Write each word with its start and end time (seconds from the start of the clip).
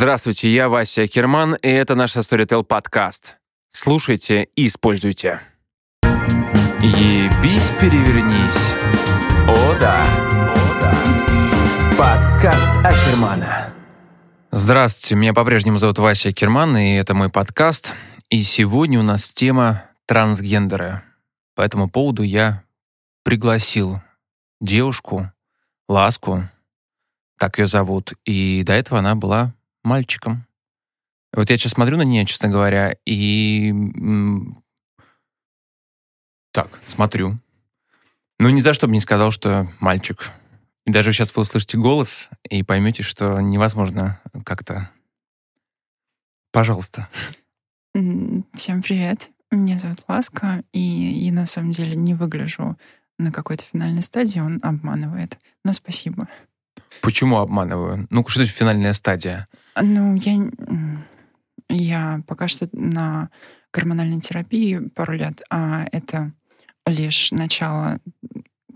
Здравствуйте, 0.00 0.50
я 0.50 0.70
Вася 0.70 1.06
Керман, 1.06 1.56
и 1.56 1.68
это 1.68 1.94
наш 1.94 2.16
Storytel 2.16 2.64
подкаст. 2.64 3.36
Слушайте 3.68 4.48
и 4.56 4.66
используйте. 4.66 5.42
Ебись, 6.80 7.70
перевернись. 7.78 8.76
О 9.46 9.78
да. 9.78 10.06
О 10.54 10.80
да. 10.80 10.96
Подкаст 11.98 12.72
Акермана. 12.78 13.74
Здравствуйте, 14.50 15.16
меня 15.16 15.34
по-прежнему 15.34 15.76
зовут 15.76 15.98
Вася 15.98 16.32
Керман, 16.32 16.78
и 16.78 16.94
это 16.94 17.12
мой 17.12 17.28
подкаст. 17.28 17.92
И 18.30 18.42
сегодня 18.42 18.98
у 18.98 19.02
нас 19.02 19.34
тема 19.34 19.82
трансгендеры. 20.06 21.02
По 21.54 21.60
этому 21.60 21.90
поводу 21.90 22.22
я 22.22 22.62
пригласил 23.22 24.00
девушку, 24.62 25.30
Ласку, 25.90 26.48
так 27.38 27.58
ее 27.58 27.66
зовут, 27.66 28.14
и 28.24 28.62
до 28.64 28.72
этого 28.72 29.00
она 29.00 29.14
была 29.14 29.52
мальчиком. 29.90 30.46
Вот 31.32 31.50
я 31.50 31.56
сейчас 31.56 31.72
смотрю 31.72 31.96
на 31.96 32.02
нее, 32.02 32.24
честно 32.24 32.48
говоря, 32.48 32.96
и... 33.04 33.74
Так, 36.52 36.68
смотрю. 36.84 37.38
Ну, 38.38 38.48
ни 38.50 38.60
за 38.60 38.72
что 38.72 38.86
бы 38.86 38.92
не 38.92 39.00
сказал, 39.00 39.30
что 39.30 39.68
мальчик. 39.80 40.30
И 40.86 40.90
даже 40.90 41.12
сейчас 41.12 41.34
вы 41.34 41.42
услышите 41.42 41.76
голос 41.76 42.28
и 42.48 42.62
поймете, 42.62 43.02
что 43.02 43.40
невозможно 43.40 44.20
как-то... 44.44 44.90
Пожалуйста. 46.52 47.08
Всем 47.92 48.82
привет. 48.82 49.30
Меня 49.50 49.78
зовут 49.78 50.04
Ласка, 50.08 50.62
и 50.72 50.80
я 50.80 51.32
на 51.32 51.46
самом 51.46 51.72
деле 51.72 51.96
не 51.96 52.14
выгляжу 52.14 52.78
на 53.18 53.32
какой-то 53.32 53.64
финальной 53.64 54.02
стадии, 54.02 54.38
он 54.40 54.60
обманывает. 54.62 55.38
Но 55.64 55.72
спасибо. 55.72 56.28
Почему 57.00 57.38
обманываю? 57.38 58.06
Ну, 58.10 58.26
что 58.26 58.42
это 58.42 58.50
финальная 58.50 58.92
стадия? 58.92 59.48
Ну, 59.80 60.14
я, 60.14 60.50
я 61.68 62.22
пока 62.26 62.48
что 62.48 62.68
на 62.72 63.30
гормональной 63.72 64.20
терапии 64.20 64.78
пару 64.94 65.14
лет, 65.14 65.42
а 65.50 65.86
это 65.92 66.32
лишь 66.86 67.30
начало 67.32 68.00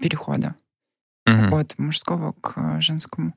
перехода 0.00 0.54
угу. 1.26 1.56
от 1.56 1.78
мужского 1.78 2.32
к 2.40 2.80
женскому 2.80 3.34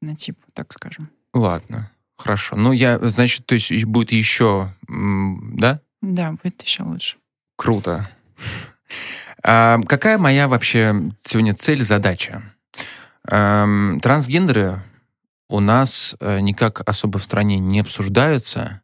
фенотипу, 0.00 0.42
так 0.52 0.72
скажем. 0.72 1.10
Ладно, 1.34 1.90
хорошо. 2.16 2.56
Ну, 2.56 2.72
я, 2.72 2.98
значит, 3.10 3.46
то 3.46 3.54
есть 3.54 3.84
будет 3.84 4.12
еще, 4.12 4.74
да? 4.88 5.80
Да, 6.00 6.32
будет 6.32 6.62
еще 6.62 6.82
лучше. 6.84 7.16
Круто. 7.56 8.08
А 9.44 9.78
какая 9.82 10.18
моя 10.18 10.48
вообще 10.48 11.12
сегодня 11.22 11.54
цель, 11.54 11.84
задача? 11.84 12.42
Эм, 13.30 14.00
трансгендеры 14.00 14.82
у 15.48 15.60
нас 15.60 16.16
э, 16.20 16.40
никак 16.40 16.88
особо 16.88 17.18
в 17.18 17.24
стране 17.24 17.58
не 17.58 17.80
обсуждаются. 17.80 18.82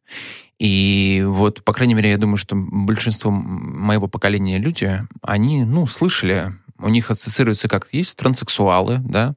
И 0.58 1.24
вот, 1.26 1.64
по 1.64 1.72
крайней 1.72 1.94
мере, 1.94 2.10
я 2.10 2.18
думаю, 2.18 2.36
что 2.36 2.54
большинство 2.56 3.30
моего 3.30 4.06
поколения 4.06 4.58
люди, 4.58 5.02
они, 5.22 5.64
ну, 5.64 5.86
слышали, 5.86 6.52
у 6.78 6.88
них 6.88 7.10
ассоциируется 7.10 7.68
как 7.68 7.88
есть 7.92 8.16
транссексуалы, 8.16 8.98
да, 8.98 9.34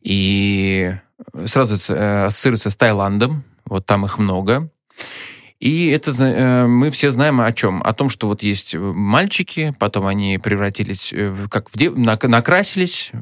и 0.00 0.94
сразу 1.46 1.74
э, 1.92 2.24
ассоциируется 2.24 2.70
с 2.70 2.76
Таиландом, 2.76 3.44
вот 3.64 3.86
там 3.86 4.04
их 4.04 4.18
много. 4.18 4.70
И 5.60 5.90
это 5.90 6.10
э, 6.10 6.66
мы 6.66 6.90
все 6.90 7.10
знаем 7.10 7.40
о 7.40 7.52
чем? 7.52 7.82
О 7.84 7.92
том, 7.92 8.08
что 8.08 8.28
вот 8.28 8.42
есть 8.42 8.74
мальчики, 8.74 9.74
потом 9.78 10.06
они 10.06 10.38
превратились, 10.38 11.12
э, 11.12 11.34
как 11.50 11.68
в 11.68 11.76
дев... 11.76 11.94
накрасились, 11.96 13.12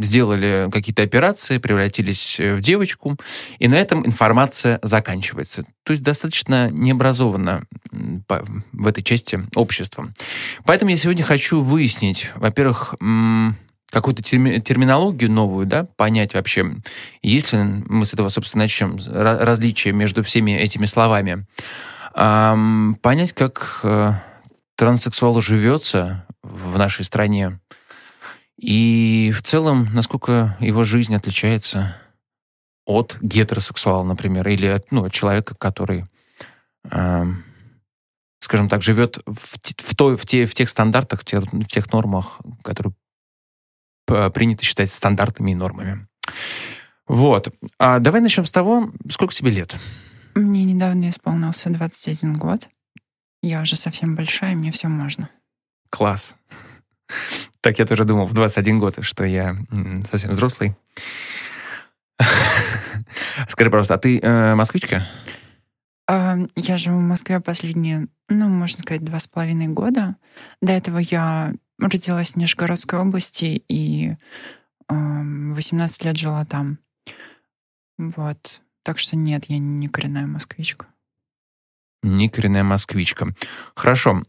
сделали 0.00 0.70
какие-то 0.70 1.02
операции, 1.02 1.58
превратились 1.58 2.38
э, 2.38 2.54
в 2.54 2.60
девочку, 2.60 3.16
и 3.58 3.66
на 3.66 3.74
этом 3.74 4.06
информация 4.06 4.78
заканчивается. 4.82 5.64
То 5.82 5.92
есть 5.92 6.04
достаточно 6.04 6.70
необразованно 6.70 7.64
в 7.90 8.86
этой 8.86 9.02
части 9.02 9.40
общества. 9.56 10.12
Поэтому 10.64 10.92
я 10.92 10.96
сегодня 10.96 11.24
хочу 11.24 11.60
выяснить, 11.60 12.30
во-первых, 12.36 12.94
какую-то 13.94 14.22
терми- 14.22 14.60
терминологию 14.60 15.30
новую, 15.30 15.66
да, 15.66 15.84
понять 15.84 16.34
вообще, 16.34 16.66
есть 17.22 17.52
ли, 17.52 17.60
мы 17.86 18.04
с 18.04 18.12
этого, 18.12 18.28
собственно, 18.28 18.64
начнем, 18.64 18.98
различия 19.06 19.92
между 19.92 20.22
всеми 20.24 20.50
этими 20.50 20.84
словами, 20.84 21.46
эм, 22.16 22.98
понять, 23.00 23.32
как 23.32 23.80
э, 23.84 24.12
транссексуалу 24.76 25.40
живется 25.40 26.26
в 26.42 26.76
нашей 26.76 27.04
стране, 27.04 27.60
и 28.58 29.32
в 29.34 29.42
целом, 29.42 29.88
насколько 29.94 30.56
его 30.58 30.82
жизнь 30.82 31.14
отличается 31.14 31.96
от 32.84 33.16
гетеросексуала, 33.20 34.02
например, 34.02 34.46
или 34.48 34.66
от, 34.66 34.90
ну, 34.90 35.04
от 35.04 35.12
человека, 35.12 35.54
который, 35.54 36.04
э, 36.90 37.24
скажем 38.40 38.68
так, 38.68 38.82
живет 38.82 39.18
в, 39.24 39.56
в, 39.62 39.94
той, 39.94 40.16
в, 40.16 40.26
те, 40.26 40.46
в 40.46 40.54
тех 40.54 40.68
стандартах, 40.68 41.20
в 41.20 41.24
тех, 41.24 41.44
в 41.44 41.66
тех 41.66 41.92
нормах, 41.92 42.40
которые 42.62 42.92
принято 44.06 44.64
считать 44.64 44.90
стандартами 44.90 45.52
и 45.52 45.54
нормами. 45.54 46.06
Вот. 47.06 47.54
А 47.78 47.98
давай 47.98 48.20
начнем 48.20 48.44
с 48.44 48.50
того, 48.50 48.92
сколько 49.10 49.34
тебе 49.34 49.50
лет? 49.50 49.76
Мне 50.34 50.64
недавно 50.64 51.08
исполнился 51.10 51.70
21 51.70 52.34
год. 52.34 52.68
Я 53.42 53.60
уже 53.60 53.76
совсем 53.76 54.14
большая, 54.14 54.56
мне 54.56 54.72
все 54.72 54.88
можно. 54.88 55.28
Класс. 55.90 56.36
Так 57.60 57.78
я 57.78 57.86
тоже 57.86 58.04
думал 58.04 58.26
в 58.26 58.32
21 58.32 58.78
год, 58.78 58.98
что 59.02 59.24
я 59.24 59.56
совсем 60.04 60.30
взрослый. 60.30 60.74
Скажи, 63.48 63.70
пожалуйста, 63.70 63.94
а 63.94 63.98
ты 63.98 64.18
э, 64.18 64.54
москвичка? 64.54 65.06
А, 66.06 66.36
я 66.56 66.78
живу 66.78 66.98
в 66.98 67.02
Москве 67.02 67.40
последние, 67.40 68.08
ну, 68.28 68.48
можно 68.48 68.78
сказать, 68.78 69.04
два 69.04 69.18
с 69.18 69.26
половиной 69.26 69.68
года. 69.68 70.16
До 70.60 70.72
этого 70.72 70.98
я 70.98 71.54
родилась 71.78 72.32
в 72.32 72.36
Нижегородской 72.36 72.98
области 72.98 73.62
и 73.68 74.16
э, 74.88 74.94
18 74.94 76.04
лет 76.04 76.16
жила 76.16 76.44
там. 76.44 76.78
Вот. 77.98 78.60
Так 78.82 78.98
что 78.98 79.16
нет, 79.16 79.46
я 79.48 79.58
не 79.58 79.86
коренная 79.88 80.26
москвичка. 80.26 80.86
Не 82.02 82.28
коренная 82.28 82.64
москвичка. 82.64 83.34
Хорошо. 83.74 84.22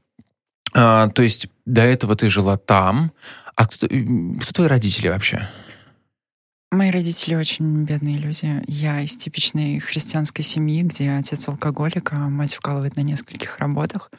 А, 0.73 1.09
то 1.09 1.21
есть 1.21 1.49
до 1.65 1.81
этого 1.81 2.15
ты 2.15 2.29
жила 2.29 2.57
там. 2.57 3.11
А 3.55 3.67
кто, 3.67 3.87
кто 3.87 4.51
твои 4.53 4.67
родители 4.67 5.09
вообще? 5.09 5.49
Мои 6.71 6.91
родители 6.91 7.35
очень 7.35 7.83
бедные 7.83 8.17
люди. 8.17 8.61
Я 8.67 9.01
из 9.01 9.15
типичной 9.15 9.79
христианской 9.79 10.43
семьи, 10.43 10.81
где 10.81 11.11
отец 11.11 11.47
алкоголик, 11.47 12.11
а 12.13 12.29
мать 12.29 12.53
вкалывает 12.53 12.97
на 12.97 13.01
нескольких 13.01 13.59
работах. 13.59 14.11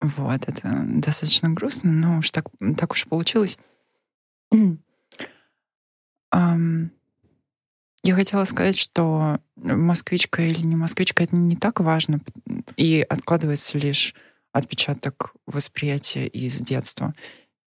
Вот, 0.00 0.48
это 0.48 0.84
достаточно 0.86 1.50
грустно, 1.50 1.90
но 1.90 2.18
уж 2.18 2.30
так, 2.30 2.46
так 2.76 2.92
уж 2.92 3.06
получилось. 3.06 3.58
um, 6.34 6.90
я 8.04 8.14
хотела 8.14 8.44
сказать, 8.44 8.78
что 8.78 9.40
москвичка 9.56 10.42
или 10.42 10.62
не 10.62 10.76
москвичка 10.76 11.24
это 11.24 11.36
не 11.36 11.56
так 11.56 11.80
важно, 11.80 12.20
и 12.76 13.04
откладывается 13.08 13.78
лишь 13.78 14.14
отпечаток 14.52 15.34
восприятия 15.46 16.26
из 16.26 16.60
детства. 16.60 17.12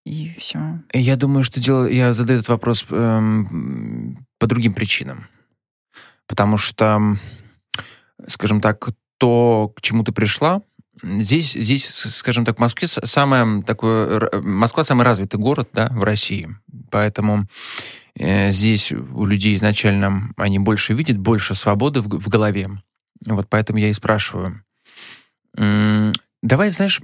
И 0.04 0.34
все. 0.38 0.80
Я 0.92 1.16
думаю, 1.16 1.44
что 1.44 1.60
дело, 1.60 1.86
я 1.86 2.12
задаю 2.12 2.40
этот 2.40 2.48
вопрос 2.48 2.84
эм, 2.90 4.26
по 4.38 4.46
другим 4.46 4.74
причинам. 4.74 5.28
Потому 6.26 6.56
что, 6.56 7.16
скажем 8.26 8.60
так, 8.60 8.88
то, 9.18 9.72
к 9.76 9.80
чему 9.80 10.02
ты 10.02 10.10
пришла, 10.10 10.62
Здесь, 11.02 11.52
здесь, 11.52 11.86
скажем 11.86 12.44
так, 12.44 12.56
в 12.56 12.60
Москве 12.60 12.86
самое 12.86 13.62
такое, 13.62 14.30
Москва 14.42 14.84
самый 14.84 15.04
развитый 15.04 15.40
город, 15.40 15.70
да, 15.72 15.88
в 15.90 16.04
России. 16.04 16.54
Поэтому 16.90 17.46
э, 18.18 18.50
здесь 18.50 18.92
у 18.92 19.24
людей 19.24 19.54
изначально 19.56 20.32
они 20.36 20.58
больше 20.58 20.92
видят, 20.92 21.18
больше 21.18 21.54
свободы 21.54 22.02
в, 22.02 22.08
в 22.08 22.28
голове. 22.28 22.70
Вот 23.26 23.48
поэтому 23.48 23.78
я 23.78 23.88
и 23.88 23.92
спрашиваю. 23.92 24.62
Давай, 25.54 26.70
знаешь, 26.70 27.00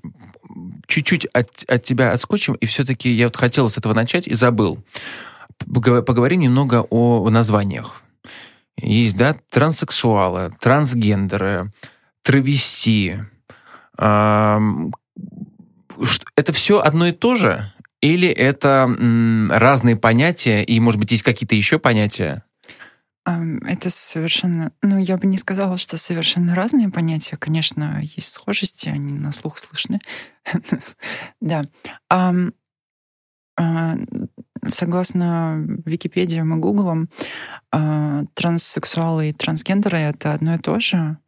чуть-чуть 0.87 1.27
от, 1.27 1.65
от 1.69 1.83
тебя 1.85 2.13
отскочим, 2.13 2.55
и 2.55 2.67
все-таки 2.67 3.11
я 3.11 3.27
вот 3.27 3.37
хотел 3.37 3.71
с 3.71 3.79
этого 3.79 3.95
начать 3.95 4.27
и 4.27 4.35
забыл. 4.35 4.83
Поговорим 5.59 6.41
немного 6.41 6.87
о 6.91 7.29
названиях. 7.31 8.03
Есть, 8.77 9.17
да, 9.17 9.37
транссексуалы, 9.51 10.55
трансгендеры, 10.61 11.73
травести, 12.23 13.21
это 13.99 14.93
все 16.53 16.81
одно 16.81 17.09
и 17.09 17.13
то 17.13 17.37
же? 17.37 17.73
Или 18.01 18.29
это 18.29 18.89
разные 19.51 19.97
понятия, 19.97 20.63
и, 20.63 20.79
может 20.79 21.01
быть, 21.01 21.11
есть 21.11 21.25
какие-то 21.25 21.57
еще 21.57 21.79
понятия? 21.79 22.45
Это 23.25 23.91
совершенно... 23.91 24.73
Ну, 24.81 24.99
я 24.99 25.19
бы 25.19 25.27
не 25.27 25.37
сказала, 25.37 25.77
что 25.77 25.99
совершенно 25.99 26.55
разные 26.55 26.89
понятия. 26.89 27.37
Конечно, 27.37 28.01
есть 28.03 28.31
схожести, 28.31 28.89
они 28.89 29.13
на 29.13 29.33
слух 29.33 29.59
слышны. 29.59 29.99
Да. 31.41 31.65
а, 32.09 32.33
согласно 34.67 35.65
Википедиям 35.85 36.55
и 36.55 36.59
Гуглам, 36.59 37.09
а, 37.71 38.25
транссексуалы 38.35 39.31
и 39.31 39.33
трансгендеры— 39.33 39.99
это 39.99 40.33
одно 40.33 40.55
и 40.55 40.59
то 40.59 40.81
же, 40.81 41.19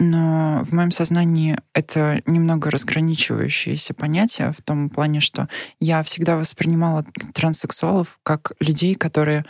но 0.00 0.62
в 0.64 0.72
моем 0.72 0.90
сознании 0.90 1.58
это 1.74 2.22
немного 2.24 2.70
разграничивающееся 2.70 3.92
понятие 3.92 4.52
в 4.56 4.62
том 4.62 4.88
плане, 4.88 5.20
что 5.20 5.46
я 5.78 6.02
всегда 6.02 6.36
воспринимала 6.36 7.04
транссексуалов 7.34 8.18
как 8.22 8.52
людей, 8.60 8.94
которые 8.94 9.44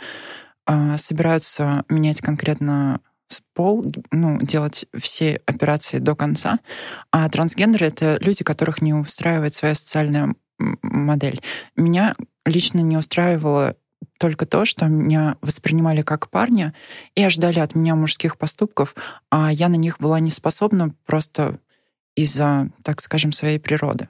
э, 0.67 0.97
собираются 0.97 1.85
менять 1.87 2.21
конкретно 2.21 2.99
пол, 3.53 3.85
ну, 4.11 4.39
делать 4.41 4.85
все 4.97 5.41
операции 5.45 5.99
до 5.99 6.15
конца, 6.15 6.59
а 7.11 7.29
трансгендеры— 7.29 7.85
это 7.87 8.17
люди, 8.19 8.43
которых 8.43 8.81
не 8.81 8.93
устраивает 8.93 9.53
своя 9.53 9.73
социальная 9.73 10.35
модель. 10.81 11.41
Меня 11.75 12.15
лично 12.45 12.79
не 12.79 12.97
устраивало 12.97 13.75
только 14.17 14.45
то, 14.45 14.65
что 14.65 14.85
меня 14.87 15.37
воспринимали 15.41 16.01
как 16.01 16.29
парня 16.29 16.73
и 17.15 17.23
ожидали 17.23 17.59
от 17.59 17.75
меня 17.75 17.95
мужских 17.95 18.37
поступков, 18.37 18.95
а 19.29 19.51
я 19.51 19.67
на 19.67 19.75
них 19.75 19.99
была 19.99 20.19
не 20.19 20.29
способна 20.29 20.93
просто 21.05 21.59
из-за, 22.15 22.69
так 22.83 23.01
скажем, 23.01 23.31
своей 23.31 23.59
природы. 23.59 24.09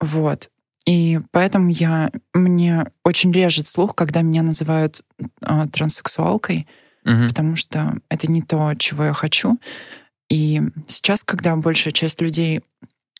Вот. 0.00 0.50
И 0.84 1.20
поэтому 1.30 1.70
я, 1.70 2.10
мне 2.34 2.86
очень 3.04 3.32
режет 3.32 3.66
слух, 3.66 3.94
когда 3.94 4.22
меня 4.22 4.42
называют 4.42 5.02
э, 5.18 5.66
транссексуалкой, 5.72 6.66
угу. 7.04 7.28
потому 7.28 7.56
что 7.56 7.96
это 8.08 8.30
не 8.30 8.42
то, 8.42 8.74
чего 8.74 9.04
я 9.04 9.12
хочу. 9.12 9.60
И 10.28 10.60
сейчас, 10.88 11.22
когда 11.22 11.54
большая 11.56 11.92
часть 11.92 12.20
людей 12.20 12.62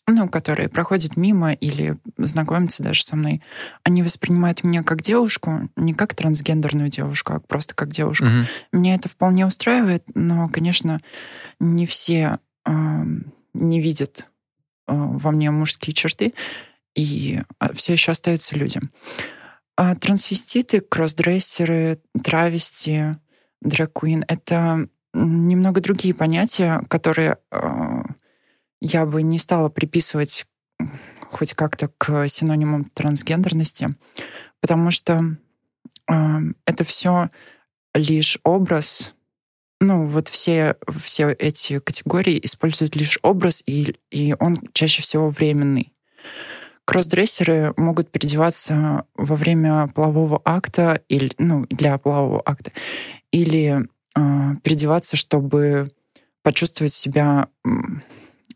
ну, 0.07 0.27
которые 0.27 0.69
проходят 0.69 1.15
мимо 1.15 1.53
или 1.53 1.97
знакомятся 2.17 2.83
даже 2.83 3.03
со 3.03 3.15
мной, 3.15 3.41
они 3.83 4.03
воспринимают 4.03 4.63
меня 4.63 4.83
как 4.83 5.01
девушку, 5.01 5.69
не 5.75 5.93
как 5.93 6.13
трансгендерную 6.13 6.89
девушку, 6.89 7.33
а 7.33 7.39
просто 7.39 7.73
как 7.73 7.89
девушку. 7.89 8.25
Угу. 8.25 8.79
Меня 8.79 8.95
это 8.95 9.07
вполне 9.07 9.45
устраивает, 9.45 10.03
но, 10.13 10.47
конечно, 10.49 10.99
не 11.59 11.85
все 11.85 12.39
э, 12.65 12.71
не 13.53 13.81
видят 13.81 14.25
э, 14.87 14.93
во 14.93 15.31
мне 15.31 15.51
мужские 15.51 15.93
черты, 15.93 16.33
и 16.95 17.41
а, 17.59 17.73
все 17.73 17.93
еще 17.93 18.11
остаются 18.11 18.55
людям. 18.55 18.91
А 19.75 19.95
трансвеститы, 19.95 20.81
кроссдрессеры, 20.81 21.99
травести, 22.23 23.15
дракуин— 23.61 24.23
это 24.27 24.87
немного 25.13 25.81
другие 25.81 26.13
понятия, 26.13 26.83
которые 26.89 27.37
э, 27.51 28.03
я 28.83 29.05
бы 29.05 29.23
не 29.23 29.39
стала 29.39 29.69
приписывать 29.69 30.45
хоть 31.21 31.53
как-то 31.53 31.87
к 31.97 32.27
синонимам 32.27 32.85
трансгендерности, 32.93 33.87
потому 34.59 34.91
что 34.91 35.37
э, 36.11 36.13
это 36.65 36.83
все 36.83 37.29
лишь 37.95 38.37
образ. 38.43 39.15
Ну, 39.79 40.05
вот 40.05 40.27
все, 40.27 40.75
все 40.99 41.31
эти 41.31 41.79
категории 41.79 42.39
используют 42.43 42.97
лишь 42.97 43.17
образ, 43.21 43.63
и, 43.65 43.95
и 44.11 44.35
он 44.37 44.59
чаще 44.73 45.01
всего 45.01 45.29
временный. 45.29 45.93
Кроссдрессеры 46.83 47.73
могут 47.77 48.11
переодеваться 48.11 49.05
во 49.15 49.35
время 49.35 49.87
полового 49.87 50.41
акта 50.43 51.01
или, 51.07 51.31
ну, 51.37 51.65
для 51.69 51.97
полового 51.97 52.41
акта, 52.45 52.73
или 53.31 53.87
э, 54.15 54.55
переодеваться, 54.61 55.15
чтобы 55.15 55.87
почувствовать 56.41 56.93
себя 56.93 57.47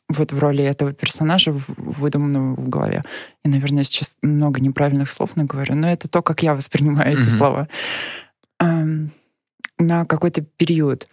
вот 0.09 0.31
в 0.31 0.39
роли 0.39 0.63
этого 0.63 0.93
персонажа, 0.93 1.51
выдуманного 1.51 2.55
в 2.55 2.69
голове. 2.69 3.01
И, 3.43 3.49
наверное, 3.49 3.83
сейчас 3.83 4.17
много 4.21 4.61
неправильных 4.61 5.11
слов 5.11 5.35
наговорю, 5.35 5.75
но 5.75 5.89
это 5.89 6.07
то, 6.07 6.21
как 6.21 6.43
я 6.43 6.55
воспринимаю 6.55 7.13
mm-hmm. 7.13 7.19
эти 7.19 7.27
слова. 7.27 7.67
Эм, 8.59 9.11
на 9.77 10.05
какой-то 10.05 10.41
период. 10.41 11.07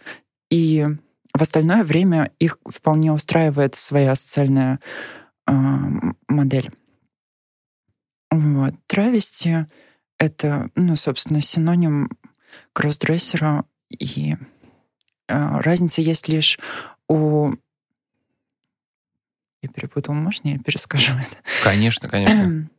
И 0.49 0.85
в 1.33 1.41
остальное 1.41 1.83
время 1.83 2.31
их 2.39 2.57
вполне 2.65 3.11
устраивает 3.11 3.75
своя 3.75 4.15
социальная 4.15 4.79
э, 5.47 5.51
модель. 6.27 6.71
Вот. 8.31 8.73
Травести— 8.87 9.67
это, 10.19 10.69
ну, 10.75 10.95
собственно, 10.95 11.41
синоним 11.41 12.09
кроссдрессера, 12.73 13.65
и 13.89 14.35
э, 15.27 15.59
разница 15.59 16.01
есть 16.01 16.29
лишь 16.29 16.59
у 17.07 17.53
я 19.61 19.69
перепутал, 19.69 20.13
можно 20.13 20.49
я 20.49 20.59
перескажу 20.59 21.13
это? 21.19 21.37
Конечно, 21.63 22.09
конечно. 22.09 22.69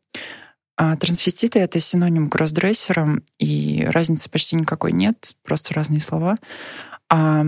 А 0.79 0.95
трансвеститы— 0.97 1.59
это 1.61 1.81
синоним 1.81 2.29
кроссдрессера, 2.29 3.09
и 3.39 3.87
разницы 3.89 4.29
почти 4.29 4.57
никакой 4.57 4.93
нет, 4.93 5.35
просто 5.43 5.73
разные 5.73 6.01
слова. 6.01 6.37
А 7.09 7.47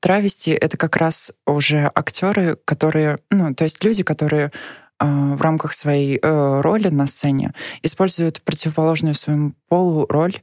травести— 0.00 0.50
это 0.50 0.78
как 0.78 0.96
раз 0.96 1.32
уже 1.46 1.90
актеры, 1.94 2.56
которые, 2.64 3.18
ну, 3.30 3.54
то 3.54 3.64
есть 3.64 3.84
люди, 3.84 4.02
которые 4.02 4.52
э, 4.98 5.04
в 5.04 5.42
рамках 5.42 5.74
своей 5.74 6.18
э, 6.22 6.60
роли 6.62 6.88
на 6.88 7.06
сцене 7.06 7.52
используют 7.82 8.40
противоположную 8.42 9.14
своему 9.14 9.52
полу 9.68 10.06
роль 10.08 10.40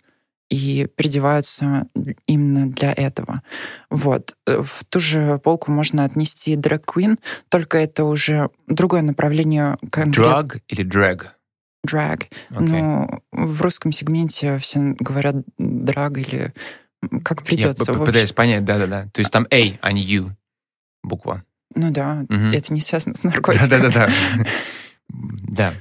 и 0.50 0.88
придеваются 0.96 1.88
именно 2.26 2.68
для 2.68 2.92
этого. 2.92 3.44
Вот. 3.90 4.36
Э, 4.48 4.62
в 4.64 4.84
ту 4.86 5.00
же 5.00 5.40
полку 5.40 5.72
можно 5.72 6.04
отнести 6.04 6.56
drag 6.56 6.84
queen, 6.86 7.20
только 7.50 7.78
это 7.78 8.06
уже 8.06 8.50
другое 8.68 9.02
направление. 9.02 9.78
Drag 9.82 10.60
или 10.68 10.84
drag? 10.84 11.28
Drag. 11.88 12.24
Okay. 12.52 12.60
Ну, 12.82 13.22
в 13.32 13.62
русском 13.62 13.92
сегменте 13.92 14.58
все 14.58 14.96
говорят 15.00 15.36
драг 15.58 16.18
или 16.18 16.54
как 17.24 17.44
придется. 17.44 17.92
Я 17.92 18.00
пытаюсь 18.00 18.34
понять, 18.34 18.66
да-да-да. 18.66 19.08
То 19.14 19.20
есть 19.20 19.32
там 19.32 19.48
A, 19.52 19.78
а 19.82 19.92
не 19.92 20.02
U 20.02 20.32
буква. 21.04 21.44
Ну 21.76 21.92
да, 21.92 22.26
угу. 22.28 22.34
это 22.52 22.74
не 22.74 22.82
связано 22.82 23.16
с 23.16 23.24
наркотиками. 23.24 23.70
Да-да-да. 23.70 24.10
Да. 25.52 25.74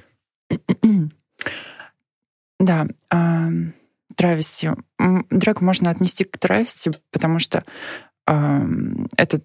Да 2.58 2.86
травести. 4.18 4.70
Дрэк 5.30 5.60
можно 5.60 5.90
отнести 5.90 6.24
к 6.24 6.36
травести, 6.38 6.90
потому 7.12 7.38
что 7.38 7.62
э, 8.26 8.66
это 9.16 9.40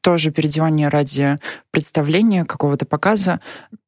тоже 0.00 0.32
переодевание 0.32 0.88
ради 0.88 1.36
представления, 1.70 2.46
какого-то 2.46 2.86
показа, 2.86 3.38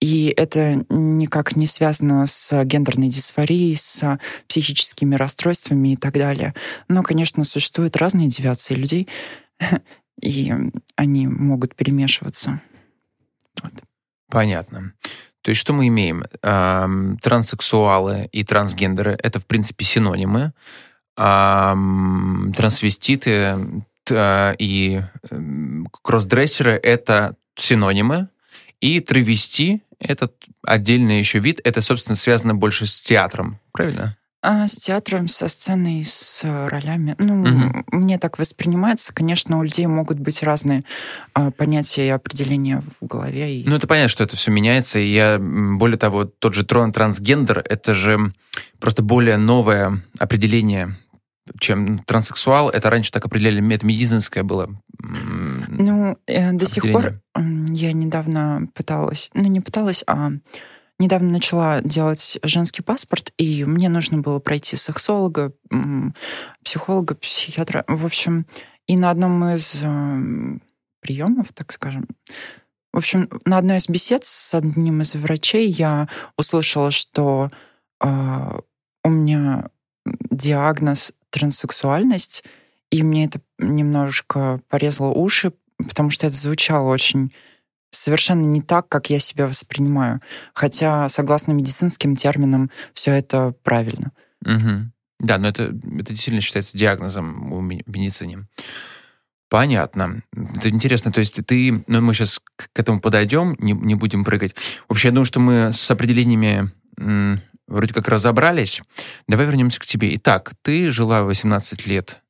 и 0.01 0.33
это 0.37 0.85
никак 0.91 1.57
не 1.57 1.67
связано 1.67 2.27
с 2.27 2.65
гендерной 2.65 3.09
дисфорией, 3.09 3.75
с 3.75 4.19
психическими 4.47 5.15
расстройствами 5.15 5.95
и 5.95 5.97
так 5.97 6.13
далее. 6.13 6.55
Но, 6.89 7.03
конечно, 7.03 7.43
существуют 7.43 7.97
разные 7.97 8.29
девиации 8.29 8.75
людей, 8.75 9.09
и 10.21 10.53
они 10.97 11.27
могут 11.27 11.75
перемешиваться. 11.75 12.61
Вот. 13.63 13.73
Понятно. 14.29 14.93
То 15.45 15.51
есть 15.51 15.61
что 15.61 15.75
мы 15.75 15.89
имеем? 15.89 16.25
Эм, 16.41 17.19
транссексуалы 17.19 18.31
и 18.33 18.45
трансгендеры— 18.45 19.19
это, 19.23 19.39
в 19.39 19.47
принципе, 19.47 19.85
синонимы. 19.85 20.55
Эм, 21.19 22.55
трансвеститы 22.57 23.59
э, 24.09 24.55
и 24.59 25.03
э, 25.31 25.39
кроссдрессеры— 26.01 26.81
это 26.83 27.37
синонимы. 27.57 28.29
И 28.81 29.01
травести— 29.01 29.83
это 29.99 30.31
отдельный 30.67 31.19
еще 31.19 31.41
вид. 31.41 31.61
Это, 31.63 31.83
собственно, 31.83 32.17
связано 32.17 32.55
больше 32.55 32.87
с 32.87 33.03
театром. 33.03 33.59
Правильно? 33.73 34.17
А, 34.47 34.69
с 34.69 34.77
театром, 34.77 35.27
со 35.27 35.49
сценой, 35.49 36.05
с 36.05 36.45
э, 36.45 36.69
ролями. 36.69 37.15
Ну, 37.19 37.43
угу. 37.43 37.85
мне 37.93 38.19
так 38.19 38.39
воспринимается. 38.39 39.15
Конечно, 39.15 39.59
у 39.59 39.63
людей 39.63 39.87
могут 39.87 40.19
быть 40.19 40.43
разные 40.43 40.85
а, 41.33 41.51
понятия 41.51 42.09
и 42.09 42.11
определения 42.11 42.83
в 43.01 43.07
голове. 43.07 43.61
И... 43.61 43.65
Ну, 43.67 43.77
это 43.77 43.87
понятно, 43.87 44.11
что 44.11 44.23
это 44.23 44.37
все 44.37 44.51
меняется. 44.51 44.99
И 44.99 45.07
я, 45.07 45.39
более 45.39 45.97
того, 45.97 46.25
тот 46.25 46.53
же 46.53 46.67
трон 46.67 46.93
трансгендер, 46.93 47.65
это 47.67 47.95
же 47.95 48.35
просто 48.81 49.03
более 49.03 49.39
новое 49.39 50.03
определение 50.19 50.99
чем 51.59 51.99
транссексуал. 52.01 52.71
Это 52.71 52.91
раньше 52.91 53.13
так 53.13 53.25
определяли, 53.25 53.75
это 53.75 53.87
медицинское 53.87 54.43
было. 54.43 54.71
Ну, 54.99 56.19
э, 56.27 56.53
до 56.53 56.67
сих 56.67 56.91
пор 56.91 57.21
я 57.35 57.93
недавно 57.93 58.69
пыталась, 58.75 59.31
ну, 59.35 59.45
не 59.45 59.61
пыталась, 59.61 60.05
а 60.07 60.33
недавно 60.99 61.31
начала 61.31 61.81
делать 61.83 62.39
женский 62.43 62.83
паспорт, 62.83 63.33
и 63.37 63.65
мне 63.65 63.89
нужно 63.89 64.19
было 64.19 64.39
пройти 64.39 64.77
сексолога, 64.77 65.53
психолога, 66.65 67.15
психиатра. 67.15 67.85
В 67.89 68.07
общем, 68.07 68.47
и 68.87 68.97
на 68.97 69.11
одном 69.11 69.45
из 69.47 69.81
э, 69.83 70.59
приемов, 71.01 71.53
так 71.53 71.73
скажем, 71.73 72.07
в 72.93 72.99
общем, 72.99 73.29
на 73.45 73.59
одной 73.59 73.79
из 73.79 73.89
бесед 73.89 74.25
с 74.25 74.55
одним 74.55 75.01
из 75.01 75.15
врачей 75.17 75.69
я 75.69 76.09
услышала, 76.37 76.91
что 76.91 77.51
э, 78.01 78.59
у 79.03 79.09
меня 79.09 79.71
диагноз 80.31 81.13
транссексуальность, 81.31 82.45
и 82.91 83.03
мне 83.03 83.25
это 83.25 83.41
немножко 83.59 84.61
порезало 84.69 85.11
уши, 85.11 85.53
потому 85.77 86.11
что 86.11 86.29
это 86.29 86.37
звучало 86.37 86.91
очень 86.91 87.33
совершенно 87.95 88.45
не 88.45 88.61
так, 88.61 88.89
как 88.89 89.11
я 89.11 89.19
себя 89.19 89.47
воспринимаю. 89.47 90.21
Хотя, 90.53 91.09
согласно 91.09 91.53
медицинским 91.53 92.17
терминам, 92.17 92.71
все 92.93 93.13
это 93.13 93.55
правильно. 93.63 94.13
Угу. 94.45 94.91
Да, 95.21 95.39
но 95.39 95.49
это, 95.49 95.65
это 95.65 96.11
действительно 96.11 96.41
считается 96.41 96.77
диагнозом 96.77 97.51
в 97.51 97.63
медицине. 97.63 98.47
Понятно. 99.49 100.23
Это 100.57 100.69
интересно. 100.69 101.13
То 101.13 101.21
есть 101.21 101.45
ты... 101.47 101.85
Ну, 101.87 102.01
мы 102.01 102.15
сейчас 102.15 102.41
к 102.57 102.69
этому 102.75 103.01
подойдем, 103.01 103.57
не, 103.59 103.73
не 103.73 103.95
будем 103.95 104.25
прыгать. 104.25 104.55
Вообще, 104.89 105.09
я 105.09 105.13
думаю, 105.13 105.27
что 105.27 105.39
мы 105.39 105.71
с 105.71 105.91
определениями 105.91 106.73
м, 106.99 107.41
вроде 107.69 107.95
как 107.95 108.09
разобрались. 108.09 108.83
Давай 109.29 109.47
вернемся 109.47 109.81
к 109.81 109.87
тебе. 109.87 110.15
Итак, 110.17 110.53
ты 110.63 110.91
жила 110.91 111.23
18 111.23 111.87
лет 111.87 112.21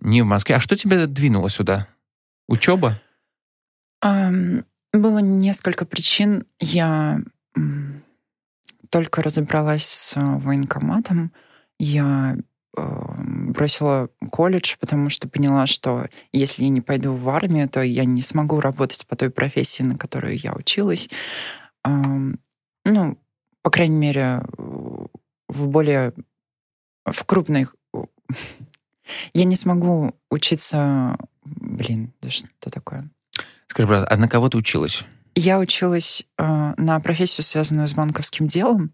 не 0.00 0.22
в 0.22 0.26
Москве. 0.26 0.56
А 0.56 0.60
что 0.60 0.76
тебя 0.76 1.06
двинуло 1.06 1.48
сюда? 1.48 1.86
Учеба? 2.48 3.00
Было 4.02 5.18
несколько 5.18 5.84
причин. 5.84 6.46
Я 6.58 7.20
только 8.90 9.22
разобралась 9.22 9.84
с 9.84 10.14
военкоматом. 10.16 11.32
Я 11.78 12.36
бросила 12.74 14.10
колледж, 14.30 14.76
потому 14.78 15.08
что 15.08 15.28
поняла, 15.28 15.66
что 15.66 16.08
если 16.32 16.64
я 16.64 16.70
не 16.70 16.80
пойду 16.80 17.12
в 17.12 17.28
армию, 17.28 17.68
то 17.68 17.82
я 17.82 18.04
не 18.04 18.22
смогу 18.22 18.60
работать 18.60 19.06
по 19.06 19.16
той 19.16 19.30
профессии, 19.30 19.82
на 19.82 19.96
которую 19.96 20.38
я 20.38 20.54
училась. 20.54 21.10
Ну, 21.84 23.18
по 23.62 23.70
крайней 23.70 23.98
мере, 23.98 24.42
в 25.48 25.68
более 25.68 26.14
в 27.04 27.24
крупных 27.24 27.76
я 29.34 29.44
не 29.44 29.56
смогу 29.56 30.14
учиться... 30.30 31.16
Блин, 31.44 32.12
да 32.20 32.30
что 32.30 32.70
такое? 32.70 33.10
Скажи, 33.70 33.86
брат, 33.86 34.10
а 34.10 34.16
на 34.16 34.28
кого 34.28 34.48
ты 34.48 34.58
училась? 34.58 35.04
Я 35.36 35.60
училась 35.60 36.26
э, 36.38 36.74
на 36.76 36.98
профессию, 36.98 37.44
связанную 37.44 37.86
с 37.86 37.94
банковским 37.94 38.48
делом. 38.48 38.92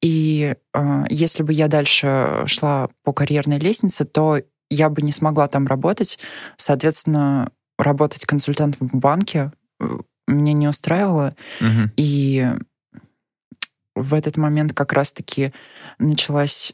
И 0.00 0.56
э, 0.72 1.04
если 1.10 1.42
бы 1.42 1.52
я 1.52 1.68
дальше 1.68 2.44
шла 2.46 2.88
по 3.04 3.12
карьерной 3.12 3.58
лестнице, 3.58 4.06
то 4.06 4.40
я 4.70 4.88
бы 4.88 5.02
не 5.02 5.12
смогла 5.12 5.48
там 5.48 5.66
работать. 5.66 6.18
Соответственно, 6.56 7.50
работать 7.78 8.24
консультантом 8.24 8.88
в 8.88 8.96
банке 8.96 9.52
э, 9.80 9.98
меня 10.26 10.54
не 10.54 10.66
устраивало. 10.66 11.36
Угу. 11.60 11.90
И 11.98 12.52
в 13.94 14.14
этот 14.14 14.38
момент 14.38 14.72
как 14.72 14.94
раз-таки 14.94 15.52
началась 15.98 16.72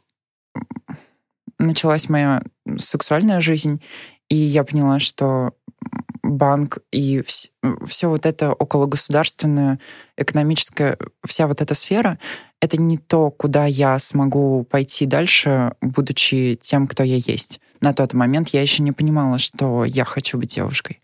началась 1.59 2.07
моя 2.07 2.41
сексуальная 2.77 3.41
жизнь, 3.41 3.81
и 4.29 4.35
я 4.35 4.63
поняла, 4.63 4.99
что 4.99 5.53
банк 6.21 6.79
и 6.91 7.19
вс- 7.19 7.49
все 7.85 8.09
вот 8.09 8.25
это 8.25 8.51
окологосударственное, 8.51 9.79
экономическое, 10.17 10.97
вся 11.25 11.47
вот 11.47 11.61
эта 11.61 11.73
сфера, 11.73 12.17
это 12.61 12.81
не 12.81 12.97
то, 12.97 13.29
куда 13.29 13.65
я 13.65 13.99
смогу 13.99 14.63
пойти 14.63 15.05
дальше, 15.05 15.73
будучи 15.81 16.57
тем, 16.61 16.87
кто 16.87 17.03
я 17.03 17.15
есть. 17.17 17.59
На 17.81 17.93
тот 17.93 18.13
момент 18.13 18.49
я 18.49 18.61
еще 18.61 18.81
не 18.83 18.91
понимала, 18.91 19.37
что 19.37 19.83
я 19.85 20.05
хочу 20.05 20.37
быть 20.37 20.55
девушкой. 20.55 21.01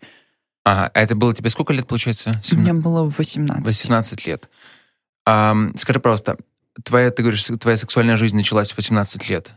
Ага, 0.64 0.90
а 0.92 1.00
это 1.00 1.14
было 1.14 1.34
тебе 1.34 1.50
сколько 1.50 1.72
лет, 1.72 1.86
получается? 1.86 2.40
17? 2.42 2.52
Мне 2.54 2.72
было 2.72 3.04
18. 3.04 3.66
18 3.66 4.26
лет. 4.26 4.48
А, 5.26 5.54
скажи, 5.76 6.00
пожалуйста, 6.00 6.38
твоя, 6.84 7.10
ты 7.10 7.22
говоришь, 7.22 7.44
твоя 7.44 7.76
сексуальная 7.76 8.16
жизнь 8.16 8.36
началась 8.36 8.72
в 8.72 8.76
18 8.76 9.28
лет. 9.28 9.54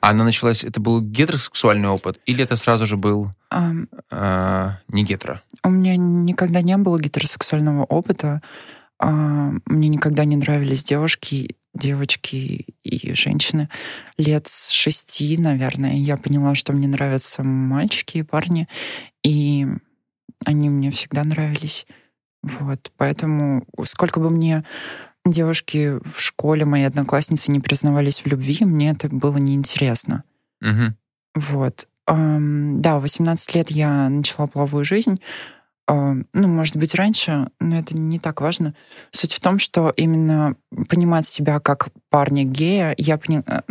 Она 0.00 0.24
началась, 0.24 0.64
это 0.64 0.80
был 0.80 1.02
гетеросексуальный 1.02 1.88
опыт, 1.88 2.20
или 2.24 2.42
это 2.42 2.56
сразу 2.56 2.86
же 2.86 2.96
был 2.96 3.32
um, 3.52 3.86
э, 4.10 4.70
не 4.88 5.04
гетеро? 5.04 5.42
У 5.62 5.70
меня 5.70 5.96
никогда 5.96 6.62
не 6.62 6.76
было 6.76 6.98
гетеросексуального 6.98 7.84
опыта. 7.84 8.42
Uh, 9.02 9.60
мне 9.64 9.88
никогда 9.88 10.24
не 10.24 10.36
нравились 10.36 10.84
девушки, 10.84 11.56
девочки 11.74 12.66
и 12.82 13.14
женщины. 13.14 13.68
Лет 14.18 14.46
с 14.46 14.70
шести, 14.70 15.36
наверное, 15.38 15.94
я 15.94 16.16
поняла, 16.16 16.54
что 16.54 16.72
мне 16.72 16.88
нравятся 16.88 17.42
мальчики 17.42 18.18
и 18.18 18.22
парни, 18.22 18.68
и 19.22 19.66
они 20.44 20.68
мне 20.68 20.90
всегда 20.90 21.24
нравились. 21.24 21.86
Вот, 22.42 22.90
поэтому 22.96 23.66
сколько 23.84 24.20
бы 24.20 24.30
мне 24.30 24.64
девушки 25.24 25.98
в 26.04 26.20
школе, 26.20 26.64
мои 26.64 26.84
одноклассницы 26.84 27.52
не 27.52 27.60
признавались 27.60 28.20
в 28.20 28.26
любви, 28.26 28.64
мне 28.64 28.90
это 28.90 29.08
было 29.08 29.36
неинтересно. 29.38 30.24
Угу. 30.62 30.94
Вот. 31.36 31.88
Да, 32.06 32.98
18 32.98 33.54
лет 33.54 33.70
я 33.70 34.08
начала 34.08 34.46
половую 34.46 34.84
жизнь. 34.84 35.20
Ну, 35.86 36.24
может 36.32 36.76
быть, 36.76 36.94
раньше, 36.94 37.50
но 37.58 37.78
это 37.78 37.96
не 37.96 38.18
так 38.18 38.40
важно. 38.40 38.74
Суть 39.10 39.32
в 39.32 39.40
том, 39.40 39.58
что 39.58 39.92
именно 39.96 40.54
понимать 40.88 41.26
себя 41.26 41.58
как 41.58 41.88
парня 42.10 42.44
гея 42.44 42.94
я, 42.96 43.18
пони... 43.18 43.42
Э, 43.46 43.62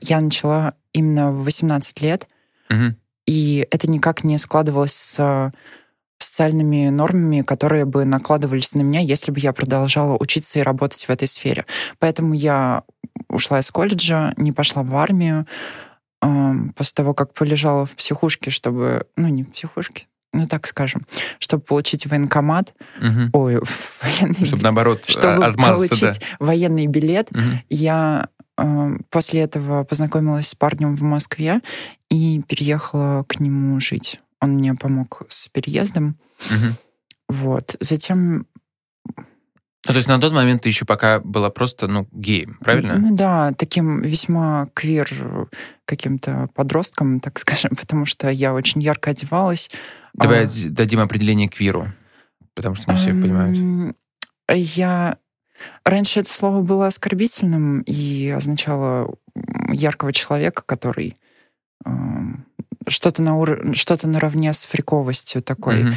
я 0.00 0.20
начала 0.20 0.74
именно 0.92 1.30
в 1.30 1.44
18 1.44 2.00
лет. 2.02 2.26
Угу. 2.68 2.96
И 3.26 3.66
это 3.70 3.88
никак 3.88 4.24
не 4.24 4.38
складывалось 4.38 4.94
с 4.94 5.52
социальными 6.38 6.88
нормами, 6.88 7.42
которые 7.42 7.84
бы 7.84 8.04
накладывались 8.04 8.72
на 8.74 8.82
меня, 8.82 9.00
если 9.00 9.32
бы 9.32 9.40
я 9.40 9.52
продолжала 9.52 10.16
учиться 10.20 10.60
и 10.60 10.62
работать 10.62 11.02
в 11.02 11.10
этой 11.10 11.26
сфере. 11.26 11.64
Поэтому 11.98 12.32
я 12.32 12.84
ушла 13.28 13.58
из 13.58 13.68
колледжа, 13.72 14.34
не 14.36 14.52
пошла 14.52 14.84
в 14.84 14.94
армию, 14.94 15.48
после 16.20 16.94
того, 16.94 17.12
как 17.12 17.34
полежала 17.34 17.86
в 17.86 17.96
психушке, 17.96 18.50
чтобы... 18.50 19.06
Ну, 19.16 19.26
не 19.26 19.42
в 19.42 19.50
психушке, 19.50 20.06
ну 20.32 20.46
так 20.46 20.68
скажем, 20.68 21.06
чтобы 21.40 21.64
получить 21.64 22.06
военкомат, 22.06 22.72
угу. 23.00 23.30
ой, 23.32 23.60
военный... 24.02 24.46
Чтобы, 24.46 24.62
наоборот, 24.62 25.04
чтобы 25.08 25.44
отмазаться, 25.44 25.88
получить 25.88 26.20
да. 26.20 26.36
военный 26.38 26.86
билет, 26.86 27.32
угу. 27.32 27.40
я 27.68 28.28
после 29.10 29.40
этого 29.40 29.82
познакомилась 29.82 30.48
с 30.48 30.54
парнем 30.54 30.94
в 30.94 31.02
Москве 31.02 31.62
и 32.10 32.40
переехала 32.46 33.24
к 33.24 33.40
нему 33.40 33.80
жить. 33.80 34.20
Он 34.40 34.50
мне 34.50 34.74
помог 34.74 35.22
с 35.28 35.48
переездом. 35.48 36.16
Угу. 36.38 36.74
Вот. 37.28 37.76
Затем 37.80 38.46
ну, 39.86 39.92
то 39.94 39.96
есть 39.96 40.08
на 40.08 40.20
тот 40.20 40.32
момент 40.32 40.62
ты 40.62 40.68
еще 40.68 40.84
пока 40.84 41.18
была 41.20 41.48
просто, 41.48 41.86
ну, 41.86 42.06
геем, 42.12 42.58
правильно? 42.60 42.98
Ну 42.98 43.16
да, 43.16 43.52
таким 43.52 44.02
весьма 44.02 44.68
квир 44.74 45.48
каким-то 45.86 46.50
подростком, 46.54 47.20
так 47.20 47.38
скажем, 47.38 47.70
потому 47.74 48.04
что 48.04 48.28
я 48.28 48.52
очень 48.52 48.82
ярко 48.82 49.10
одевалась. 49.10 49.70
Давай 50.12 50.44
а... 50.44 50.48
дадим 50.68 51.00
определение 51.00 51.48
квиру, 51.48 51.88
потому 52.54 52.74
что 52.74 52.90
не 52.90 52.98
все 52.98 53.10
понимают. 53.10 53.96
Я... 54.52 55.16
Раньше 55.84 56.20
это 56.20 56.30
слово 56.30 56.62
было 56.62 56.86
оскорбительным 56.86 57.80
и 57.80 58.28
означало 58.28 59.16
яркого 59.72 60.12
человека, 60.12 60.62
который 60.64 61.16
что-то 62.88 63.22
на 63.22 63.36
ур... 63.36 63.74
что-то 63.74 64.08
наравне 64.08 64.52
с 64.52 64.64
фриковостью 64.64 65.42
такой. 65.42 65.84
Mm-hmm. 65.84 65.94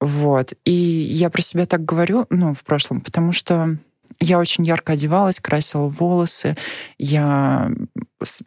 Вот. 0.00 0.54
И 0.64 0.72
я 0.72 1.30
про 1.30 1.42
себя 1.42 1.66
так 1.66 1.84
говорю, 1.84 2.26
ну, 2.30 2.54
в 2.54 2.64
прошлом, 2.64 3.00
потому 3.00 3.32
что 3.32 3.76
я 4.20 4.38
очень 4.38 4.64
ярко 4.64 4.94
одевалась, 4.94 5.40
красила 5.40 5.86
волосы, 5.86 6.56
я 6.98 7.70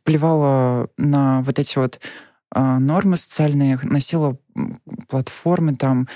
плевала 0.03 0.89
на 0.97 1.41
вот 1.41 1.57
эти 1.59 1.77
вот 1.77 1.99
э, 2.53 2.77
нормы 2.77 3.17
социальные, 3.17 3.79
носила 3.83 4.37
платформы 5.07 5.75
там, 5.75 6.07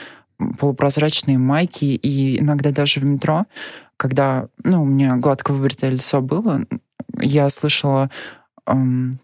полупрозрачные 0.57 1.37
майки, 1.37 1.85
и 1.85 2.39
иногда 2.39 2.71
даже 2.71 2.99
в 2.99 3.05
метро, 3.05 3.45
когда, 3.97 4.47
ну, 4.63 4.83
у 4.83 4.85
меня 4.85 5.15
гладко 5.17 5.51
выбритое 5.51 5.91
лицо 5.91 6.21
было, 6.21 6.65
я 7.17 7.49
слышала, 7.49 8.09
эм, 8.65 9.19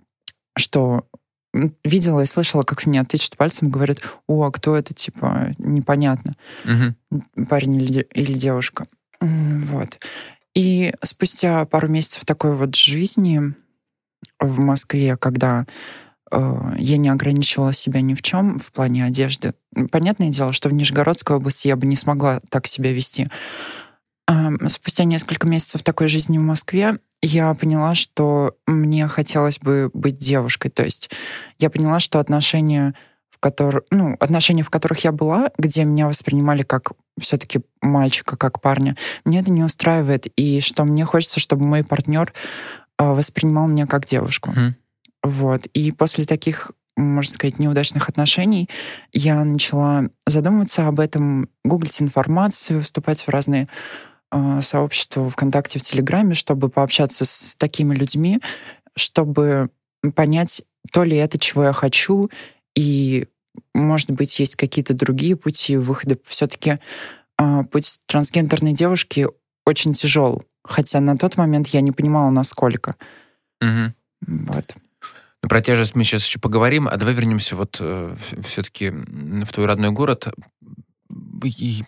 что 0.57 1.05
видела 1.83 2.21
и 2.21 2.25
слышала, 2.25 2.63
как 2.63 2.81
в 2.81 2.85
меня 2.87 3.03
тычут 3.05 3.37
пальцем, 3.37 3.69
говорят, 3.69 3.99
о, 4.27 4.43
а 4.43 4.51
кто 4.51 4.75
это, 4.75 4.93
типа, 4.93 5.53
непонятно, 5.57 6.35
угу. 6.65 7.45
парень 7.45 7.75
или, 7.75 8.07
или 8.13 8.33
девушка. 8.33 8.87
Вот. 9.21 9.99
И 10.53 10.93
спустя 11.03 11.65
пару 11.65 11.87
месяцев 11.87 12.25
такой 12.25 12.53
вот 12.53 12.75
жизни 12.75 13.53
в 14.39 14.59
Москве, 14.59 15.17
когда 15.17 15.65
э, 16.31 16.73
я 16.77 16.97
не 16.97 17.09
ограничивала 17.09 17.73
себя 17.73 18.01
ни 18.01 18.13
в 18.13 18.21
чем 18.21 18.57
в 18.57 18.71
плане 18.71 19.05
одежды. 19.05 19.53
Понятное 19.91 20.29
дело, 20.29 20.51
что 20.51 20.69
в 20.69 20.73
Нижегородской 20.73 21.35
области 21.35 21.67
я 21.67 21.75
бы 21.75 21.85
не 21.85 21.95
смогла 21.95 22.41
так 22.49 22.67
себя 22.67 22.91
вести. 22.91 23.29
Спустя 24.67 25.03
несколько 25.03 25.47
месяцев 25.47 25.83
такой 25.83 26.07
жизни 26.07 26.39
в 26.39 26.41
Москве 26.41 26.97
я 27.25 27.53
поняла, 27.53 27.95
что 27.95 28.55
мне 28.67 29.07
хотелось 29.07 29.59
бы 29.59 29.89
быть 29.93 30.17
девушкой. 30.17 30.69
То 30.69 30.83
есть 30.83 31.09
я 31.57 31.69
поняла, 31.69 31.99
что 31.99 32.19
отношения, 32.19 32.93
в 33.29 33.39
которых, 33.39 33.83
ну, 33.89 34.15
отношения, 34.19 34.63
в 34.63 34.69
которых 34.69 35.03
я 35.03 35.11
была, 35.11 35.49
где 35.57 35.83
меня 35.83 36.07
воспринимали 36.07 36.61
как 36.61 36.91
все-таки 37.19 37.61
мальчика, 37.81 38.37
как 38.37 38.61
парня, 38.61 38.95
мне 39.23 39.39
это 39.39 39.51
не 39.51 39.63
устраивает. 39.63 40.27
И 40.35 40.59
что 40.59 40.83
мне 40.83 41.05
хочется, 41.05 41.39
чтобы 41.39 41.65
мой 41.65 41.83
партнер 41.83 42.33
э, 42.99 43.11
воспринимал 43.11 43.67
меня 43.67 43.87
как 43.87 44.05
девушку. 44.05 44.51
Mm. 44.51 44.73
Вот. 45.23 45.65
И 45.67 45.91
после 45.91 46.25
таких 46.25 46.71
можно 46.97 47.33
сказать, 47.33 47.59
неудачных 47.59 48.07
отношений, 48.07 48.69
я 49.11 49.43
начала 49.43 50.05
задумываться 50.25 50.87
об 50.87 51.01
этом, 51.01 51.49
гуглить 51.65 52.01
информацию, 52.01 52.81
вступать 52.81 53.21
в 53.21 53.27
разные 53.27 53.67
э, 54.35 54.61
сообщества 54.61 55.29
ВКонтакте, 55.29 55.79
в 55.79 55.81
Телеграме, 55.81 56.33
чтобы 56.33 56.69
пообщаться 56.69 57.23
с 57.25 57.55
такими 57.55 57.95
людьми, 57.95 58.39
чтобы 58.95 59.69
понять, 60.13 60.63
то 60.91 61.03
ли 61.03 61.17
это, 61.17 61.39
чего 61.39 61.63
я 61.65 61.73
хочу, 61.73 62.29
и, 62.75 63.27
может 63.73 64.11
быть, 64.11 64.37
есть 64.39 64.55
какие-то 64.55 64.93
другие 64.93 65.35
пути 65.35 65.77
выхода. 65.77 66.17
Все-таки 66.25 66.79
э, 67.39 67.63
путь 67.71 67.97
трансгендерной 68.05 68.73
девушки 68.73 69.27
очень 69.65 69.93
тяжел, 69.93 70.43
хотя 70.63 70.99
на 70.99 71.17
тот 71.17 71.37
момент 71.37 71.67
я 71.67 71.81
не 71.81 71.91
понимала, 71.91 72.29
насколько. 72.29 72.95
Мгм. 73.61 73.95
Вот. 74.27 74.75
Ну, 75.41 75.49
Про 75.49 75.61
тяжесть 75.61 75.95
мы 75.95 76.03
сейчас 76.03 76.25
еще 76.25 76.39
поговорим, 76.39 76.87
а 76.87 76.97
давай 76.97 77.13
вернемся 77.13 77.55
вот 77.55 77.81
все-таки 78.43 78.89
в 78.89 79.51
твой 79.53 79.65
родной 79.65 79.91
город. 79.91 80.27
И- 81.43 81.83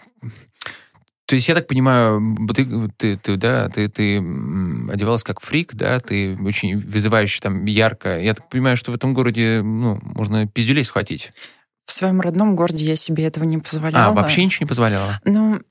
то 1.27 1.35
есть 1.35 1.49
я 1.49 1.55
так 1.55 1.67
понимаю, 1.67 2.37
ты, 2.55 2.65
ты, 2.95 3.17
ты, 3.17 3.35
да, 3.35 3.67
ты, 3.67 3.89
ты 3.89 4.17
одевалась 4.17 5.23
как 5.23 5.41
фрик, 5.41 5.73
да, 5.73 5.99
ты 5.99 6.37
очень 6.41 6.77
вызывающе 6.77 7.41
там 7.41 7.65
ярко. 7.65 8.17
Я 8.17 8.33
так 8.33 8.47
понимаю, 8.47 8.77
что 8.77 8.93
в 8.93 8.95
этом 8.95 9.13
городе, 9.13 9.61
ну, 9.61 9.99
можно 10.01 10.47
пиздюлей 10.47 10.85
схватить. 10.85 11.33
В 11.85 11.91
своем 11.91 12.21
родном 12.21 12.55
городе 12.55 12.85
я 12.85 12.95
себе 12.95 13.25
этого 13.25 13.43
не 13.43 13.57
позволяла. 13.57 14.13
А, 14.13 14.15
вообще 14.15 14.45
ничего 14.45 14.63
не 14.63 14.69
позволяла? 14.69 15.19
Ну, 15.25 15.61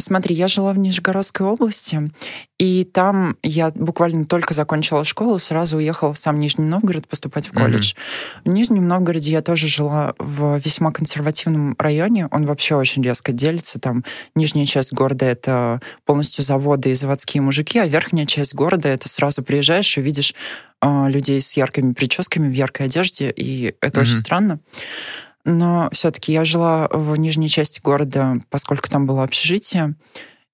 смотри, 0.00 0.34
я 0.34 0.46
жила 0.48 0.72
в 0.72 0.78
Нижегородской 0.78 1.46
области, 1.46 2.10
и 2.58 2.84
там 2.84 3.36
я 3.42 3.70
буквально 3.74 4.24
только 4.24 4.54
закончила 4.54 5.04
школу, 5.04 5.38
сразу 5.38 5.78
уехала 5.78 6.12
в 6.12 6.18
сам 6.18 6.38
Нижний 6.38 6.64
Новгород 6.64 7.08
поступать 7.08 7.48
в 7.48 7.52
колледж. 7.52 7.94
В 8.44 8.48
Нижнем 8.50 8.86
Новгороде 8.86 9.32
я 9.32 9.42
тоже 9.42 9.66
жила 9.68 10.14
в 10.18 10.58
весьма 10.58 10.92
консервативном 10.92 11.74
районе. 11.78 12.28
Он 12.30 12.44
вообще 12.44 12.76
очень 12.76 13.02
резко 13.02 13.32
делится. 13.32 13.80
Там 13.80 14.04
нижняя 14.34 14.64
часть 14.64 14.92
города— 14.92 15.24
это 15.26 15.80
полностью 16.04 16.44
заводы 16.44 16.90
и 16.90 16.94
заводские 16.94 17.42
мужики, 17.42 17.78
а 17.78 17.86
верхняя 17.86 18.26
часть 18.26 18.54
города— 18.54 18.88
это 18.90 19.08
сразу 19.08 19.42
приезжаешь 19.42 19.98
и 19.98 20.00
видишь 20.00 20.34
а, 20.80 21.08
людей 21.08 21.40
с 21.40 21.56
яркими 21.56 21.92
прическами 21.94 22.48
в 22.48 22.52
яркой 22.52 22.86
одежде, 22.86 23.30
и 23.30 23.74
это 23.80 24.00
очень 24.00 24.14
Мгм. 24.14 24.20
странно. 24.20 24.58
Но 25.44 25.88
все-таки 25.92 26.32
я 26.32 26.44
жила 26.44 26.88
в 26.90 27.16
нижней 27.16 27.48
части 27.48 27.80
города, 27.80 28.36
поскольку 28.50 28.88
там 28.88 29.06
было 29.06 29.22
общежитие, 29.22 29.94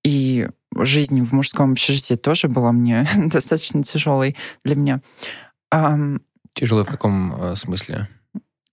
и 0.04 0.48
жизнь 0.76 1.20
в 1.22 1.32
мужском 1.32 1.72
общежитии 1.72 2.14
тоже 2.14 2.48
была 2.48 2.72
мне 2.72 3.06
достаточно 3.16 3.82
тяжелой 3.82 4.36
для 4.64 4.76
меня. 4.76 5.00
Ам, 5.70 6.22
Тяжело 6.54 6.84
в 6.84 6.88
каком 6.88 7.34
э, 7.40 7.54
смысле? 7.54 8.08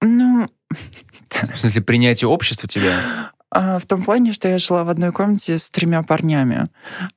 ну, 0.02 0.48
В 1.30 1.58
смысле 1.58 1.82
принятия 1.82 2.28
общества 2.28 2.68
тебя? 2.68 3.32
А, 3.50 3.80
в 3.80 3.86
том 3.86 4.04
плане, 4.04 4.34
что 4.34 4.50
я 4.50 4.58
жила 4.58 4.84
в 4.84 4.90
одной 4.90 5.12
комнате 5.12 5.58
с 5.58 5.72
тремя 5.72 6.04
парнями, 6.04 6.68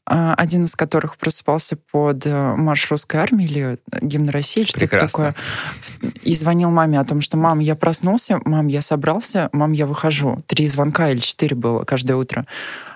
а, 0.06 0.34
один 0.34 0.64
из 0.64 0.76
которых 0.76 1.16
просыпался 1.16 1.76
под 1.90 2.24
э, 2.24 2.54
марш 2.56 2.88
русской 2.90 3.16
армии 3.16 3.46
или 3.46 3.78
гимн 4.00 4.28
России, 4.28 4.62
что-то 4.62 4.80
Прекрасно. 4.80 5.08
такое, 5.08 6.12
и 6.22 6.34
звонил 6.34 6.70
маме 6.70 7.00
о 7.00 7.04
том, 7.04 7.20
что 7.20 7.36
«мам, 7.36 7.58
я 7.58 7.74
проснулся, 7.74 8.40
мам, 8.44 8.68
я 8.68 8.80
собрался, 8.80 9.48
мам, 9.52 9.72
я 9.72 9.86
выхожу». 9.86 10.38
Три 10.46 10.68
звонка 10.68 11.10
или 11.10 11.18
четыре 11.18 11.56
было 11.56 11.82
каждое 11.84 12.14
утро. 12.14 12.46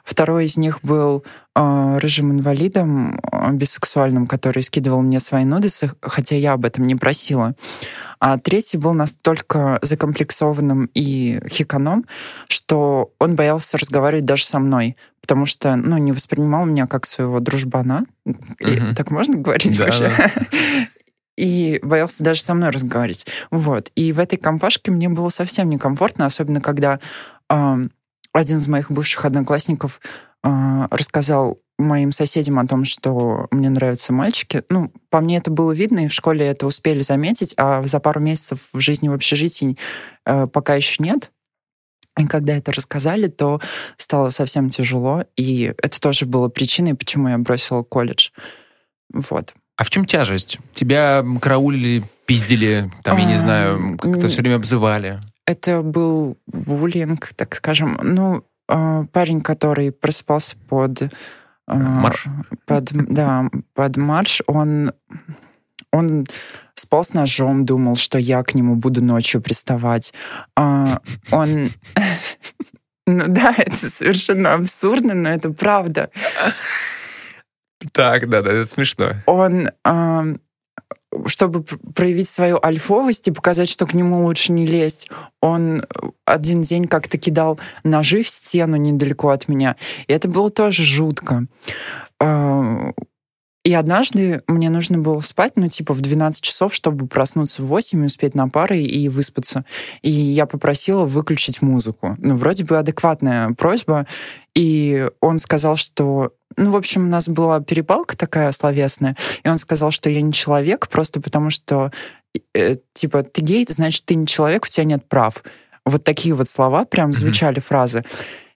Второй 0.04 0.44
из 0.44 0.58
них 0.58 0.80
был 0.82 1.24
э, 1.56 1.98
рыжим 1.98 2.32
инвалидом, 2.32 3.18
э, 3.32 3.52
бисексуальным, 3.52 4.26
который 4.26 4.62
скидывал 4.62 5.00
мне 5.00 5.18
свои 5.18 5.44
нудесы, 5.44 5.92
хотя 6.02 6.36
я 6.36 6.52
об 6.52 6.66
этом 6.66 6.86
не 6.86 6.94
просила. 6.94 7.54
А 8.20 8.38
третий 8.38 8.76
был 8.76 8.92
настолько 8.92 9.78
закомплексованным 9.80 10.90
и 10.92 11.40
хиканом, 11.48 12.04
что 12.48 13.12
он 13.18 13.34
боялся 13.34 13.78
разговаривать 13.78 14.26
даже 14.26 14.44
со 14.44 14.58
мной, 14.58 14.96
потому 15.22 15.46
что, 15.46 15.74
ну, 15.74 15.96
не 15.96 16.12
воспринимал 16.12 16.66
меня 16.66 16.86
как 16.86 17.06
своего 17.06 17.40
дружбана. 17.40 18.04
И 18.60 18.66
Мгм. 18.66 18.94
Так 18.94 19.10
можно 19.10 19.38
говорить 19.38 19.76
Да, 19.78 19.84
вообще? 19.84 20.12
И 21.36 21.80
боялся 21.82 22.22
даже 22.22 22.42
со 22.42 22.54
мной 22.54 22.70
разговаривать. 22.70 23.26
Вот. 23.50 23.90
И 23.96 24.12
в 24.12 24.20
этой 24.20 24.36
компашке 24.36 24.92
мне 24.92 25.08
было 25.08 25.30
совсем 25.30 25.68
некомфортно, 25.68 26.26
особенно 26.26 26.60
когда 26.60 27.00
ам, 27.48 27.90
один 28.34 28.58
из 28.58 28.68
моих 28.68 28.90
бывших 28.90 29.24
одноклассников 29.24 30.00
а, 30.42 30.88
рассказал 30.90 31.60
моим 31.78 32.12
соседям 32.12 32.58
о 32.58 32.66
том, 32.66 32.84
что 32.84 33.46
мне 33.50 33.70
нравятся 33.70 34.12
мальчики. 34.12 34.62
Ну, 34.68 34.92
по 35.10 35.20
мне 35.20 35.38
это 35.38 35.50
было 35.50 35.72
видно, 35.72 36.04
и 36.04 36.08
в 36.08 36.12
школе 36.12 36.46
это 36.46 36.66
успели 36.66 37.00
заметить, 37.00 37.54
а 37.56 37.82
за 37.82 37.98
пару 38.00 38.20
месяцев 38.20 38.58
в 38.72 38.80
жизни 38.80 39.08
в 39.08 39.12
общежитии 39.12 39.76
э, 40.26 40.46
пока 40.46 40.74
еще 40.74 41.02
нет. 41.02 41.30
И 42.18 42.26
когда 42.26 42.56
это 42.56 42.70
рассказали, 42.70 43.26
то 43.26 43.60
стало 43.96 44.30
совсем 44.30 44.70
тяжело, 44.70 45.24
и 45.36 45.74
это 45.82 46.00
тоже 46.00 46.26
было 46.26 46.48
причиной, 46.48 46.94
почему 46.94 47.28
я 47.28 47.38
бросила 47.38 47.82
колледж. 47.82 48.30
Вот. 49.12 49.52
А 49.76 49.82
в 49.82 49.90
чем 49.90 50.04
тяжесть? 50.04 50.58
Тебя 50.74 51.24
караулили, 51.40 52.04
пиздили, 52.26 52.92
там, 53.02 53.18
я 53.18 53.24
не 53.24 53.34
А, 53.34 53.40
знаю, 53.40 53.98
как-то 53.98 54.28
все 54.28 54.42
время 54.42 54.56
обзывали. 54.56 55.18
Это 55.46 55.82
был 55.82 56.38
буллинг, 56.46 57.32
так 57.36 57.54
скажем. 57.54 57.98
Ну, 58.02 58.44
э, 58.68 59.04
парень, 59.12 59.40
который 59.40 59.92
просыпался 59.92 60.56
под... 60.68 61.02
э, 61.02 61.08
Марш? 61.66 62.26
Под, 62.66 62.90
да, 62.92 63.50
под 63.74 63.96
марш, 63.96 64.42
он, 64.46 64.92
он 65.92 66.26
спал 66.74 67.04
с 67.04 67.12
ножом, 67.12 67.66
думал, 67.66 67.96
что 67.96 68.18
я 68.18 68.42
к 68.42 68.54
нему 68.54 68.76
буду 68.76 69.02
ночью 69.02 69.40
приставать. 69.40 70.14
А, 70.56 71.00
он... 71.30 71.68
Ну 73.06 73.24
да, 73.28 73.54
это 73.58 73.76
совершенно 73.76 74.54
абсурдно, 74.54 75.12
но 75.12 75.28
это 75.28 75.50
правда. 75.50 76.08
Так, 77.92 78.30
да, 78.30 78.40
да, 78.40 78.50
это 78.50 78.64
смешно. 78.64 79.10
он, 79.26 79.68
чтобы 81.26 81.62
пр- 81.62 81.78
проявить 81.94 82.28
свою 82.28 82.58
альфовость 82.62 83.28
и 83.28 83.32
показать, 83.32 83.68
что 83.68 83.86
к 83.86 83.94
нему 83.94 84.24
лучше 84.24 84.52
не 84.52 84.66
лезть, 84.66 85.08
он 85.40 85.84
один 86.24 86.62
день 86.62 86.86
как-то 86.86 87.18
кидал 87.18 87.58
ножи 87.82 88.22
в 88.22 88.28
стену 88.28 88.76
недалеко 88.76 89.30
от 89.30 89.48
меня. 89.48 89.76
И 90.06 90.12
это 90.12 90.28
было 90.28 90.50
тоже 90.50 90.82
жутко. 90.82 91.46
И 93.64 93.72
однажды 93.72 94.42
мне 94.46 94.68
нужно 94.68 94.98
было 94.98 95.20
спать, 95.22 95.52
ну, 95.56 95.68
типа, 95.68 95.94
в 95.94 96.02
12 96.02 96.44
часов, 96.44 96.74
чтобы 96.74 97.06
проснуться 97.06 97.62
в 97.62 97.66
8 97.66 98.02
и 98.02 98.06
успеть 98.06 98.34
на 98.34 98.46
пары 98.48 98.80
и 98.82 99.08
выспаться. 99.08 99.64
И 100.02 100.10
я 100.10 100.44
попросила 100.44 101.06
выключить 101.06 101.62
музыку. 101.62 102.14
Ну, 102.18 102.36
вроде 102.36 102.64
бы 102.64 102.76
адекватная 102.78 103.54
просьба. 103.54 104.06
И 104.54 105.08
он 105.20 105.38
сказал, 105.38 105.76
что... 105.76 106.32
Ну, 106.58 106.72
в 106.72 106.76
общем, 106.76 107.06
у 107.06 107.08
нас 107.08 107.26
была 107.26 107.60
перепалка 107.60 108.16
такая 108.18 108.52
словесная, 108.52 109.16
и 109.42 109.48
он 109.48 109.56
сказал, 109.56 109.90
что 109.90 110.10
я 110.10 110.20
не 110.20 110.32
человек, 110.32 110.88
просто 110.88 111.20
потому 111.22 111.48
что, 111.50 111.90
э, 112.54 112.76
типа, 112.92 113.22
ты 113.22 113.40
гей, 113.40 113.66
значит, 113.68 114.04
ты 114.04 114.14
не 114.14 114.26
человек, 114.26 114.66
у 114.66 114.68
тебя 114.68 114.84
нет 114.84 115.08
прав. 115.08 115.42
Вот 115.86 116.04
такие 116.04 116.34
вот 116.34 116.50
слова 116.50 116.84
прям 116.84 117.12
звучали, 117.14 117.60
фразы. 117.60 118.04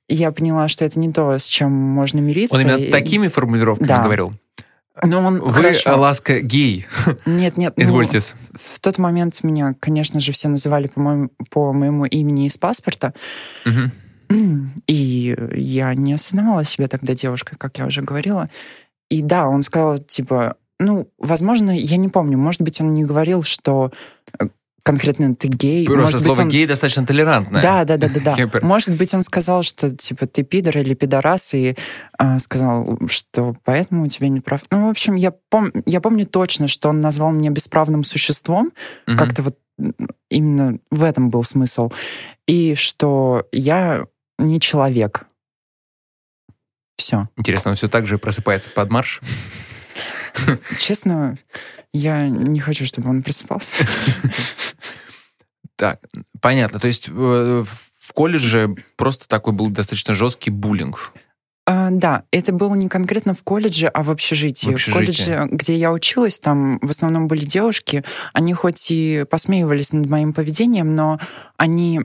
И 0.07 0.15
я 0.15 0.33
поняла, 0.33 0.69
что 0.69 0.85
это 0.85 0.99
не 0.99 1.11
то, 1.13 1.37
с 1.37 1.47
чем 1.47 1.73
можно 1.73 2.19
мириться. 2.21 2.55
Он 2.57 2.63
именно 2.63 2.77
и- 2.77 2.91
такими 2.91 3.29
формулировками 3.29 3.89
Да. 3.89 4.03
говорил. 4.03 4.33
Ну, 5.03 5.19
он 5.19 5.41
Вы, 5.41 5.53
хорошо. 5.53 5.97
ласка, 5.99 6.41
гей. 6.41 6.87
Нет, 7.27 7.57
нет. 7.57 7.75
ну, 7.77 7.83
Извольтесь. 7.83 8.35
в 8.55 8.81
тот 8.81 8.99
момент 8.99 9.43
меня, 9.43 9.75
конечно 9.79 10.21
же, 10.21 10.33
все 10.33 10.49
называли 10.49 10.89
по 10.89 11.01
моему, 11.01 11.31
по 11.51 11.73
моему 11.73 12.05
имени 12.05 12.47
из 12.47 12.57
паспорта. 12.57 13.15
Мгм. 13.65 13.93
И 14.87 15.37
я 15.55 15.95
не 15.95 16.13
осознавала 16.13 16.65
себя 16.65 16.89
тогда 16.89 17.15
девушкой, 17.15 17.57
как 17.57 17.79
я 17.79 17.87
уже 17.87 18.03
говорила. 18.03 18.49
И 19.09 19.23
да, 19.23 19.49
он 19.49 19.63
сказал, 19.63 19.99
типа, 19.99 20.57
ну, 20.79 21.09
возможно, 21.19 21.71
я 21.77 21.97
не 21.97 22.09
помню, 22.09 22.39
может 22.39 22.63
быть, 22.63 22.81
он 22.81 22.95
не 22.95 23.05
говорил, 23.05 23.43
что 23.43 23.91
э, 23.91 23.91
конкретно 24.89 25.35
ты 25.35 25.49
гей. 25.49 25.87
Просто 25.87 26.03
может 26.03 26.19
быть, 26.19 26.27
слово 26.27 26.41
он- 26.41 26.49
гей 26.49 26.67
достаточно 26.67 27.07
толерантное. 27.07 27.63
Да, 27.63 27.85
да, 27.85 27.97
да, 27.97 28.09
да, 28.09 28.21
да. 28.37 28.61
Может 28.63 28.97
быть, 28.97 29.13
он 29.15 29.23
сказал, 29.23 29.63
что 29.63 29.95
типа 29.95 30.27
ты 30.27 30.43
пидор 30.43 30.79
или 30.79 30.95
пидорас, 30.95 31.55
и 31.55 31.77
а, 32.17 32.39
сказал, 32.39 32.99
что 33.09 33.57
поэтому 33.65 34.05
у 34.05 34.09
тебя 34.09 34.29
не 34.29 34.41
прав. 34.41 34.63
Ну, 34.71 34.87
в 34.87 34.91
общем, 34.91 35.15
я, 35.15 35.33
пом- 35.51 35.83
я 35.87 36.01
помню 36.01 36.27
точно, 36.27 36.69
что 36.69 36.89
он 36.89 37.01
назвал 37.01 37.31
меня 37.31 37.51
бесправным 37.51 38.05
существом. 38.05 38.73
Мгм. 39.07 39.19
Как-то 39.19 39.43
вот 39.43 39.59
именно 40.31 40.79
в 40.91 41.05
этом 41.05 41.31
был 41.31 41.45
смысл. 41.45 41.91
И 42.47 42.75
что 42.75 43.47
я 43.53 44.07
не 44.39 44.61
человек. 44.61 45.27
Все. 46.97 47.29
Интересно, 47.37 47.71
он 47.71 47.77
все 47.77 47.89
так 47.89 48.07
же 48.07 48.19
просыпается 48.19 48.71
под 48.71 48.91
марш? 48.91 49.21
Честно, 50.79 51.37
я 51.93 52.29
не 52.29 52.61
хочу, 52.61 52.85
чтобы 52.85 53.11
он 53.11 53.23
просыпался. 53.23 53.85
Так, 55.79 56.01
понятно. 56.41 56.81
То 56.81 56.89
есть 56.89 57.09
э, 57.09 57.13
в 57.13 58.13
колледже 58.13 58.75
просто 58.97 59.29
такой 59.29 59.53
был 59.53 59.71
достаточно 59.71 60.13
жесткий 60.13 60.51
буллинг. 60.51 61.13
А, 61.67 61.91
да, 61.93 62.25
это 62.33 62.53
было 62.53 62.75
не 62.75 62.89
конкретно 62.89 63.33
в 63.33 63.45
колледже, 63.45 63.87
а 63.87 64.03
в 64.03 64.11
общежитии. 64.11 64.71
В 64.71 64.73
общежитии. 64.73 64.91
В 64.91 64.95
колледже, 64.95 65.49
где 65.53 65.77
я 65.77 65.93
училась, 65.93 66.41
там 66.41 66.81
в 66.81 66.91
основном 66.91 67.29
были 67.29 67.45
девушки. 67.45 68.05
Они 68.33 68.55
хоть 68.55 68.91
и 68.91 69.25
посмеивались 69.31 69.93
над 69.93 70.11
моим 70.11 70.33
поведением, 70.33 70.97
но 70.97 71.21
они 71.57 72.01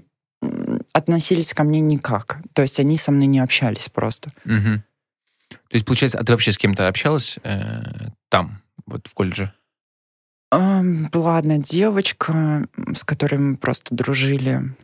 относились 0.92 1.54
ко 1.56 1.64
мне 1.64 1.80
никак. 1.80 2.42
То 2.54 2.62
есть 2.62 2.80
они 2.80 2.96
со 2.96 3.12
мной 3.12 3.26
не 3.26 3.40
общались 3.40 3.90
просто. 3.90 4.32
Угу. 4.46 4.84
То 5.50 5.76
есть, 5.76 5.86
получается, 5.86 6.20
а 6.20 6.24
ты 6.24 6.32
вообще 6.32 6.52
с 6.52 6.60
кем-то 6.60 6.88
общалась 6.88 7.40
э, 7.44 8.10
там, 8.30 8.62
вот 8.86 9.08
в 9.08 9.14
колледже? 9.16 9.52
Была 11.12 11.38
одна 11.38 11.58
девочка, 11.58 12.68
с 12.94 13.04
которой 13.04 13.38
мы 13.38 13.58
просто 13.58 13.96
дружили. 13.96 14.76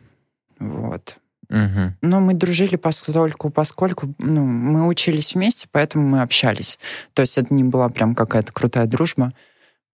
Вот. 0.58 1.16
Угу. 1.48 1.96
Но 2.02 2.20
мы 2.20 2.34
дружили 2.34 2.76
поскольку, 2.76 3.50
поскольку 3.50 4.14
ну, 4.18 4.44
мы 4.44 4.86
учились 4.86 5.34
вместе, 5.34 5.68
поэтому 5.70 6.06
мы 6.06 6.22
общались. 6.22 6.78
То 7.12 7.22
есть 7.22 7.38
это 7.38 7.52
не 7.52 7.64
была 7.64 7.88
прям 7.88 8.14
какая-то 8.14 8.52
крутая 8.52 8.86
дружба. 8.86 9.32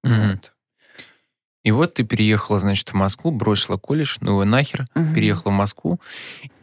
Угу. 0.04 0.12
Вот. 0.12 0.52
И 1.64 1.72
вот 1.72 1.94
ты 1.94 2.04
переехала, 2.04 2.60
значит, 2.60 2.90
в 2.90 2.94
Москву, 2.94 3.32
бросила 3.32 3.76
колледж, 3.76 4.18
ну 4.20 4.32
его 4.32 4.44
нахер, 4.44 4.86
Мгм. 4.94 5.14
переехала 5.14 5.50
в 5.50 5.56
Москву 5.56 6.00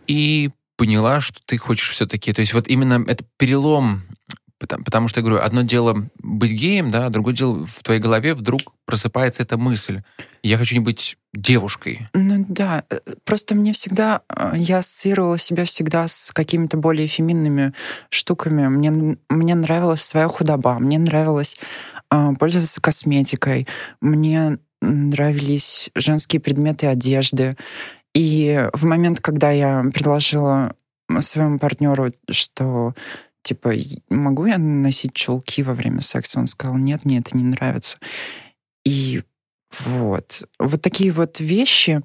и 0.07 0.51
поняла, 0.77 1.19
что 1.19 1.41
ты 1.45 1.57
хочешь 1.57 1.89
все-таки... 1.89 2.31
То 2.31 2.39
есть 2.39 2.53
вот 2.53 2.67
именно 2.67 3.03
это 3.07 3.25
перелом, 3.37 4.03
потому, 4.63 4.85
потому 4.85 5.07
что, 5.09 5.19
я 5.19 5.25
говорю, 5.25 5.43
одно 5.43 5.61
дело 5.63 6.09
быть 6.19 6.51
геем, 6.53 6.89
да, 6.89 7.09
другое 7.09 7.33
дело 7.33 7.65
в 7.65 7.83
твоей 7.83 7.99
голове 7.99 8.33
вдруг 8.33 8.61
просыпается 8.85 9.43
эта 9.43 9.57
мысль. 9.57 10.01
Я 10.41 10.57
хочу 10.57 10.75
не 10.75 10.79
быть 10.79 11.17
девушкой. 11.33 12.07
Ну 12.13 12.45
да, 12.47 12.85
э, 12.89 12.99
просто 13.25 13.55
мне 13.55 13.73
всегда, 13.73 14.21
э, 14.29 14.53
я 14.55 14.77
ассоциировала 14.77 15.37
себя 15.37 15.65
всегда 15.65 16.07
с 16.07 16.31
какими-то 16.33 16.77
более 16.77 17.07
феминными 17.07 17.73
штуками. 18.09 18.67
Мне, 18.67 19.17
мне 19.27 19.55
нравилась 19.55 20.01
своя 20.01 20.29
худоба, 20.29 20.79
мне 20.79 20.97
нравилось 20.97 21.57
а, 22.09 22.33
пользоваться 22.35 22.79
косметикой, 22.79 23.67
мне 23.99 24.59
нравились 24.79 25.89
женские 25.93 26.39
предметы 26.39 26.87
одежды. 26.87 27.57
И 28.13 28.69
в 28.73 28.85
момент, 28.85 29.19
когда 29.19 29.51
я 29.51 29.83
предложила 29.93 30.73
своему 31.19 31.59
партнеру, 31.59 32.13
что 32.29 32.93
типа 33.43 33.73
«Й- 33.73 34.01
могу 34.09 34.45
я 34.45 34.57
носить 34.57 35.13
чулки 35.13 35.61
во 35.61 35.73
время 35.73 36.01
секса, 36.01 36.39
он 36.39 36.47
сказал 36.47 36.77
нет, 36.77 37.05
мне 37.05 37.19
это 37.19 37.37
не 37.37 37.43
нравится. 37.43 37.97
И 38.85 39.23
вот. 39.85 40.43
Вот 40.59 40.81
такие 40.81 41.11
вот 41.11 41.39
вещи, 41.39 42.01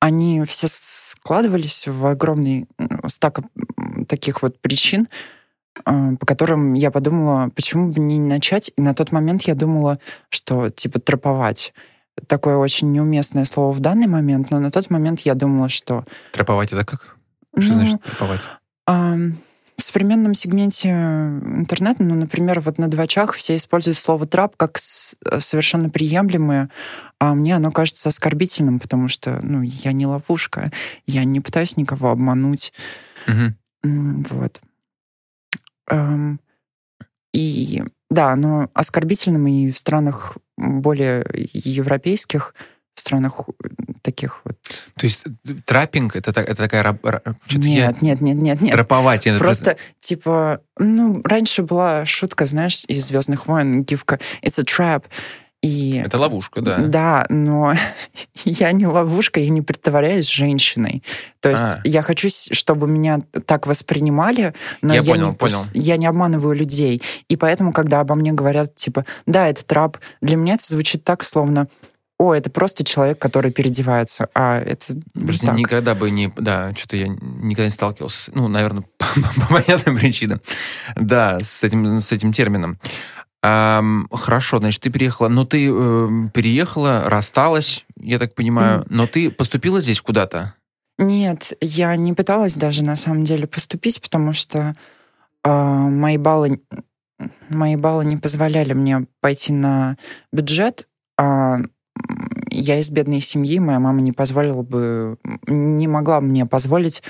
они 0.00 0.42
все 0.44 0.66
складывались 0.68 1.86
в 1.86 2.06
огромный 2.06 2.66
стак 3.06 3.40
таких 4.06 4.42
вот 4.42 4.60
причин, 4.60 5.08
а, 5.84 6.14
по 6.16 6.26
которым 6.26 6.74
я 6.74 6.90
подумала, 6.90 7.50
почему 7.54 7.90
бы 7.90 8.00
не 8.00 8.18
начать. 8.18 8.72
И 8.76 8.80
на 8.80 8.94
тот 8.94 9.12
момент 9.12 9.42
я 9.42 9.54
думала, 9.54 9.98
что 10.28 10.68
типа 10.68 11.00
троповать. 11.00 11.72
Такое 12.26 12.56
очень 12.56 12.90
неуместное 12.90 13.44
слово 13.44 13.72
в 13.72 13.80
данный 13.80 14.08
момент, 14.08 14.50
но 14.50 14.58
на 14.58 14.70
тот 14.70 14.90
момент 14.90 15.20
я 15.20 15.34
думала, 15.34 15.68
что... 15.68 16.04
Троповать 16.32 16.72
это 16.72 16.84
как? 16.84 17.16
Что 17.56 17.74
ну, 17.74 17.80
значит 17.80 18.02
троповать? 18.02 18.40
а, 18.86 19.16
в 19.78 19.82
современном 19.82 20.34
сегменте 20.34 20.88
интернета, 20.90 22.02
ну, 22.02 22.16
например, 22.16 22.58
вот 22.58 22.78
на 22.78 22.88
двачах 22.88 23.32
все 23.34 23.54
используют 23.54 23.96
слово 23.96 24.26
«трап» 24.26 24.56
как 24.56 24.76
с- 24.76 25.16
совершенно 25.38 25.88
приемлемое, 25.88 26.68
а 27.20 27.32
мне 27.34 27.54
оно 27.54 27.70
кажется 27.70 28.08
оскорбительным, 28.08 28.80
потому 28.80 29.06
что, 29.06 29.38
ну, 29.42 29.62
я 29.62 29.92
не 29.92 30.04
ловушка, 30.04 30.72
я 31.06 31.22
не 31.24 31.40
пытаюсь 31.40 31.76
никого 31.76 32.10
обмануть. 32.10 32.72
М, 33.84 34.24
вот. 34.28 34.60
Эм, 35.88 36.40
И 37.34 37.84
да, 38.10 38.30
оно 38.32 38.70
оскорбительным 38.74 39.46
и 39.46 39.70
в 39.70 39.76
странах 39.78 40.38
более 40.56 41.24
европейских, 41.52 42.54
странах 43.08 43.40
э, 43.48 43.68
таких 44.02 44.40
вот. 44.44 44.56
То 44.96 45.06
есть 45.06 45.24
э, 45.26 45.52
траппинг 45.64 46.14
это, 46.16 46.30
это 46.40 46.54
такая... 46.54 46.82
Что-то 47.46 47.66
я... 47.66 47.86
Нет, 47.88 48.02
нет, 48.02 48.20
нет, 48.20 48.36
нет, 48.36 48.60
нет. 48.60 48.72
Троповать. 48.72 49.26
это- 49.26 49.38
Просто, 49.38 49.76
типа, 50.00 50.60
ну, 50.78 51.22
раньше 51.24 51.62
была 51.62 52.04
шутка, 52.04 52.44
знаешь, 52.44 52.84
из 52.86 53.06
Звездных 53.06 53.46
войн, 53.46 53.82
гифка 53.82 54.18
It's 54.42 54.58
a 54.60 54.64
trap. 54.64 55.04
И 55.60 56.00
Это 56.06 56.18
ловушка, 56.18 56.60
да. 56.60 56.76
да, 56.78 57.26
но 57.30 57.74
я 58.44 58.70
не 58.70 58.86
ловушка, 58.86 59.40
я 59.40 59.48
не 59.48 59.60
притворяюсь 59.60 60.28
женщиной. 60.28 61.02
То 61.40 61.48
есть 61.50 61.62
А. 61.64 61.80
я 61.82 62.02
хочу, 62.02 62.28
чтобы 62.30 62.86
меня 62.86 63.18
так 63.44 63.66
воспринимали, 63.66 64.54
но 64.82 64.94
Я 64.94 65.00
я, 65.00 65.10
понял, 65.12 65.30
не, 65.30 65.34
понял. 65.34 65.58
я 65.74 65.96
не 65.96 66.06
обманываю 66.06 66.54
людей. 66.54 67.02
И 67.28 67.36
поэтому, 67.36 67.72
когда 67.72 67.98
обо 68.00 68.14
мне 68.14 68.32
говорят, 68.32 68.76
типа, 68.76 69.04
да, 69.26 69.48
это 69.48 69.64
трап, 69.64 69.98
для 70.20 70.36
меня 70.36 70.54
это 70.54 70.64
звучит 70.64 71.02
так, 71.02 71.24
словно, 71.24 71.66
о, 72.18 72.34
это 72.34 72.50
просто 72.50 72.84
человек, 72.84 73.18
который 73.18 73.52
переодевается, 73.52 74.28
а 74.34 74.58
это 74.58 74.96
Просто 75.14 75.46
так. 75.46 75.56
никогда 75.56 75.94
бы 75.94 76.10
не... 76.10 76.32
Да, 76.36 76.74
что-то 76.74 76.96
я 76.96 77.06
никогда 77.06 77.64
не 77.64 77.70
сталкивался. 77.70 78.32
Ну, 78.34 78.48
наверное, 78.48 78.84
по, 78.98 79.06
по 79.40 79.46
понятным 79.54 79.96
причинам. 79.96 80.40
Да, 80.96 81.38
с 81.40 81.62
этим, 81.62 82.00
с 82.00 82.10
этим 82.10 82.32
термином. 82.32 82.78
Ам, 83.40 84.08
хорошо, 84.12 84.58
значит, 84.58 84.82
ты 84.82 84.90
переехала. 84.90 85.28
Но 85.28 85.44
ты 85.44 85.68
э, 85.70 86.08
переехала, 86.34 87.04
рассталась, 87.06 87.86
я 88.00 88.18
так 88.18 88.34
понимаю. 88.34 88.84
Но 88.90 89.06
ты 89.06 89.30
поступила 89.30 89.80
здесь 89.80 90.00
куда-то? 90.00 90.54
Нет, 90.98 91.52
я 91.60 91.94
не 91.94 92.14
пыталась 92.14 92.54
даже 92.54 92.82
на 92.82 92.96
самом 92.96 93.22
деле 93.22 93.46
поступить, 93.46 94.02
потому 94.02 94.32
что 94.32 94.74
э, 95.44 95.50
мои 95.50 96.16
баллы 96.16 96.60
мои 97.48 97.76
баллы 97.76 98.04
не 98.04 98.16
позволяли 98.16 98.72
мне 98.72 99.06
пойти 99.20 99.52
на 99.52 99.96
бюджет, 100.32 100.88
а 101.16 101.58
я 102.50 102.78
из 102.78 102.90
бедной 102.90 103.20
семьи, 103.20 103.58
моя 103.58 103.78
мама 103.78 104.00
не 104.00 104.12
позволила 104.12 104.62
бы, 104.62 105.18
не 105.46 105.88
могла 105.88 106.20
мне 106.20 106.46
позволить. 106.46 107.02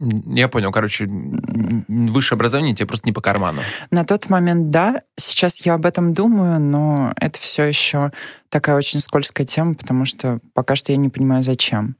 Я 0.00 0.48
понял, 0.48 0.72
короче, 0.72 1.06
высшее 1.06 2.36
образование 2.36 2.74
тебе 2.74 2.86
просто 2.86 3.06
не 3.06 3.12
по 3.12 3.20
карману. 3.20 3.60
На 3.90 4.04
тот 4.04 4.30
момент, 4.30 4.70
да, 4.70 5.02
сейчас 5.16 5.60
я 5.66 5.74
об 5.74 5.84
этом 5.84 6.14
думаю, 6.14 6.58
но 6.58 7.12
это 7.16 7.38
все 7.38 7.64
еще 7.64 8.10
такая 8.48 8.76
очень 8.76 9.00
скользкая 9.00 9.46
тема, 9.46 9.74
потому 9.74 10.06
что 10.06 10.40
пока 10.54 10.74
что 10.74 10.92
я 10.92 10.96
не 10.96 11.10
понимаю, 11.10 11.42
зачем. 11.42 11.96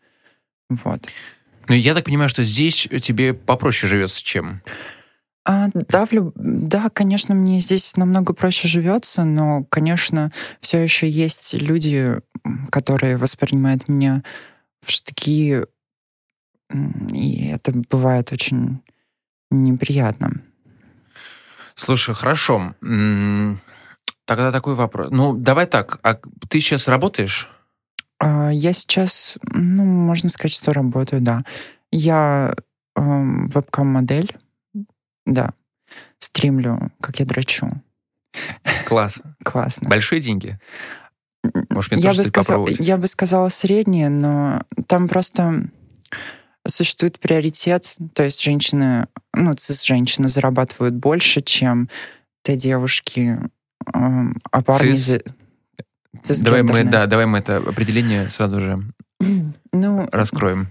Вот. 0.70 1.08
Ну, 1.68 1.74
я 1.74 1.94
так 1.94 2.04
понимаю, 2.04 2.30
что 2.30 2.42
здесь 2.42 2.88
тебе 3.02 3.34
попроще 3.34 3.88
живется, 3.88 4.22
чем... 4.24 4.62
А, 5.44 5.68
да, 5.72 6.04
в 6.04 6.12
люб- 6.12 6.32
да, 6.36 6.90
конечно, 6.90 7.34
мне 7.34 7.60
здесь 7.60 7.96
намного 7.96 8.34
проще 8.34 8.68
живется, 8.68 9.24
но, 9.24 9.64
конечно, 9.64 10.32
все 10.60 10.78
еще 10.82 11.08
есть 11.08 11.54
люди, 11.54 12.20
которые 12.70 13.16
воспринимают 13.16 13.88
меня 13.88 14.22
в 14.80 14.90
штыки, 14.90 15.64
и 17.12 17.46
это 17.48 17.72
бывает 17.90 18.32
очень 18.32 18.82
неприятно. 19.50 20.42
Слушай, 21.74 22.14
хорошо. 22.14 22.74
Тогда 24.26 24.52
такой 24.52 24.74
вопрос. 24.74 25.08
Ну, 25.10 25.34
давай 25.34 25.66
так. 25.66 25.98
А 26.02 26.14
ты 26.48 26.60
сейчас 26.60 26.86
работаешь? 26.86 27.48
А, 28.18 28.50
Я 28.50 28.72
сейчас, 28.72 29.38
ну, 29.50 29.84
можно 29.84 30.28
сказать, 30.28 30.52
что 30.52 30.72
работаю, 30.72 31.22
да. 31.22 31.42
Я 31.90 32.54
эм, 32.94 33.48
вебкам-модель, 33.48 34.36
да. 35.30 35.54
Стримлю, 36.18 36.92
как 37.00 37.18
я 37.20 37.26
драчу. 37.26 37.70
Класс. 38.86 39.22
Классно. 39.44 39.88
Большие 39.88 40.20
деньги? 40.20 40.58
Может, 41.70 41.92
мне 41.92 42.02
я, 42.02 42.10
тоже 42.10 42.22
бы 42.22 42.28
стоит 42.28 42.44
сказала, 42.44 42.58
попробовать? 42.58 42.86
я 42.86 42.96
бы 42.96 43.06
сказала 43.06 43.48
среднее, 43.48 44.08
но 44.08 44.62
там 44.86 45.08
просто 45.08 45.70
существует 46.68 47.18
приоритет, 47.18 47.96
то 48.12 48.22
есть 48.22 48.42
женщины, 48.42 49.06
ну, 49.32 49.54
цис-женщины 49.54 50.28
зарабатывают 50.28 50.94
больше, 50.94 51.40
чем 51.40 51.88
те 52.42 52.56
девушки, 52.56 53.38
эм, 53.94 54.40
а 54.50 54.62
парни... 54.62 54.94
Цис? 54.94 56.40
Давай 56.40 56.62
мы, 56.62 56.84
да, 56.84 57.06
давай 57.06 57.24
мы 57.24 57.38
это 57.38 57.56
определение 57.56 58.28
сразу 58.28 58.60
же 58.60 58.78
Ну, 59.72 60.08
раскроем. 60.12 60.68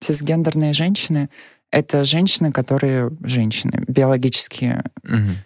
цисгендерные 0.00 0.72
женщины— 0.72 1.30
это 1.70 2.04
женщины, 2.04 2.52
которые 2.52 3.10
женщины, 3.22 3.84
биологически 3.86 4.82
Мгм. 5.02 5.36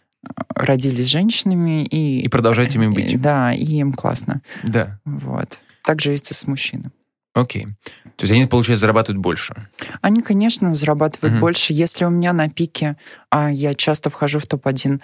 родились 0.55 1.07
женщинами 1.09 1.85
и... 1.85 2.23
И 2.23 2.29
продолжайте 2.29 2.79
ими 2.79 2.87
и- 2.87 2.95
быть. 2.95 3.21
Да, 3.21 3.53
и 3.53 3.65
им 3.65 3.93
классно. 3.93 4.43
Да. 4.63 5.01
Вот. 5.05 5.59
Также 5.85 6.15
и 6.15 6.19
с 6.19 6.47
мужчинами. 6.47 6.91
Окей. 7.35 7.67
То 8.05 8.25
есть 8.25 8.33
они, 8.33 8.45
получается, 8.45 8.83
зарабатывают 8.83 9.21
больше. 9.23 9.55
Они, 10.03 10.21
конечно, 10.21 10.75
зарабатывают 10.75 11.33
Мгм. 11.33 11.41
больше. 11.41 11.73
Если 11.73 12.05
у 12.05 12.11
меня 12.11 12.35
на 12.35 12.51
пике, 12.51 12.97
а 13.31 13.51
я 13.51 13.75
часто 13.75 14.11
вхожу 14.11 14.39
в 14.39 14.47
топ-1, 14.47 15.01
А, 15.01 15.03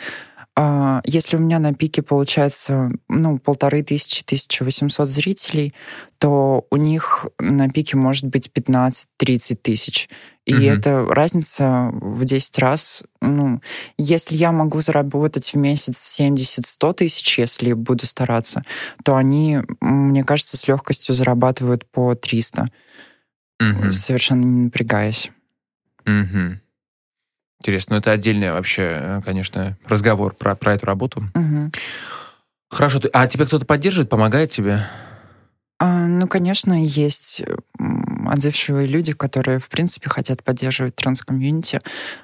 если 1.04 1.36
у 1.36 1.40
меня 1.40 1.60
на 1.60 1.72
пике 1.72 2.02
получается 2.02 2.90
ну, 3.08 3.38
полторы 3.38 3.82
тысячи, 3.84 4.24
1800 4.24 5.08
зрителей, 5.08 5.74
то 6.18 6.66
у 6.70 6.76
них 6.76 7.26
на 7.38 7.68
пике 7.68 7.96
может 7.96 8.24
быть 8.24 8.50
15-30 8.52 9.54
тысяч. 9.62 10.08
И 10.46 10.54
угу. 10.54 10.64
это 10.64 11.06
разница 11.08 11.90
в 11.92 12.24
10 12.24 12.58
раз. 12.58 13.04
Ну, 13.20 13.60
если 13.98 14.36
я 14.36 14.50
могу 14.50 14.80
заработать 14.80 15.52
в 15.52 15.56
месяц 15.56 16.20
70-100 16.20 16.94
тысяч, 16.94 17.38
если 17.38 17.72
буду 17.74 18.06
стараться, 18.06 18.64
то 19.04 19.14
они, 19.14 19.60
мне 19.80 20.24
кажется, 20.24 20.56
с 20.56 20.66
легкостью 20.66 21.14
зарабатывают 21.14 21.88
по 21.88 22.16
300, 22.16 22.66
угу. 23.60 23.92
совершенно 23.92 24.44
не 24.44 24.62
напрягаясь. 24.62 25.30
Угу. 26.04 26.58
Интересно, 27.60 27.94
но 27.94 28.00
это 28.00 28.12
отдельный 28.12 28.52
вообще, 28.52 28.82
э, 28.82 29.20
конечно, 29.24 29.76
разговор 29.86 30.34
про, 30.34 30.54
про 30.54 30.74
эту 30.74 30.86
работу. 30.86 31.24
Угу. 31.34 31.72
Хорошо, 32.70 33.00
а 33.12 33.26
тебя 33.26 33.46
кто-то 33.46 33.66
поддерживает, 33.66 34.10
помогает 34.10 34.50
тебе? 34.50 34.86
А, 35.80 36.06
ну, 36.06 36.26
конечно, 36.26 36.72
есть 36.84 37.42
отзывчивые 38.28 38.86
люди, 38.86 39.12
которые, 39.12 39.58
в 39.58 39.68
принципе, 39.68 40.08
хотят 40.10 40.42
поддерживать 40.42 40.96
транс-комьюнити. 40.96 41.80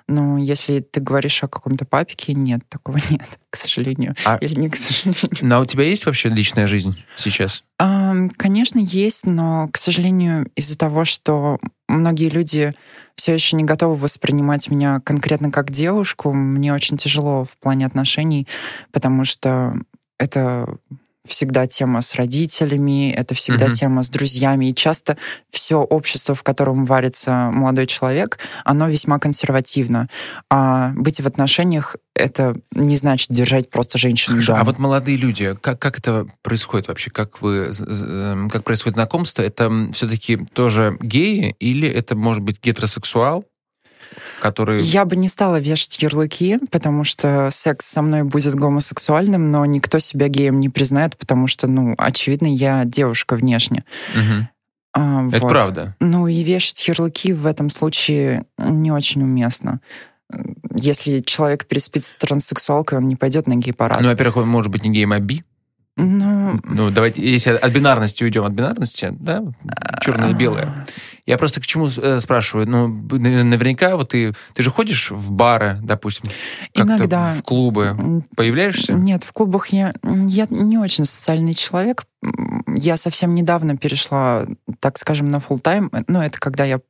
Но 0.09 0.39
если 0.39 0.81
ты 0.81 1.01
говоришь 1.01 1.43
о 1.43 1.49
каком-то 1.49 1.85
папике, 1.85 2.35
нет, 2.35 2.61
такого 2.69 2.99
нет, 3.11 3.39
к 3.51 3.57
сожалению. 3.57 4.15
А... 4.25 4.37
Или 4.41 4.55
не 4.55 4.71
к 4.71 4.77
сожалению. 4.77 5.55
А 5.55 5.61
у 5.61 5.67
тебя 5.67 5.85
есть 5.85 6.07
вообще 6.07 6.29
личная 6.29 6.67
жизнь 6.67 6.97
сейчас? 7.17 7.65
А, 7.79 8.15
конечно, 8.37 8.79
есть, 8.79 9.27
но, 9.27 9.69
к 9.73 9.77
сожалению, 9.77 10.51
из-за 10.57 10.79
того, 10.79 11.05
что 11.05 11.59
многие 11.89 12.29
люди 12.29 12.73
все 13.17 13.35
еще 13.35 13.57
не 13.57 13.65
готовы 13.65 13.95
воспринимать 13.95 14.69
меня 14.71 15.01
конкретно 15.01 15.51
как 15.51 15.71
девушку, 15.71 16.33
мне 16.33 16.73
очень 16.73 16.97
тяжело 16.97 17.45
в 17.45 17.57
плане 17.59 17.87
отношений, 17.87 18.49
потому 18.93 19.25
что 19.25 19.75
это 20.19 20.79
всегда 21.27 21.67
тема 21.67 22.01
с 22.01 22.15
родителями, 22.15 23.11
это 23.11 23.35
всегда 23.35 23.67
mm-hmm. 23.67 23.73
тема 23.73 24.03
с 24.03 24.09
друзьями. 24.09 24.67
И 24.67 24.75
часто 24.75 25.17
все 25.51 25.77
общество, 25.77 26.35
в 26.35 26.43
котором 26.43 26.85
варится 26.85 27.51
молодой 27.53 27.87
человек, 27.87 28.39
оно 28.65 28.89
весьма 28.89 29.19
консервативно. 29.19 30.09
А 30.51 30.93
быть 30.95 31.21
в 31.21 31.27
отношениях 31.27 31.97
это 32.15 32.55
не 32.73 32.97
значит 32.97 33.31
держать 33.31 33.71
просто 33.71 33.99
женщину 33.99 34.37
Хорошо, 34.37 34.53
дома. 34.53 34.61
А 34.61 34.65
вот 34.65 34.79
молодые 34.79 35.17
люди, 35.17 35.57
как, 35.61 35.79
как 35.79 35.99
это 35.99 36.27
происходит 36.43 36.89
вообще? 36.89 37.11
Как 37.11 37.41
вы, 37.41 37.73
эм, 37.73 38.51
как 38.51 38.65
происходит 38.65 38.95
знакомство? 38.95 39.43
Это 39.43 39.71
все-таки 39.93 40.37
тоже 40.53 40.97
геи 41.01 41.57
или 41.59 41.89
это 41.89 42.15
может 42.17 42.43
быть 42.43 42.63
гетеросексуал? 42.63 43.45
Который... 44.45 44.83
Я 44.83 45.07
бы 45.07 45.17
не 45.17 45.29
стала 45.29 45.59
вешать 45.59 46.03
ярлыки, 46.03 46.59
потому 46.71 47.03
что 47.03 47.49
секс 47.51 47.87
со 47.87 48.03
мной 48.03 48.25
будет 48.25 48.55
гомосексуальным, 48.55 49.51
но 49.51 49.65
никто 49.65 49.99
себя 49.99 50.29
геем 50.29 50.61
не 50.61 50.69
признает, 50.69 51.17
потому 51.17 51.47
что, 51.47 51.67
ну, 51.67 51.95
очевидно, 51.97 52.55
я 52.55 52.85
девушка 52.85 53.37
внешне. 53.37 53.85
Угу. 54.15 54.49
А, 54.97 55.27
Это 55.29 55.39
вот. 55.41 55.49
правда. 55.49 55.97
Ну 55.99 56.29
и 56.29 56.43
вешать 56.43 56.87
ярлыки 56.87 57.33
в 57.33 57.47
этом 57.47 57.71
случае 57.71 58.45
не 58.59 58.93
очень 58.93 59.23
уместно. 59.23 59.81
Если 60.75 61.21
человек 61.21 61.65
переспит 61.65 62.05
с 62.05 62.13
транссексуалкой, 62.15 62.99
он 62.99 63.09
не 63.09 63.17
пойдет 63.17 63.47
на 63.47 63.57
гей-парад. 63.57 64.03
Ну, 64.03 64.09
во-первых, 64.09 64.37
он 64.37 64.49
может 64.49 64.71
быть 64.71 64.85
не 64.85 64.91
геем, 64.91 65.13
а 65.13 65.21
би. 65.21 65.43
Ну, 65.97 66.61
ну, 66.65 66.91
давайте, 66.91 67.23
если 67.23 67.51
от 67.51 67.73
бинарности 67.73 68.25
уйдем, 68.25 68.45
от 68.45 68.53
бинарности, 68.53 69.11
да, 69.13 69.45
черное 70.01 70.31
и 70.31 70.35
белое. 70.35 70.87
Я 71.25 71.39
просто 71.39 71.61
к 71.61 71.67
чему 71.67 71.87
э, 71.87 72.21
спрашиваю? 72.21 72.69
Ну, 72.69 72.89
наверняка 72.89 73.97
вот 73.97 74.09
ты, 74.09 74.35
ты 74.55 74.63
же 74.65 74.71
ходишь 74.71 75.13
в 75.13 75.31
бары, 75.31 75.79
допустим, 75.83 76.31
Иногда. 76.75 77.33
в 77.33 77.45
клубы, 77.45 78.23
появляешься? 78.35 78.93
Нет, 78.93 79.23
в 79.23 79.33
клубах 79.33 79.69
я, 79.69 79.95
я 80.03 80.47
не 80.51 80.79
очень 80.79 81.05
социальный 81.05 81.55
человек. 81.55 82.05
Я 82.67 82.97
совсем 82.97 83.35
недавно 83.35 83.77
перешла, 83.77 84.47
так 84.81 84.99
скажем, 84.99 85.31
на 85.31 85.37
full 85.37 85.61
тайм 85.61 85.93
Ну, 86.09 86.21
это 86.21 86.41
когда 86.41 86.65
я 86.65 86.81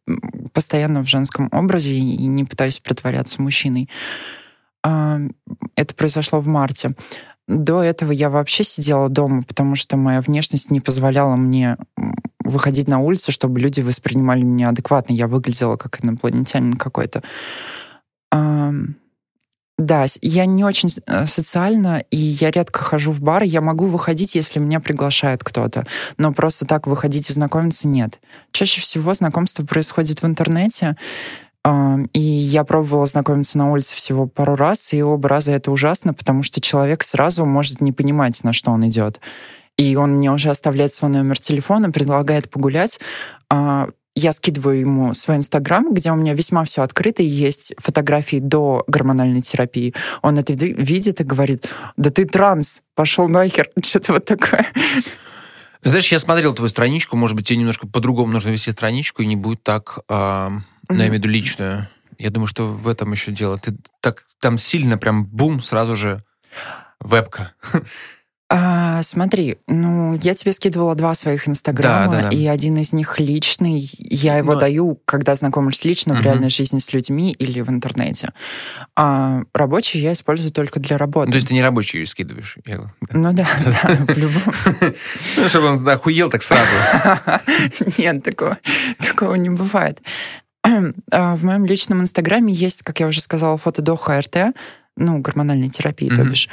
постоянно 0.55 1.03
в 1.03 1.09
женском 1.09 1.51
образе 1.53 1.95
и 1.95 2.27
не 2.27 2.45
пытаюсь 2.45 2.79
притворяться 2.79 3.43
мужчиной. 3.43 3.91
Это 4.83 5.95
произошло 5.97 6.41
в 6.41 6.49
марте. 6.49 6.95
До 7.47 7.83
этого 7.83 8.11
я 8.11 8.31
вообще 8.31 8.65
сидела 8.65 9.09
дома, 9.09 9.43
потому 9.43 9.75
что 9.75 9.97
моя 9.97 10.21
внешность 10.21 10.71
не 10.71 10.81
позволяла 10.81 11.37
мне 11.37 11.77
выходить 12.43 12.89
на 12.89 13.01
улицу, 13.01 13.33
чтобы 13.33 13.61
люди 13.61 13.81
воспринимали 13.81 14.43
меня 14.43 14.71
адекватно. 14.71 15.13
Я 15.13 15.27
выглядела 15.27 15.77
как 15.77 16.05
инопланетянин 16.05 16.75
какой-то. 16.75 17.23
Да, 19.77 20.07
я 20.23 20.47
не 20.47 20.63
очень 20.63 20.89
э, 21.07 21.27
социальна, 21.27 22.05
и 22.11 22.17
я 22.17 22.53
редко 22.53 22.79
хожу 22.79 23.11
в 23.11 23.21
бары. 23.21 23.45
Я 23.45 23.61
могу 23.61 23.87
выходить, 23.87 24.37
если 24.37 24.61
меня 24.61 24.79
приглашает 24.79 25.43
кто-то, 25.43 25.85
но 26.17 26.33
просто 26.33 26.65
так 26.65 26.87
выходить 26.87 27.29
и 27.29 27.33
знакомиться 27.33 27.89
нет. 27.89 28.21
Чаще 28.53 28.81
всего 28.81 29.15
знакомство 29.15 29.67
происходит 29.67 30.23
в 30.23 30.27
интернете, 30.27 30.97
и 32.13 32.21
я 32.21 32.65
пробовала 32.65 33.07
знакомиться 33.07 33.57
на 33.57 33.71
улице 33.71 33.97
всего 33.97 34.27
пару 34.27 34.55
раз, 34.55 34.93
и 34.93 35.03
оба 35.03 35.29
раза 35.29 35.53
это 35.53 35.71
ужасно, 35.71 36.13
потому 36.13 36.43
что 36.43 36.61
человек 36.61 37.03
сразу 37.03 37.47
может 37.47 37.81
не 37.81 37.93
понимать, 37.93 38.43
на 38.45 38.53
что 38.53 38.71
он 38.71 38.87
идет. 38.87 39.21
И 39.77 39.97
он 39.97 40.17
мне 40.17 40.31
уже 40.31 40.51
оставляет 40.51 40.93
свой 40.93 41.11
номер 41.11 41.39
телефона, 41.39 41.91
предлагает 41.91 42.51
погулять. 42.51 43.01
А, 43.51 43.89
я 44.15 44.33
скидываю 44.33 44.79
ему 44.79 45.15
свой 45.15 45.39
инстаграм, 45.39 45.93
где 45.93 46.13
у 46.13 46.17
меня 46.17 46.35
весьма 46.35 46.65
все 46.65 46.83
открыто, 46.83 47.23
и 47.23 47.27
есть 47.27 47.75
фотографии 47.79 48.39
до 48.39 48.85
гормональной 48.87 49.41
терапии. 49.41 49.95
Он 50.23 50.39
это 50.39 50.53
видит 50.53 51.21
и 51.21 51.25
говорит, 51.25 51.69
да 51.97 52.11
ты 52.11 52.25
транс, 52.25 52.83
пошел 52.95 53.27
нахер, 53.27 53.71
что-то 53.83 54.13
вот 54.13 54.25
такое. 54.27 54.67
Знаешь, 55.83 56.13
я 56.13 56.19
смотрел 56.19 56.55
твою 56.55 56.69
страничку, 56.69 57.17
может 57.17 57.37
быть, 57.37 57.49
тебе 57.49 57.59
немножко 57.59 57.89
по-другому 57.89 58.33
нужно 58.33 58.51
вести 58.51 58.71
страничку, 58.71 59.23
и 59.23 59.27
не 59.27 59.37
будет 59.37 59.63
так 59.63 60.01
mm-hmm. 60.89 60.99
я 60.99 61.07
имею 61.07 61.11
в 61.11 61.15
виду 61.15 61.29
личную. 61.29 61.89
Я 62.19 62.31
думаю, 62.31 62.47
что 62.47 62.67
в 62.67 62.89
этом 62.89 63.13
еще 63.13 63.33
дело. 63.33 63.59
Ты 63.59 63.77
так 64.01 64.25
там 64.41 64.59
сильно 64.59 64.99
прям 64.99 65.27
бум, 65.27 65.61
сразу 65.61 65.97
же 65.97 66.23
вебка. 67.01 67.53
А, 68.51 69.03
смотри, 69.03 69.57
ну, 69.67 70.17
я 70.23 70.35
тебе 70.35 70.53
скидывала 70.53 70.95
два 70.95 71.15
своих 71.15 71.49
инстаграма, 71.49 72.13
да, 72.13 72.23
да, 72.23 72.31
да. 72.31 72.37
и 72.37 72.47
один 72.47 72.77
из 72.77 72.93
них 72.93 73.19
личный. 73.19 73.91
Я 73.99 74.37
его 74.37 74.55
Но... 74.55 74.61
даю, 74.61 75.01
когда 75.07 75.35
знакомлюсь 75.35 75.85
лично 75.85 76.13
угу. 76.13 76.23
в 76.23 76.25
реальной 76.25 76.51
жизни 76.51 76.79
с 76.79 76.93
людьми 76.93 77.33
или 77.33 77.63
в 77.63 77.71
интернете. 77.71 78.29
А 78.95 79.43
рабочий 79.55 79.99
я 79.99 80.13
использую 80.13 80.53
только 80.53 80.79
для 80.79 80.99
работы. 80.99 81.31
То 81.31 81.37
есть 81.37 81.49
ты 81.49 81.55
не 81.55 81.63
рабочий 81.63 82.05
скидываешь? 82.05 82.59
Ну 83.11 83.33
да, 83.33 83.49
да, 83.65 83.97
в 84.07 84.17
любом 84.17 84.55
Ну, 85.37 85.49
чтобы 85.49 85.67
он 85.69 85.89
охуел 85.89 86.31
так 86.31 86.43
сразу. 86.43 86.71
Нет, 87.99 88.23
такого, 88.23 88.59
такого 88.99 89.35
не 89.35 89.51
бывает. 89.51 90.01
А, 91.11 91.37
в 91.37 91.45
моем 91.45 91.65
личном 91.65 92.01
инстаграме 92.01 92.53
есть, 92.53 92.83
как 92.83 93.01
я 93.01 93.07
уже 93.07 93.21
сказала, 93.21 93.57
фото 93.57 93.83
до 93.83 93.97
ХРТ, 93.97 94.55
ну, 94.97 95.19
гормональной 95.19 95.69
терапии, 95.69 96.11
mm-hmm. 96.11 96.17
то 96.17 96.25
бишь. 96.25 96.49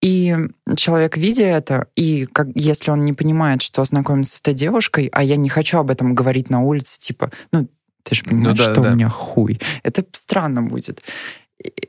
И 0.00 0.36
человек, 0.76 1.16
видя 1.16 1.44
это, 1.44 1.86
и 1.96 2.26
как, 2.26 2.48
если 2.54 2.90
он 2.90 3.04
не 3.04 3.12
понимает, 3.12 3.62
что 3.62 3.84
знакомится 3.84 4.36
с 4.36 4.40
этой 4.40 4.54
девушкой, 4.54 5.08
а 5.12 5.22
я 5.22 5.36
не 5.36 5.48
хочу 5.48 5.78
об 5.78 5.90
этом 5.90 6.14
говорить 6.14 6.50
на 6.50 6.60
улице, 6.60 6.98
типа, 6.98 7.30
ну, 7.52 7.68
ты 8.02 8.14
же 8.14 8.22
ну 8.26 8.30
понимаешь, 8.30 8.58
ну, 8.58 8.64
да, 8.64 8.72
что 8.72 8.82
да. 8.82 8.90
у 8.90 8.94
меня 8.94 9.08
хуй. 9.08 9.60
Это 9.82 10.04
странно 10.12 10.62
будет. 10.62 11.02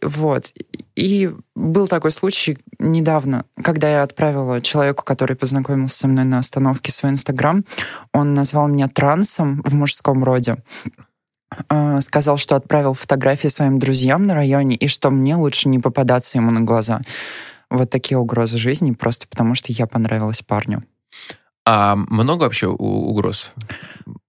Вот. 0.02 0.54
И 0.96 1.32
был 1.56 1.88
такой 1.88 2.12
случай 2.12 2.58
недавно, 2.80 3.46
когда 3.62 3.90
я 3.90 4.04
отправила 4.04 4.62
человеку, 4.62 5.04
который 5.04 5.36
познакомился 5.36 6.00
со 6.00 6.08
мной 6.08 6.24
на 6.24 6.40
остановке, 6.40 6.92
свой 6.92 7.12
Инстаграм. 7.12 7.66
Он 8.14 8.34
назвал 8.34 8.68
меня 8.68 8.88
трансом 8.88 9.62
в 9.66 9.76
мужском 9.76 10.24
роде. 10.24 10.58
А, 11.70 12.02
сказал, 12.02 12.38
что 12.38 12.56
отправил 12.56 12.94
фотографии 12.94 13.48
своим 13.48 13.80
друзьям 13.80 14.26
на 14.26 14.34
районе 14.34 14.76
и 14.76 14.88
что 14.88 15.10
мне 15.10 15.36
лучше 15.36 15.70
не 15.70 15.80
попадаться 15.80 16.38
ему 16.38 16.52
на 16.52 16.62
глаза. 16.62 17.02
Вот 17.70 17.90
такие 17.90 18.18
угрозы 18.18 18.58
жизни, 18.58 18.92
просто 18.92 19.28
потому 19.28 19.56
что 19.56 19.72
я 19.72 19.88
понравилась 19.88 20.42
парню. 20.42 20.84
А 21.66 21.96
много 21.96 22.44
вообще 22.44 22.68
угроз 22.68 23.52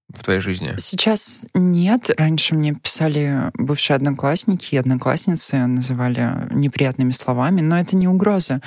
в 0.08 0.24
твоей 0.24 0.40
жизни? 0.40 0.74
Сейчас 0.78 1.46
нет. 1.54 2.10
Раньше 2.16 2.54
мне 2.54 2.74
писали 2.74 3.50
бывшие 3.54 3.96
одноклассники 3.96 4.74
и 4.74 4.78
одноклассницы, 4.78 5.66
называли 5.66 6.48
неприятными 6.50 7.10
словами, 7.10 7.60
но 7.60 7.78
это 7.78 7.96
не 7.96 8.08
угроза. 8.08 8.62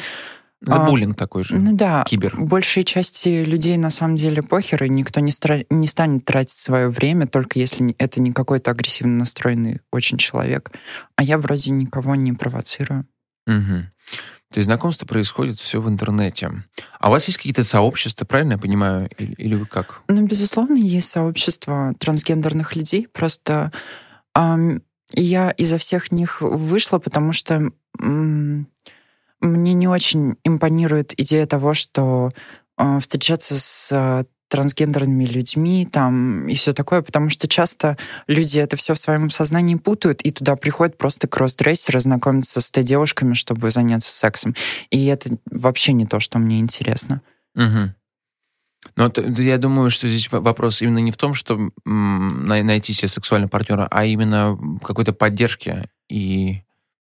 Это 0.62 0.84
а, 0.84 0.86
буллинг 0.86 1.15
такой 1.15 1.43
же. 1.43 1.58
Ну 1.58 1.74
да. 1.74 2.04
Кибер. 2.06 2.36
Большей 2.38 2.84
части 2.84 3.43
людей 3.43 3.78
на 3.78 3.89
самом 3.89 4.17
деле 4.17 4.43
похер, 4.43 4.84
и 4.84 4.89
никто 4.89 5.22
не, 5.22 5.32
стра- 5.32 5.65
не 5.69 5.88
станет 5.88 6.26
тратить 6.26 6.58
свое 6.58 6.89
время, 6.89 7.28
только 7.28 7.60
если 7.60 7.95
это 7.98 8.22
не 8.22 8.34
какой-то 8.34 8.72
агрессивно 8.72 9.19
настроенный 9.19 9.80
очень 9.91 10.17
человек. 10.17 10.72
А 11.15 11.24
я 11.24 11.38
вроде 11.38 11.72
никого 11.72 12.15
не 12.15 12.34
провоцирую. 12.34 13.06
Угу. 13.48 13.86
То 14.52 14.58
есть 14.58 14.65
знакомство 14.65 15.06
происходит 15.06 15.60
все 15.60 15.80
в 15.80 15.88
интернете. 15.88 16.52
А 17.00 17.10
у 17.10 17.12
вас 17.12 17.28
есть 17.28 17.38
какие-то 17.38 17.63
сообщества, 17.63 18.26
правильно 18.26 18.54
я 18.54 18.58
понимаю? 18.58 19.08
Или, 19.17 19.34
или 19.34 19.56
вы 19.56 19.65
как? 19.65 20.02
Ну, 20.08 20.26
безусловно, 20.26 20.76
есть 20.76 21.10
сообщество 21.10 21.93
трансгендерных 22.00 22.76
людей. 22.76 23.08
Просто 23.13 23.72
эм, 24.36 24.82
я 25.13 25.52
изо 25.52 25.78
всех 25.78 26.12
них 26.12 26.41
вышла, 26.41 26.98
потому 26.98 27.32
что 27.32 27.72
эм, 28.00 28.67
мне 29.41 29.73
не 29.73 29.88
очень 29.88 30.36
импонирует 30.43 31.19
идея 31.19 31.45
того, 31.45 31.73
что 31.73 32.32
э, 32.78 32.99
встречаться 32.99 33.60
с 33.60 34.25
трансгендерными 34.49 35.25
людьми 35.25 35.88
там 35.89 36.47
и 36.47 36.56
все 36.56 36.73
такое, 36.73 37.02
потому 37.02 37.30
что 37.30 37.47
часто 37.47 37.97
люди 38.28 38.60
это 38.60 38.75
все 38.75 38.93
в 38.95 38.99
своем 38.99 39.30
сознании 39.30 39.75
путают, 39.75 40.21
и 40.21 40.32
туда 40.32 40.56
приходят 40.56 40.97
просто 40.97 41.28
кроссдрессеры 41.28 41.99
знакомиться 41.99 42.60
с 42.60 42.71
девушками, 42.71 43.34
чтобы 43.34 43.71
заняться 43.71 44.12
сексом. 44.12 44.56
И 44.89 45.06
это 45.06 45.38
вообще 45.49 45.93
не 45.93 46.06
то, 46.06 46.19
что 46.19 46.39
мне 46.39 46.60
интересно. 46.60 47.21
Угу. 47.56 47.93
Но 48.95 49.12
я 49.38 49.58
думаю, 49.58 49.89
что 49.89 50.08
здесь 50.08 50.32
вопрос 50.32 50.82
именно 50.82 50.99
не 50.99 51.12
в 51.12 51.17
том, 51.17 51.34
что 51.34 51.69
найти 51.86 52.93
себе 52.93 53.08
сексуального 53.08 53.49
партнера, 53.49 53.88
а 53.91 54.06
именно 54.06 54.58
какой-то 54.84 55.13
поддержки. 55.13 55.86
И 56.10 56.63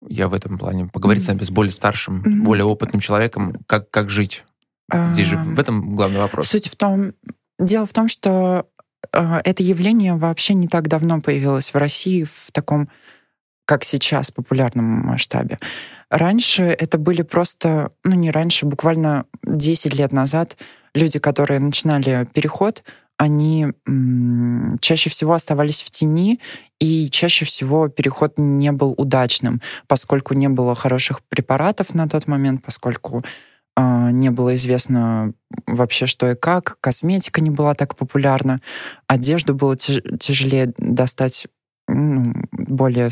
я 0.07 0.29
в 0.29 0.35
этом 0.35 0.59
плане 0.59 0.87
поговорить 0.87 1.29
mm-hmm. 1.29 1.45
с 1.45 1.51
более 1.51 1.73
старшим, 1.73 2.23
mm-hmm. 2.23 2.43
более 2.43 2.65
опытным 2.65 3.01
человеком, 3.01 3.57
как, 3.67 3.91
как 3.91 4.11
жить. 4.11 4.45
Здесь 5.13 5.27
же 5.27 5.37
в 5.37 5.59
этом 5.59 5.95
главный 5.95 6.19
вопрос. 6.19 6.49
Суть 6.49 6.69
в 6.69 6.77
том, 6.77 7.13
дело 7.59 7.85
в 7.85 7.93
том, 7.93 8.09
что 8.09 8.67
э, 9.13 9.41
это 9.45 9.63
явление 9.63 10.15
вообще 10.15 10.55
не 10.55 10.67
так 10.67 10.89
давно 10.89 11.21
появилось 11.21 11.75
в 11.75 11.77
России 11.77 12.25
в 12.25 12.51
таком, 12.53 12.89
как 13.67 13.85
сейчас, 13.85 14.31
популярном 14.31 14.87
масштабе. 14.87 15.59
Раньше 16.09 16.63
это 16.63 16.97
были 16.97 17.21
просто, 17.21 17.91
ну 18.03 18.15
не 18.15 18.31
раньше, 18.31 18.65
буквально 18.65 19.27
10 19.45 19.95
лет 19.95 20.11
назад 20.11 20.57
люди, 20.95 21.19
которые 21.19 21.61
начинали 21.61 22.27
переход, 22.33 22.83
они 23.19 23.67
чаще 24.81 25.11
всего 25.11 25.35
оставались 25.35 25.83
в 25.83 25.91
тени, 25.91 26.41
и 26.79 27.11
чаще 27.11 27.45
всего 27.45 27.89
переход 27.89 28.35
не 28.37 28.71
был 28.73 28.95
удачным, 28.97 29.61
поскольку 29.89 30.35
не 30.35 30.49
было 30.49 30.75
хороших 30.75 31.23
препаратов 31.25 31.95
на 31.95 32.09
тот 32.09 32.29
момент, 32.29 32.63
поскольку 32.65 33.25
э, 33.77 34.11
не 34.13 34.31
было 34.31 34.55
известно 34.55 35.33
вообще 35.67 36.07
что 36.07 36.31
и 36.31 36.37
как, 36.37 36.79
косметика 36.81 37.41
не 37.41 37.51
была 37.51 37.75
так 37.75 37.97
популярна, 37.97 38.61
одежду 39.09 39.55
было 39.55 39.77
тяж 39.77 40.01
тяжелее 40.21 40.73
достать 40.79 41.49
ну, 41.89 42.23
более, 42.53 43.09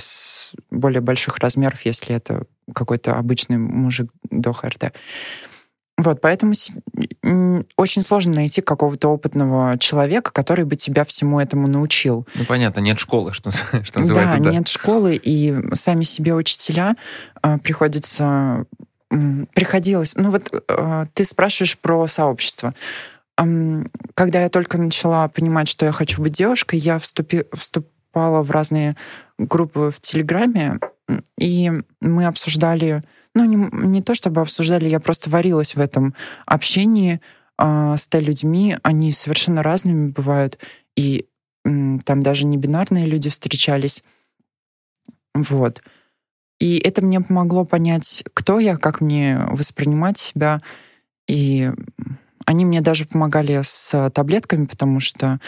более 0.71 1.01
больших 1.01 1.39
размеров, 1.39 1.85
если 1.85 2.15
это 2.15 2.45
какой-то 2.73 3.17
обычный 3.17 3.59
мужик 3.59 4.11
до 4.31 4.53
ХРТ. 4.53 4.93
Вот, 5.99 6.21
поэтому 6.21 6.53
очень 7.77 8.03
сложно 8.03 8.35
найти 8.35 8.61
какого-то 8.61 9.09
опытного 9.09 9.79
человека, 9.79 10.31
который 10.31 10.67
бы 10.67 10.77
тебя 10.77 11.05
всему 11.05 11.41
этому 11.41 11.69
научил. 11.69 12.27
Ну, 12.35 12.45
понятно, 12.45 12.81
нет 12.81 12.99
школы, 12.99 13.33
что, 13.33 13.51
что 13.83 14.01
называется. 14.01 14.39
Да, 14.39 14.45
да, 14.45 14.51
нет 14.51 14.69
школы, 14.69 15.19
и 15.21 15.55
сами 15.73 16.03
себе 16.03 16.35
учителя 16.35 16.97
э, 17.43 17.59
приходится... 17.59 18.67
Приходилось... 19.09 20.15
Ну 20.17 20.31
вот 20.31 20.53
э, 20.69 21.07
ты 21.15 21.25
спрашиваешь 21.25 21.79
про 21.79 22.07
сообщество. 22.07 22.75
Когда 23.37 24.43
я 24.43 24.49
только 24.49 24.79
начала 24.79 25.29
понимать, 25.29 25.69
что 25.69 25.87
я 25.87 25.93
хочу 25.93 26.23
быть 26.23 26.33
девушкой, 26.33 26.79
я 26.79 26.99
вступи, 26.99 27.45
вступала 27.53 28.43
в 28.43 28.51
разные 28.51 28.97
группы 29.39 29.91
в 29.95 30.01
Телеграме, 30.01 30.79
и 31.39 31.71
мы 32.01 32.27
обсуждали 32.27 33.03
ну, 33.37 33.45
не, 33.45 33.69
не 33.87 34.03
то 34.03 34.15
чтобы 34.15 34.41
обсуждали, 34.41 34.89
я 34.89 34.99
просто 34.99 35.29
варилась 35.29 35.75
в 35.75 35.81
этом 35.81 36.15
общении 36.47 37.21
э, 37.59 37.95
с 37.99 38.09
людьми. 38.15 38.79
Они 38.83 39.13
совершенно 39.13 39.63
разными 39.63 40.09
бывают. 40.09 40.59
И 40.97 41.27
э, 41.67 41.99
там 42.05 42.23
даже 42.23 42.47
не 42.47 42.57
бинарные 42.57 43.05
люди 43.05 43.29
встречались. 43.29 44.03
Вот. 45.35 45.83
И 46.59 46.79
это 46.79 47.05
мне 47.05 47.21
помогло 47.21 47.67
понять, 47.67 48.25
кто 48.33 48.59
я, 48.59 48.79
как 48.79 49.03
мне 49.03 49.39
воспринимать 49.51 50.17
себя. 50.17 50.63
И 51.29 51.71
они 52.47 52.65
мне 52.65 52.81
даже 52.81 53.05
помогали 53.05 53.61
с 53.63 54.11
таблетками, 54.15 54.65
потому 54.65 54.99
что 54.99 55.41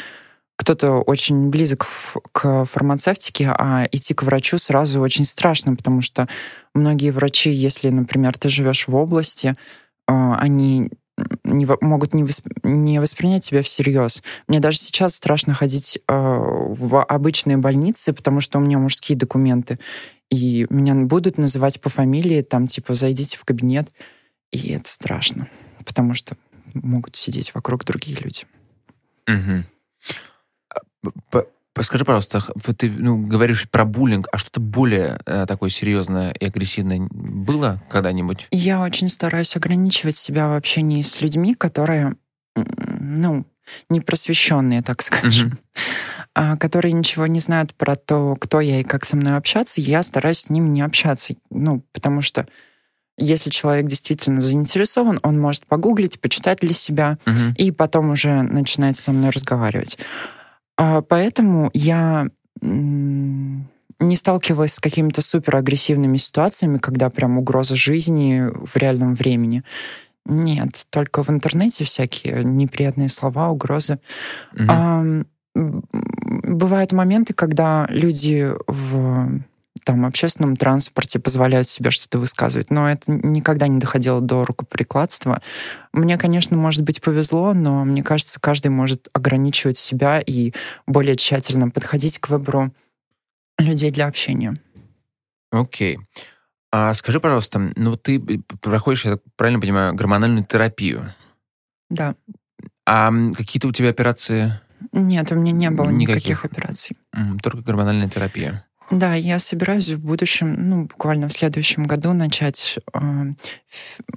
кто-то 0.59 0.95
очень 0.95 1.51
близок 1.51 1.87
к 2.33 2.65
фармацевтике, 2.65 3.55
а 3.57 3.89
идти 3.93 4.13
к 4.13 4.25
врачу 4.25 4.59
сразу 4.59 5.01
очень 5.01 5.25
страшно, 5.25 5.77
потому 5.77 6.01
что 6.01 6.29
многие 6.75 7.11
врачи, 7.11 7.51
если, 7.51 7.91
например, 7.91 8.37
ты 8.37 8.49
живешь 8.49 8.89
в 8.89 8.97
области, 8.97 9.55
а, 10.09 10.37
они 10.37 10.91
не, 11.45 11.67
могут 11.81 12.13
не, 12.13 12.25
восп, 12.25 12.45
не 12.65 12.99
воспринять 12.99 13.45
тебя 13.45 13.63
всерьез. 13.63 14.23
Мне 14.49 14.59
даже 14.59 14.79
сейчас 14.79 15.15
страшно 15.15 15.55
ходить 15.55 16.01
э, 16.09 16.13
в 16.13 17.05
обычные 17.05 17.57
больницы, 17.57 18.13
потому 18.13 18.41
что 18.41 18.59
у 18.59 18.61
меня 18.61 18.79
мужские 18.79 19.17
документы. 19.17 19.79
И 20.29 20.67
меня 20.71 20.95
будут 20.95 21.39
называть 21.39 21.81
по 21.81 21.89
фамилии, 21.89 22.43
там, 22.43 22.67
типа, 22.67 22.95
зайдите 22.95 23.37
в 23.37 23.45
кабинет. 23.45 23.91
И 24.51 24.73
это 24.73 24.89
страшно, 24.89 25.49
потому 25.85 26.15
что 26.15 26.37
могут 26.75 27.15
сидеть 27.15 27.55
вокруг 27.55 27.85
другие 27.85 28.19
люди. 28.19 28.43
Угу. 29.29 29.65
Скажи, 31.81 32.05
пожалуйста, 32.05 32.41
ты 32.77 32.91
ну, 32.91 33.25
говоришь 33.25 33.69
про 33.71 33.85
буллинг, 33.85 34.27
а 34.33 34.39
что-то 34.39 34.61
более 34.61 35.21
э, 35.27 35.47
такое 35.47 35.71
серьезное 35.71 36.33
и 36.33 36.47
агрессивное 36.47 37.07
было 37.11 37.83
когда-нибудь? 37.89 38.49
Я 38.51 38.81
очень 38.81 39.09
стараюсь 39.09 39.55
ограничивать 39.57 40.17
себя 40.17 40.49
в 40.49 40.57
общении 40.57 41.03
с 41.03 41.21
людьми, 41.21 41.55
которые, 41.55 42.17
ну, 42.57 43.47
не 43.89 44.01
просвещенные, 44.01 44.83
так 44.83 45.03
скажем, 45.03 45.51
mm-hmm. 45.51 45.81
а, 46.35 46.57
которые 46.57 46.93
ничего 46.93 47.27
не 47.27 47.41
знают 47.41 47.75
про 47.75 47.97
то, 47.97 48.37
кто 48.37 48.61
я 48.61 48.81
и 48.81 48.85
как 48.85 49.05
со 49.05 49.17
мной 49.17 49.37
общаться, 49.37 49.81
я 49.81 50.03
стараюсь 50.03 50.41
с 50.41 50.51
ними 50.51 50.69
не 50.69 50.83
общаться. 50.83 51.35
Ну, 51.51 51.85
потому 51.93 52.23
что 52.23 52.47
если 53.19 53.51
человек 53.51 53.87
действительно 53.87 54.41
заинтересован, 54.41 55.21
он 55.23 55.41
может 55.41 55.67
погуглить, 55.67 56.21
почитать 56.21 56.61
для 56.61 56.73
себя, 56.73 57.19
mm-hmm. 57.25 57.55
и 57.57 57.71
потом 57.73 58.11
уже 58.11 58.43
начинать 58.43 58.97
со 58.97 59.13
мной 59.13 59.31
разговаривать. 59.31 59.99
А, 60.79 61.03
поэтому 61.03 61.71
я 61.75 62.29
не 62.61 64.17
сталкивалась 64.17 64.75
с 64.75 64.81
какими-то 64.81 65.23
суперагрессивными 65.23 66.17
ситуациями, 66.17 66.79
когда 66.79 67.11
прям 67.11 67.39
угроза 67.39 67.75
жизни 67.77 68.45
в 68.53 68.77
реальном 68.77 69.15
времени. 69.15 69.65
Нет, 70.25 70.87
только 70.91 71.23
в 71.23 71.31
интернете 71.31 71.85
всякие 71.85 72.45
неприятные 72.45 73.09
слова, 73.09 73.51
угрозы. 73.51 73.99
Угу. 74.55 74.63
А, 74.69 75.05
бывают 75.55 76.93
моменты, 76.93 77.35
когда 77.35 77.87
люди 77.89 78.53
в 78.67 79.43
там, 79.89 80.05
общественном 80.05 80.55
транспорте 80.55 81.19
позволяют 81.19 81.67
себе 81.67 81.91
что-то 81.91 82.19
высказывать. 82.19 82.69
Но 82.69 82.91
это 82.91 83.11
никогда 83.11 83.69
не 83.69 83.79
доходило 83.79 84.21
до 84.21 84.45
рукоприкладства. 84.45 85.41
Мне, 85.95 86.19
конечно, 86.19 86.59
может 86.59 86.83
быть, 86.83 87.01
повезло, 87.01 87.55
но 87.55 87.87
мне 87.87 88.03
кажется, 88.03 88.39
каждый 88.39 88.69
может 88.69 89.09
ограничивать 89.15 89.79
себя 89.79 90.21
и 90.21 90.53
более 90.87 91.17
тщательно 91.17 91.71
подходить 91.71 92.19
к 92.19 92.29
выбору 92.29 92.71
людей 93.59 93.91
для 93.91 94.07
общения. 94.09 94.61
Окей. 95.51 95.97
Okay. 95.97 96.01
А 96.71 96.93
скажи, 96.93 97.19
пожалуйста, 97.19 97.73
ну 97.75 97.97
ты 97.97 98.21
проходишь, 98.61 99.07
я 99.07 99.19
правильно 99.37 99.59
понимаю, 99.59 99.95
гормональную 99.95 100.45
терапию? 100.45 101.15
Да. 101.89 102.15
А 102.85 103.11
какие-то 103.35 103.69
у 103.69 103.73
тебя 103.73 103.89
операции? 103.89 104.61
Нет, 104.93 105.33
у 105.33 105.35
меня 105.35 105.53
не 105.53 105.71
было 105.71 105.89
никаких, 105.89 106.17
никаких 106.17 106.45
операций. 106.45 106.99
Только 107.43 107.63
гормональная 107.63 108.11
терапия. 108.11 108.68
Да, 108.91 109.15
я 109.15 109.39
собираюсь 109.39 109.89
в 109.89 110.01
будущем, 110.01 110.55
ну, 110.71 110.85
буквально 110.85 111.29
в 111.29 111.33
следующем 111.33 111.85
году 111.85 112.15
начать 112.15 112.79
э, 112.95 113.01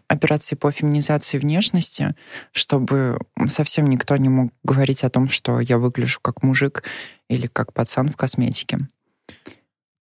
операции 0.07 0.55
по 0.55 0.71
феминизации 0.71 1.37
внешности, 1.37 2.15
чтобы 2.53 3.17
совсем 3.47 3.87
никто 3.87 4.15
не 4.15 4.29
мог 4.29 4.53
говорить 4.63 5.03
о 5.03 5.09
том, 5.09 5.27
что 5.27 5.59
я 5.59 5.77
выгляжу 5.77 6.19
как 6.21 6.41
мужик 6.41 6.83
или 7.27 7.47
как 7.47 7.73
пацан 7.73 8.09
в 8.09 8.15
косметике. 8.15 8.79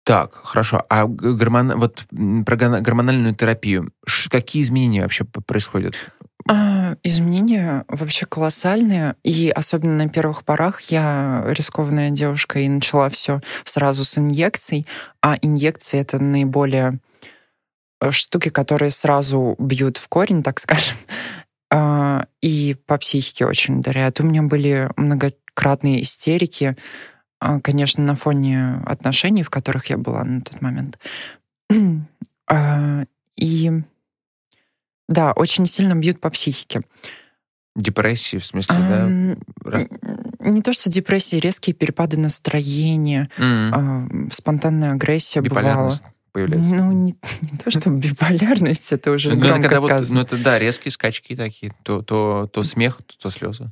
Так, 0.03 0.35
хорошо. 0.35 0.85
А 0.89 1.05
гормон... 1.05 1.77
вот 1.77 2.05
про 2.45 2.55
гормональную 2.55 3.35
терапию, 3.35 3.91
какие 4.29 4.63
изменения 4.63 5.01
вообще 5.01 5.25
происходят? 5.25 5.95
А, 6.49 6.95
изменения 7.03 7.83
вообще 7.87 8.25
колоссальные. 8.25 9.15
И 9.23 9.49
особенно 9.49 9.95
на 9.95 10.09
первых 10.09 10.43
порах 10.45 10.81
я 10.81 11.43
рискованная 11.47 12.11
девушка 12.11 12.59
и 12.59 12.69
начала 12.69 13.09
все 13.09 13.41
сразу 13.63 14.03
с 14.03 14.17
инъекций. 14.17 14.85
А 15.21 15.37
инъекции— 15.41 15.99
это 16.01 16.19
наиболее 16.19 16.99
э, 17.99 18.11
штуки, 18.11 18.49
которые 18.49 18.91
сразу 18.91 19.55
бьют 19.59 19.97
в 19.97 20.07
корень, 20.07 20.43
так 20.43 20.59
скажем, 20.59 20.95
а, 21.71 22.27
и 22.41 22.75
по 22.85 22.97
психике 22.97 23.45
очень 23.45 23.79
ударяют. 23.79 24.19
У 24.19 24.23
меня 24.23 24.43
были 24.43 24.89
многократные 24.95 26.01
истерики, 26.01 26.77
а, 27.39 27.59
конечно, 27.59 28.03
на 28.03 28.15
фоне 28.15 28.81
отношений, 28.85 29.43
в 29.43 29.49
которых 29.49 29.87
я 29.87 29.97
была 29.97 30.23
на 30.23 30.41
тот 30.41 30.61
момент. 30.61 30.97
И 33.35 33.71
да, 35.07 35.31
очень 35.33 35.65
сильно 35.65 35.95
бьют 35.95 36.19
по 36.19 36.29
психике. 36.29 36.81
Депрессии, 37.75 38.37
в 38.37 38.45
смысле, 38.45 38.75
а, 38.79 38.87
да? 38.89 39.37
Раз... 39.63 39.87
Не 40.39 40.61
то, 40.61 40.73
что 40.73 40.89
депрессии, 40.89 41.35
резкие 41.35 41.75
перепады 41.75 42.17
настроения, 42.19 43.29
mm-hmm. 43.37 43.69
а, 43.71 44.31
спонтанная 44.31 44.93
агрессия 44.93 45.41
бывала. 45.41 45.91
появляется? 46.31 46.75
Ну, 46.75 46.91
не, 46.91 47.15
не 47.41 47.57
то, 47.63 47.69
что 47.69 47.89
биполярность, 47.89 48.91
это 48.91 49.11
уже 49.11 49.35
ну, 49.35 49.41
громко 49.41 49.67
это 49.67 49.77
сказано. 49.77 50.21
Вот, 50.21 50.31
ну, 50.31 50.37
это, 50.37 50.43
да, 50.43 50.59
резкие 50.59 50.91
скачки 50.91 51.35
такие. 51.35 51.71
То, 51.83 52.01
то, 52.01 52.49
то 52.51 52.63
смех, 52.63 52.99
то, 53.05 53.17
то 53.17 53.29
слезы. 53.29 53.71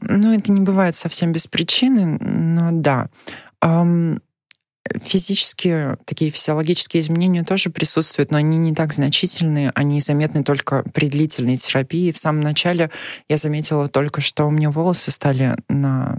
Ну, 0.00 0.32
это 0.32 0.50
не 0.52 0.60
бывает 0.60 0.94
совсем 0.94 1.32
без 1.32 1.46
причины, 1.46 2.06
но 2.06 2.70
да. 2.72 3.10
Физические, 5.00 5.96
такие 6.04 6.30
физиологические 6.30 7.00
изменения 7.00 7.44
тоже 7.44 7.70
присутствуют, 7.70 8.30
но 8.32 8.38
они 8.38 8.58
не 8.58 8.74
так 8.74 8.92
значительные, 8.92 9.70
они 9.74 10.00
заметны 10.00 10.42
только 10.42 10.82
при 10.92 11.08
длительной 11.08 11.56
терапии. 11.56 12.10
В 12.10 12.18
самом 12.18 12.40
начале 12.40 12.90
я 13.28 13.36
заметила 13.36 13.88
только, 13.88 14.20
что 14.20 14.46
у 14.46 14.50
меня 14.50 14.70
волосы 14.70 15.12
стали 15.12 15.56
на 15.68 16.18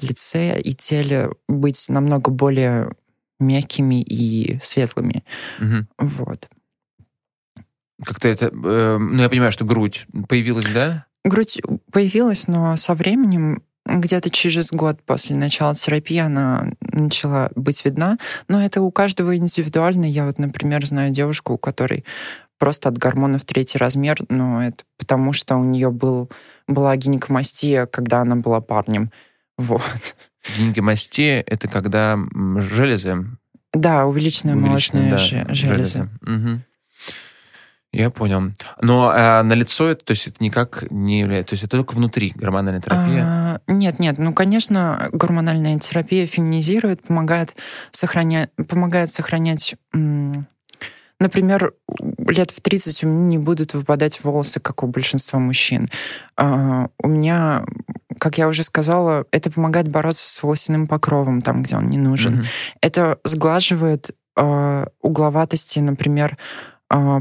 лице 0.00 0.60
и 0.60 0.72
теле 0.74 1.30
быть 1.48 1.88
намного 1.88 2.30
более 2.30 2.92
мягкими 3.40 4.00
и 4.02 4.58
светлыми. 4.60 5.24
Угу. 5.58 5.86
Вот. 5.98 6.48
Как-то 8.04 8.28
это... 8.28 8.46
Э, 8.46 8.98
ну, 8.98 9.20
я 9.20 9.28
понимаю, 9.28 9.52
что 9.52 9.64
грудь 9.64 10.06
появилась, 10.28 10.66
да? 10.66 11.06
Грудь 11.24 11.60
появилась, 11.90 12.48
но 12.48 12.76
со 12.76 12.94
временем 12.94 13.62
где-то 13.86 14.30
через 14.30 14.70
год 14.70 15.00
после 15.04 15.36
начала 15.36 15.74
терапии 15.74 16.18
она 16.18 16.72
начала 16.80 17.50
быть 17.54 17.84
видна. 17.84 18.18
Но 18.48 18.62
это 18.62 18.80
у 18.80 18.90
каждого 18.90 19.36
индивидуально. 19.36 20.04
Я 20.04 20.24
вот, 20.24 20.38
например, 20.38 20.86
знаю 20.86 21.12
девушку, 21.12 21.54
у 21.54 21.58
которой 21.58 22.04
просто 22.58 22.88
от 22.88 22.98
гормонов 22.98 23.44
третий 23.44 23.78
размер, 23.78 24.18
но 24.28 24.64
это 24.64 24.84
потому, 24.96 25.32
что 25.32 25.56
у 25.56 25.64
нее 25.64 25.90
был, 25.90 26.30
была 26.66 26.96
гинекомастия, 26.96 27.86
когда 27.86 28.20
она 28.20 28.36
была 28.36 28.60
парнем. 28.60 29.10
Вот. 29.58 29.82
Гинекомастия— 30.58 31.42
это 31.46 31.68
когда 31.68 32.18
железы... 32.56 33.26
Да, 33.72 34.06
увеличенная 34.06 34.54
молочная 34.54 35.10
да, 35.10 35.16
железы. 35.18 35.54
железы. 35.54 36.08
Угу. 36.22 36.60
Я 37.94 38.10
понял. 38.10 38.42
Но 38.80 39.12
а, 39.14 39.42
на 39.44 39.52
лицо 39.52 39.88
это, 39.88 40.04
то 40.04 40.10
есть 40.10 40.26
это 40.26 40.42
никак 40.42 40.90
не 40.90 41.20
является, 41.20 41.50
то 41.50 41.54
есть 41.54 41.64
это 41.64 41.76
только 41.76 41.94
внутри 41.94 42.32
гормональная 42.34 42.82
терапия? 42.82 43.24
А, 43.24 43.60
нет, 43.68 44.00
нет. 44.00 44.18
Ну, 44.18 44.32
конечно, 44.32 45.08
гормональная 45.12 45.78
терапия 45.78 46.26
феминизирует, 46.26 47.02
помогает 47.02 47.54
сохранять, 47.92 48.50
помогает 48.68 49.10
сохранять 49.10 49.76
Например, 51.20 51.72
лет 52.18 52.50
в 52.50 52.60
30 52.60 53.04
у 53.04 53.06
меня 53.06 53.26
не 53.28 53.38
будут 53.38 53.72
выпадать 53.72 54.22
волосы, 54.24 54.58
как 54.58 54.82
у 54.82 54.88
большинства 54.88 55.38
мужчин. 55.38 55.88
А, 56.36 56.88
у 57.00 57.08
меня, 57.08 57.64
как 58.18 58.36
я 58.36 58.48
уже 58.48 58.64
сказала, 58.64 59.24
это 59.30 59.50
помогает 59.50 59.88
бороться 59.88 60.28
с 60.28 60.42
волосяным 60.42 60.88
покровом 60.88 61.40
там, 61.40 61.62
где 61.62 61.76
он 61.76 61.88
не 61.88 61.98
нужен. 61.98 62.40
Mm-hmm. 62.40 62.46
Это 62.80 63.18
сглаживает 63.22 64.10
а, 64.36 64.88
угловатости, 65.00 65.78
например, 65.78 66.36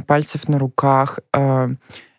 пальцев 0.06 0.48
на 0.48 0.60
руках, 0.60 1.20
а, 1.32 1.70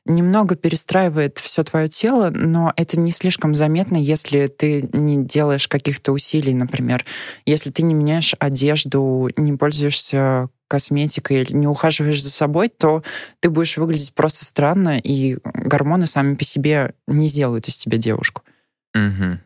немного 0.06 0.54
перестраивает 0.54 1.38
все 1.38 1.64
твое 1.64 1.88
тело, 1.88 2.30
но 2.30 2.72
это 2.76 3.00
не 3.00 3.10
слишком 3.10 3.54
заметно, 3.54 3.96
если 3.96 4.46
ты 4.48 4.88
не 4.92 5.24
делаешь 5.24 5.66
каких-то 5.66 6.12
усилий, 6.12 6.52
например. 6.52 7.04
Если 7.46 7.70
ты 7.70 7.82
не 7.82 7.94
меняешь 7.94 8.34
одежду, 8.38 9.30
не 9.36 9.54
пользуешься 9.54 10.48
косметикой, 10.68 11.46
не 11.50 11.66
ухаживаешь 11.66 12.22
за 12.22 12.30
собой, 12.30 12.68
то 12.68 13.02
ты 13.40 13.48
будешь 13.48 13.76
выглядеть 13.76 14.14
просто 14.14 14.44
странно, 14.44 14.98
и 14.98 15.38
гормоны 15.44 16.06
сами 16.06 16.34
по 16.34 16.44
себе 16.44 16.94
не 17.06 17.28
сделают 17.28 17.68
из 17.68 17.76
тебя 17.76 17.96
девушку. 17.96 18.42
Угу. 18.94 19.38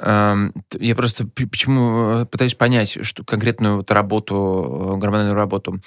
Я 0.00 0.94
просто 0.94 1.26
почему 1.26 2.20
э, 2.20 2.26
пытаюсь 2.26 2.54
понять 2.54 3.04
что 3.04 3.24
конкретную 3.24 3.78
вот 3.78 3.90
работу, 3.90 4.94
э, 4.94 4.98
гормональную 4.98 5.34
работу. 5.34 5.80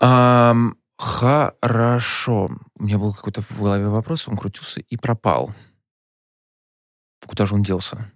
Um, 0.00 0.74
хорошо. 0.98 2.50
У 2.78 2.84
меня 2.84 2.98
был 2.98 3.12
какой-то 3.12 3.42
в 3.42 3.58
голове 3.58 3.88
вопрос, 3.88 4.28
он 4.28 4.36
крутился 4.36 4.80
и 4.80 4.96
пропал. 4.96 5.52
Куда 7.26 7.46
же 7.46 7.54
он 7.54 7.62
делся? 7.62 8.10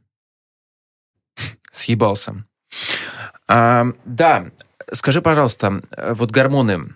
Съебался. 1.71 2.45
А, 3.49 3.87
да, 4.05 4.51
скажи, 4.93 5.23
пожалуйста, 5.23 5.83
вот 5.97 6.31
гормоны. 6.31 6.95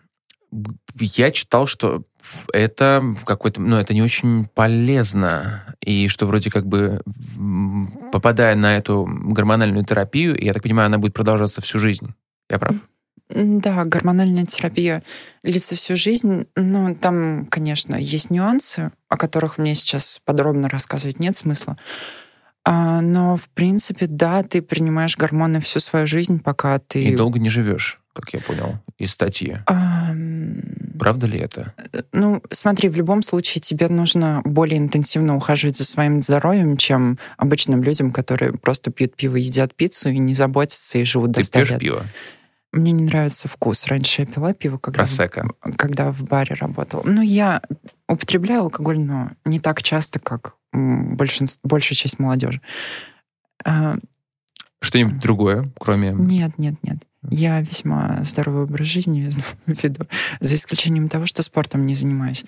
Я 0.94 1.30
читал, 1.30 1.68
что 1.68 2.04
это 2.52 3.00
в 3.02 3.24
какой-то, 3.24 3.60
ну, 3.60 3.76
это 3.76 3.94
не 3.94 4.02
очень 4.02 4.46
полезно, 4.46 5.76
и 5.80 6.08
что 6.08 6.26
вроде 6.26 6.50
как 6.50 6.66
бы 6.66 7.02
попадая 8.10 8.56
на 8.56 8.76
эту 8.76 9.06
гормональную 9.06 9.84
терапию, 9.84 10.36
я 10.42 10.52
так 10.52 10.64
понимаю, 10.64 10.86
она 10.86 10.98
будет 10.98 11.14
продолжаться 11.14 11.60
всю 11.60 11.78
жизнь. 11.78 12.14
Я 12.48 12.58
прав? 12.58 12.74
Да, 13.30 13.84
гормональная 13.84 14.46
терапия 14.46 15.02
длится 15.42 15.76
всю 15.76 15.96
жизнь. 15.96 16.46
Ну, 16.56 16.94
там, 16.94 17.46
конечно, 17.50 17.96
есть 17.96 18.30
нюансы, 18.30 18.90
о 19.08 19.16
которых 19.16 19.58
мне 19.58 19.74
сейчас 19.74 20.20
подробно 20.24 20.68
рассказывать 20.68 21.20
нет 21.20 21.36
смысла. 21.36 21.76
А, 22.64 23.00
но, 23.00 23.36
в 23.36 23.48
принципе, 23.50 24.06
да, 24.06 24.42
ты 24.42 24.60
принимаешь 24.60 25.16
гормоны 25.16 25.60
всю 25.60 25.80
свою 25.80 26.06
жизнь, 26.06 26.40
пока 26.40 26.78
ты... 26.78 27.04
И 27.04 27.16
долго 27.16 27.38
не 27.38 27.48
живешь, 27.48 28.00
как 28.12 28.32
я 28.34 28.40
понял, 28.40 28.78
из 28.98 29.12
статьи. 29.12 29.56
А... 29.66 30.14
Правда 30.98 31.26
ли 31.26 31.38
это? 31.38 31.72
Ну, 32.12 32.42
смотри, 32.50 32.90
в 32.90 32.94
любом 32.94 33.22
случае 33.22 33.62
тебе 33.62 33.88
нужно 33.88 34.42
более 34.44 34.76
интенсивно 34.76 35.34
ухаживать 35.34 35.78
за 35.78 35.84
своим 35.84 36.20
здоровьем, 36.20 36.76
чем 36.76 37.18
обычным 37.38 37.82
людям, 37.82 38.10
которые 38.10 38.52
просто 38.52 38.90
пьют 38.90 39.16
пиво, 39.16 39.36
едят 39.36 39.74
пиццу 39.74 40.10
и 40.10 40.18
не 40.18 40.34
заботятся 40.34 40.98
и 40.98 41.04
живут 41.04 41.32
ты 41.32 41.40
до 41.40 41.46
100 41.46 41.58
пьешь 41.58 41.78
пиво? 41.78 42.04
Мне 42.72 42.92
не 42.92 43.04
нравится 43.04 43.48
вкус. 43.48 43.86
Раньше 43.86 44.22
я 44.22 44.26
пила 44.26 44.52
пиво, 44.52 44.78
когда, 44.78 45.04
в, 45.04 45.76
когда 45.76 46.10
в 46.10 46.22
баре 46.24 46.54
работала. 46.54 47.02
Ну, 47.04 47.20
я 47.20 47.62
употребляю 48.08 48.62
алкоголь, 48.62 48.98
но 49.00 49.32
не 49.44 49.58
так 49.58 49.82
часто, 49.82 50.20
как 50.20 50.54
большинство, 50.72 51.60
большая 51.64 51.96
часть 51.96 52.18
молодежи. 52.18 52.60
А, 53.64 53.96
Что-нибудь 54.80 55.18
другое, 55.18 55.66
кроме... 55.78 56.12
Нет, 56.12 56.58
нет, 56.58 56.76
нет. 56.82 56.98
Я 57.28 57.60
весьма 57.60 58.22
здоровый 58.22 58.64
образ 58.64 58.86
жизни 58.86 59.28
веду, 59.66 60.06
за 60.38 60.54
исключением 60.54 61.08
того, 61.08 61.26
что 61.26 61.42
спортом 61.42 61.86
не 61.86 61.94
занимаюсь. 61.94 62.44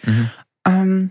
Угу 0.65 1.11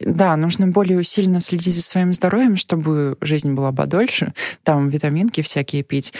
да, 0.00 0.36
нужно 0.36 0.68
более 0.68 0.98
усиленно 0.98 1.40
следить 1.40 1.74
за 1.74 1.82
своим 1.82 2.12
здоровьем, 2.12 2.56
чтобы 2.56 3.16
жизнь 3.20 3.52
была 3.52 3.72
подольше. 3.72 4.32
Там 4.62 4.88
витаминки 4.88 5.42
всякие 5.42 5.82
пить, 5.82 6.14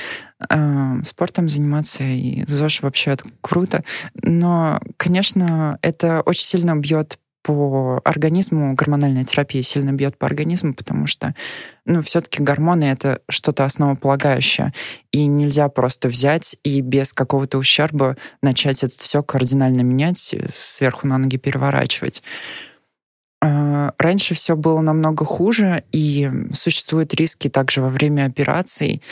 э, 0.48 1.02
спортом 1.04 1.48
заниматься, 1.48 2.04
и 2.04 2.44
ЗОЖ 2.46 2.82
вообще 2.82 3.16
круто. 3.40 3.84
Но, 4.22 4.80
конечно, 4.96 5.78
это 5.82 6.22
очень 6.22 6.44
сильно 6.44 6.76
бьет 6.76 7.18
по 7.42 8.00
организму, 8.04 8.74
гормональная 8.74 9.24
терапия 9.24 9.62
сильно 9.62 9.92
бьет 9.92 10.18
по 10.18 10.26
организму, 10.26 10.74
потому 10.74 11.06
что, 11.06 11.34
ну, 11.86 12.02
все-таки 12.02 12.42
гормоны— 12.42 12.84
это 12.84 13.22
что-то 13.30 13.64
основополагающее, 13.64 14.74
и 15.12 15.24
нельзя 15.26 15.68
просто 15.70 16.08
взять 16.08 16.56
и 16.62 16.82
без 16.82 17.14
какого-то 17.14 17.56
ущерба 17.56 18.18
начать 18.42 18.84
это 18.84 18.92
все 18.98 19.22
кардинально 19.22 19.80
менять, 19.80 20.34
сверху 20.52 21.06
на 21.06 21.16
ноги 21.16 21.38
переворачивать. 21.38 22.22
А, 23.40 23.92
раньше 23.98 24.34
все 24.34 24.56
было 24.56 24.80
намного 24.80 25.24
хуже, 25.24 25.84
и 25.92 26.30
существуют 26.52 27.14
риски 27.14 27.48
также 27.48 27.80
во 27.80 27.88
время 27.88 28.26
операций. 28.26 29.02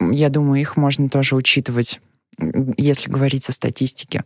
Я 0.00 0.28
думаю, 0.28 0.60
их 0.60 0.76
можно 0.76 1.08
тоже 1.08 1.34
учитывать, 1.34 2.00
если 2.76 3.10
говорить 3.10 3.48
о 3.48 3.52
статистике. 3.52 4.24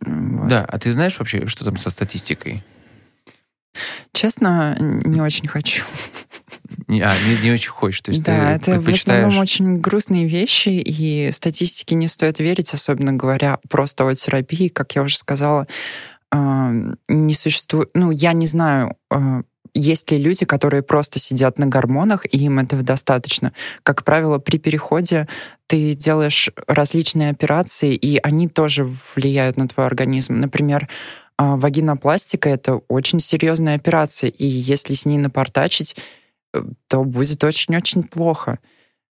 Вот. 0.00 0.48
Да, 0.48 0.64
а 0.64 0.78
ты 0.78 0.92
знаешь 0.92 1.18
вообще, 1.18 1.46
что 1.46 1.64
там 1.64 1.76
со 1.76 1.90
статистикой? 1.90 2.64
Честно, 4.12 4.76
не 4.78 5.20
очень 5.20 5.48
хочу. 5.48 5.82
Не, 6.88 7.00
а, 7.00 7.14
не, 7.26 7.44
не 7.44 7.52
очень 7.52 7.70
хочешь. 7.70 8.02
То 8.02 8.10
есть 8.10 8.22
да, 8.22 8.58
ты 8.58 8.72
это 8.72 8.80
в 8.80 8.88
основном 8.88 9.38
очень 9.38 9.76
грустные 9.76 10.26
вещи, 10.26 10.68
и 10.68 11.30
статистике 11.32 11.94
не 11.94 12.08
стоит 12.08 12.38
верить, 12.38 12.74
особенно 12.74 13.12
говоря 13.12 13.58
просто 13.68 14.06
о 14.06 14.14
терапии. 14.14 14.68
Как 14.68 14.94
я 14.94 15.02
уже 15.02 15.16
сказала, 15.16 15.66
не 16.32 17.34
существует... 17.34 17.90
Ну, 17.94 18.10
я 18.10 18.32
не 18.32 18.46
знаю, 18.46 18.96
а, 19.10 19.42
есть 19.74 20.10
ли 20.10 20.18
люди, 20.18 20.44
которые 20.44 20.82
просто 20.82 21.18
сидят 21.18 21.58
на 21.58 21.66
гормонах, 21.66 22.24
и 22.26 22.38
им 22.38 22.58
этого 22.58 22.82
достаточно. 22.82 23.52
Как 23.82 24.04
правило, 24.04 24.38
при 24.38 24.58
переходе 24.58 25.28
ты 25.66 25.94
делаешь 25.94 26.50
различные 26.66 27.30
операции, 27.30 27.94
и 27.94 28.18
они 28.22 28.48
тоже 28.48 28.84
влияют 28.84 29.56
на 29.56 29.68
твой 29.68 29.86
организм. 29.86 30.38
Например, 30.38 30.88
а, 31.36 31.56
вагинопластика— 31.56 32.48
это 32.50 32.76
очень 32.88 33.20
серьезная 33.20 33.76
операция, 33.76 34.30
и 34.30 34.46
если 34.46 34.94
с 34.94 35.06
ней 35.06 35.18
напортачить, 35.18 35.96
э, 36.54 36.62
то 36.88 37.04
будет 37.04 37.42
очень-очень 37.42 38.02
плохо. 38.02 38.58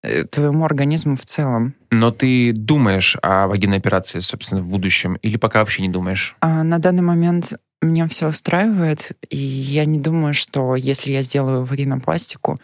Э, 0.02 0.24
твоему 0.24 0.64
организму 0.64 1.14
в 1.14 1.24
целом. 1.26 1.74
Но 1.90 2.10
ты 2.10 2.52
думаешь 2.52 3.18
о 3.20 3.46
вагинной 3.46 3.76
операции, 3.76 4.20
собственно, 4.20 4.62
в 4.62 4.66
будущем, 4.66 5.14
или 5.16 5.36
пока 5.36 5.58
вообще 5.58 5.82
не 5.82 5.90
думаешь? 5.90 6.36
А, 6.40 6.62
на 6.62 6.78
данный 6.78 7.02
момент 7.02 7.52
меня 7.82 8.08
все 8.08 8.28
устраивает, 8.28 9.12
и 9.28 9.36
я 9.36 9.84
не 9.84 9.98
думаю, 9.98 10.32
что 10.32 10.74
если 10.74 11.12
я 11.12 11.20
сделаю 11.20 11.64
вагинопластику, 11.64 12.58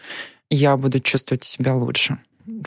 я 0.49 0.77
буду 0.77 0.99
чувствовать 0.99 1.43
себя 1.43 1.75
лучше. 1.75 2.17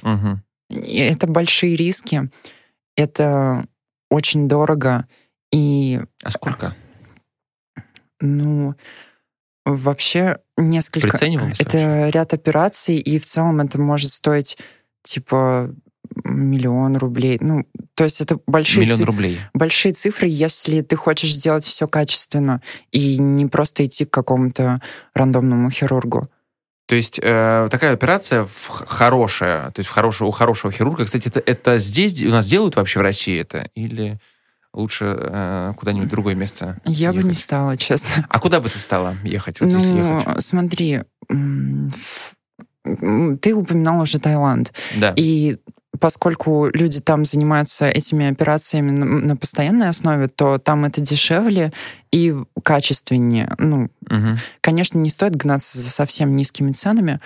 Угу. 0.02 0.38
это 0.70 1.26
большие 1.26 1.74
риски, 1.74 2.30
это 2.96 3.66
очень 4.08 4.46
дорого. 4.48 5.06
И... 5.52 6.00
А 6.22 6.30
сколько? 6.30 6.76
Ну, 8.20 8.76
вообще 9.74 10.38
несколько... 10.56 11.16
Это 11.16 11.26
вообще? 11.78 12.10
ряд 12.10 12.32
операций, 12.34 12.96
и 12.96 13.18
в 13.18 13.26
целом 13.26 13.60
это 13.60 13.80
может 13.80 14.12
стоить 14.12 14.58
типа 15.02 15.74
миллион 16.24 16.96
рублей. 16.96 17.38
Ну, 17.40 17.64
то 17.94 18.04
есть 18.04 18.20
это 18.20 18.38
большие, 18.46 18.84
Миллион 18.84 18.98
ци- 18.98 19.04
рублей. 19.04 19.38
большие 19.54 19.92
цифры, 19.92 20.26
если 20.28 20.80
ты 20.82 20.96
хочешь 20.96 21.32
сделать 21.32 21.64
все 21.64 21.86
качественно 21.86 22.62
и 22.90 23.18
не 23.18 23.46
просто 23.46 23.84
идти 23.84 24.04
к 24.04 24.10
какому-то 24.10 24.80
рандомному 25.14 25.70
хирургу. 25.70 26.28
То 26.86 26.96
есть 26.96 27.20
э, 27.22 27.68
такая 27.70 27.92
операция 27.92 28.44
в 28.44 28.66
хорошая, 28.66 29.70
то 29.70 29.78
есть 29.78 29.88
в 29.88 29.92
хорошего, 29.92 30.28
у 30.28 30.32
хорошего 30.32 30.72
хирурга. 30.72 31.04
Кстати, 31.04 31.28
это, 31.28 31.40
это 31.46 31.78
здесь 31.78 32.20
у 32.22 32.30
нас 32.30 32.46
делают 32.48 32.74
вообще 32.74 32.98
в 32.98 33.02
России 33.02 33.40
это? 33.40 33.70
Или 33.76 34.18
лучше 34.72 35.16
э, 35.18 35.72
куда-нибудь 35.76 36.08
в 36.08 36.10
другое 36.10 36.34
место 36.34 36.80
Я 36.84 37.12
бы 37.12 37.18
не 37.18 37.30
ехать? 37.30 37.38
стала, 37.42 37.76
честно. 37.76 38.26
А 38.28 38.38
куда 38.38 38.60
бы 38.60 38.68
ты 38.68 38.78
стала 38.78 39.16
ехать, 39.24 39.60
вот 39.60 39.70
если 39.70 39.92
ну, 39.92 40.18
ехать? 40.18 40.42
смотри, 40.44 41.00
ты 43.40 43.54
упоминал 43.54 44.00
уже 44.00 44.18
Таиланд. 44.18 44.72
Да. 44.96 45.12
И 45.16 45.56
поскольку 45.98 46.68
люди 46.72 47.00
там 47.00 47.24
занимаются 47.24 47.88
этими 47.88 48.30
операциями 48.30 48.90
на, 48.90 49.36
постоянной 49.36 49.88
основе, 49.88 50.28
то 50.28 50.58
там 50.58 50.84
это 50.84 51.00
дешевле 51.00 51.72
и 52.10 52.34
качественнее. 52.62 53.54
Ну, 53.58 53.90
Мгм. 54.08 54.38
конечно, 54.60 54.98
не 54.98 55.10
стоит 55.10 55.36
гнаться 55.36 55.78
за 55.78 55.90
совсем 55.90 56.34
низкими 56.36 56.72
ценами, 56.72 57.20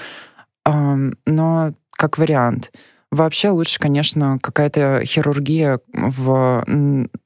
ам, 0.64 1.14
но 1.26 1.74
как 1.92 2.18
вариант. 2.18 2.72
Вообще 3.10 3.50
лучше, 3.50 3.78
конечно, 3.78 4.38
какая-то 4.42 5.02
хирургия 5.04 5.78
в 5.92 6.64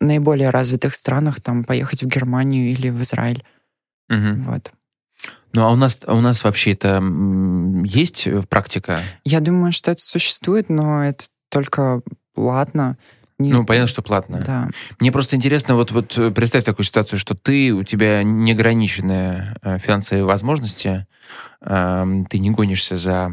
наиболее 0.01 0.51
развитых 0.51 0.95
странах, 0.95 1.41
там, 1.41 1.65
поехать 1.65 2.03
в 2.03 2.07
Германию 2.07 2.71
или 2.71 2.91
в 2.91 3.01
Израиль. 3.03 3.45
Мгм. 4.09 4.43
Вот. 4.43 4.73
Ну, 5.55 5.65
а 5.65 5.71
у 5.73 5.77
нас, 5.77 6.01
у 6.07 6.21
нас 6.21 6.45
вообще 6.45 6.73
это 6.73 7.03
есть 7.85 8.27
э, 8.27 8.43
практика? 8.49 9.01
Я 9.25 9.41
думаю, 9.41 9.73
что 9.73 9.91
это 9.91 10.03
существует, 10.03 10.69
но 10.69 11.03
это 11.05 11.25
только 11.51 12.03
платно. 12.35 12.99
Не- 13.39 13.53
Ну, 13.53 13.65
понятно, 13.65 13.89
что 13.89 14.03
платно. 14.03 14.43
Да. 14.47 14.69
Мне 15.01 15.11
просто 15.11 15.37
интересно, 15.37 15.75
вот, 15.75 15.91
вот 15.91 16.19
э, 16.19 16.31
представь 16.31 16.65
такую 16.65 16.85
ситуацию, 16.85 17.19
что 17.19 17.35
ты, 17.35 17.73
у 17.73 17.83
тебя 17.83 18.23
неограниченные 18.23 19.57
э, 19.63 19.79
финансовые 19.79 20.25
возможности, 20.25 21.07
ты 21.61 22.39
не 22.39 22.51
гонишься 22.51 22.97
за 22.97 23.33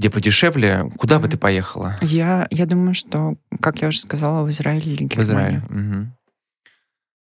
где 0.00 0.08
подешевле, 0.08 0.90
куда 0.96 1.16
бы 1.16 1.24
Мгм. 1.24 1.30
ты 1.32 1.36
поехала? 1.36 1.94
Я, 2.00 2.46
я 2.50 2.64
думаю, 2.64 2.94
что, 2.94 3.34
как 3.60 3.82
я 3.82 3.88
уже 3.88 3.98
сказала, 4.00 4.42
в 4.46 4.48
Израиле 4.48 4.94
или 4.94 5.04
В 5.04 5.08
Германию. 5.08 5.60
Израиль. 5.60 5.62
Мгм. 5.68 6.12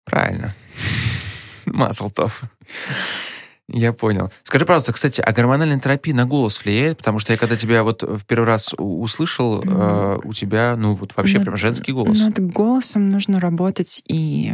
Правильно. 0.05 0.53
Маслтов. 1.65 2.43
Я 3.67 3.91
понял. 3.91 4.31
Скажи, 4.43 4.65
пожалуйста, 4.67 4.93
кстати, 4.93 5.19
а 5.19 5.31
гормональная 5.31 5.79
терапия 5.79 6.13
на 6.13 6.25
голос 6.25 6.63
влияет? 6.63 6.99
Потому 6.99 7.17
что 7.17 7.33
я 7.33 7.39
когда 7.39 7.55
тебя 7.55 7.81
вот 7.83 8.03
в 8.03 8.23
первый 8.25 8.45
раз 8.45 8.75
услышал, 8.77 9.63
э, 9.63 10.19
у 10.23 10.31
тебя, 10.33 10.75
ну, 10.77 10.93
вот 10.93 11.17
вообще 11.17 11.37
Над- 11.37 11.45
прям 11.45 11.57
женский 11.57 11.91
голос. 11.91 12.19
Над 12.19 12.39
голосом 12.39 13.09
нужно 13.09 13.39
работать, 13.39 14.03
и 14.07 14.53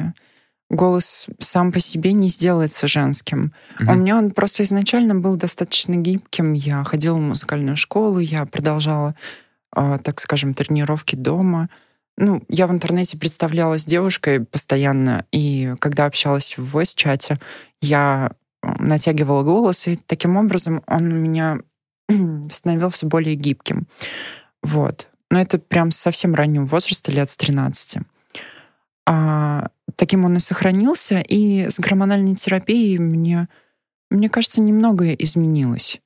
голос 0.70 1.28
сам 1.40 1.72
по 1.72 1.80
себе 1.80 2.14
не 2.14 2.28
сделается 2.28 2.88
женским. 2.88 3.54
Мгм. 3.80 3.90
У 3.90 3.96
меня 3.96 4.18
он 4.18 4.32
просто 4.32 4.64
изначально 4.64 5.16
был 5.16 5.36
достаточно 5.36 5.96
гибким. 5.96 6.54
Я 6.54 6.84
ходила 6.84 7.18
в 7.18 7.22
музыкальную 7.22 7.78
школу, 7.78 8.20
я 8.20 8.46
продолжала, 8.46 9.16
а, 9.72 9.98
так 10.00 10.20
скажем, 10.20 10.54
тренировки 10.54 11.16
дома. 11.16 11.70
Ну, 12.18 12.44
я 12.48 12.68
в 12.68 12.72
интернете 12.72 13.18
представлялась 13.18 13.86
девушкой 13.86 14.40
постоянно, 14.40 15.26
и 15.32 15.76
когда 15.80 16.06
общалась 16.06 16.58
в 16.58 16.78
voice-чате, 16.78 17.40
я 17.82 18.32
э, 18.64 18.74
натягивала 18.80 19.44
голос, 19.44 19.88
и 19.88 19.98
таким 19.98 20.38
образом 20.38 20.82
он 20.88 21.12
у 21.12 21.16
меня 21.16 21.60
становился 22.50 23.06
более 23.06 23.36
гибким. 23.36 23.88
Вот. 24.64 25.10
Но 25.30 25.42
это 25.42 25.60
прям 25.60 25.92
совсем 25.92 26.34
раннего 26.34 26.64
возраста, 26.64 27.12
лет 27.12 27.30
с 27.30 27.36
13. 27.36 28.00
А, 29.08 29.68
таким 29.96 30.26
он 30.26 30.38
и 30.38 30.40
сохранился, 30.40 31.20
и 31.20 31.70
с 31.70 31.80
гормональной 31.80 32.36
терапией 32.36 32.98
мне, 32.98 33.48
мне 34.10 34.30
кажется, 34.30 34.62
немного 34.62 35.14
изменилось. 35.14 36.00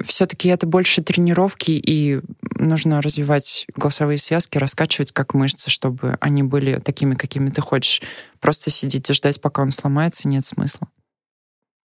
Все-таки 0.00 0.48
это 0.48 0.66
больше 0.66 1.02
тренировки, 1.02 1.72
и 1.72 2.20
нужно 2.54 3.02
развивать 3.02 3.66
голосовые 3.76 4.16
связки, 4.16 4.56
раскачивать 4.56 5.12
как 5.12 5.34
мышцы, 5.34 5.70
чтобы 5.70 6.16
они 6.20 6.42
были 6.42 6.80
такими, 6.80 7.14
какими 7.14 7.50
ты 7.50 7.60
хочешь. 7.60 8.00
Просто 8.40 8.70
сидеть 8.70 9.10
и 9.10 9.12
ждать, 9.12 9.40
пока 9.40 9.60
он 9.60 9.70
сломается, 9.70 10.28
нет 10.28 10.44
смысла. 10.44 10.88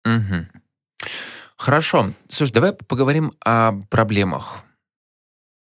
Мгм. 0.03 0.49
Хорошо. 1.55 2.11
Слушай, 2.27 2.51
давай 2.51 2.73
поговорим 2.73 3.31
о 3.43 3.71
проблемах. 3.89 4.64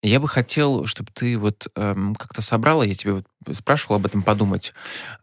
Я 0.05 0.21
бы 0.21 0.29
хотел, 0.29 0.85
чтобы 0.85 1.11
ты 1.15 1.39
вот 1.39 1.69
эм, 1.77 2.15
как-то 2.15 2.43
собрала, 2.43 2.83
я 2.85 2.95
тебе 2.95 3.15
вот 3.15 3.27
спрашивал 3.57 3.97
об 3.97 4.05
этом 4.05 4.23
подумать, 4.23 4.75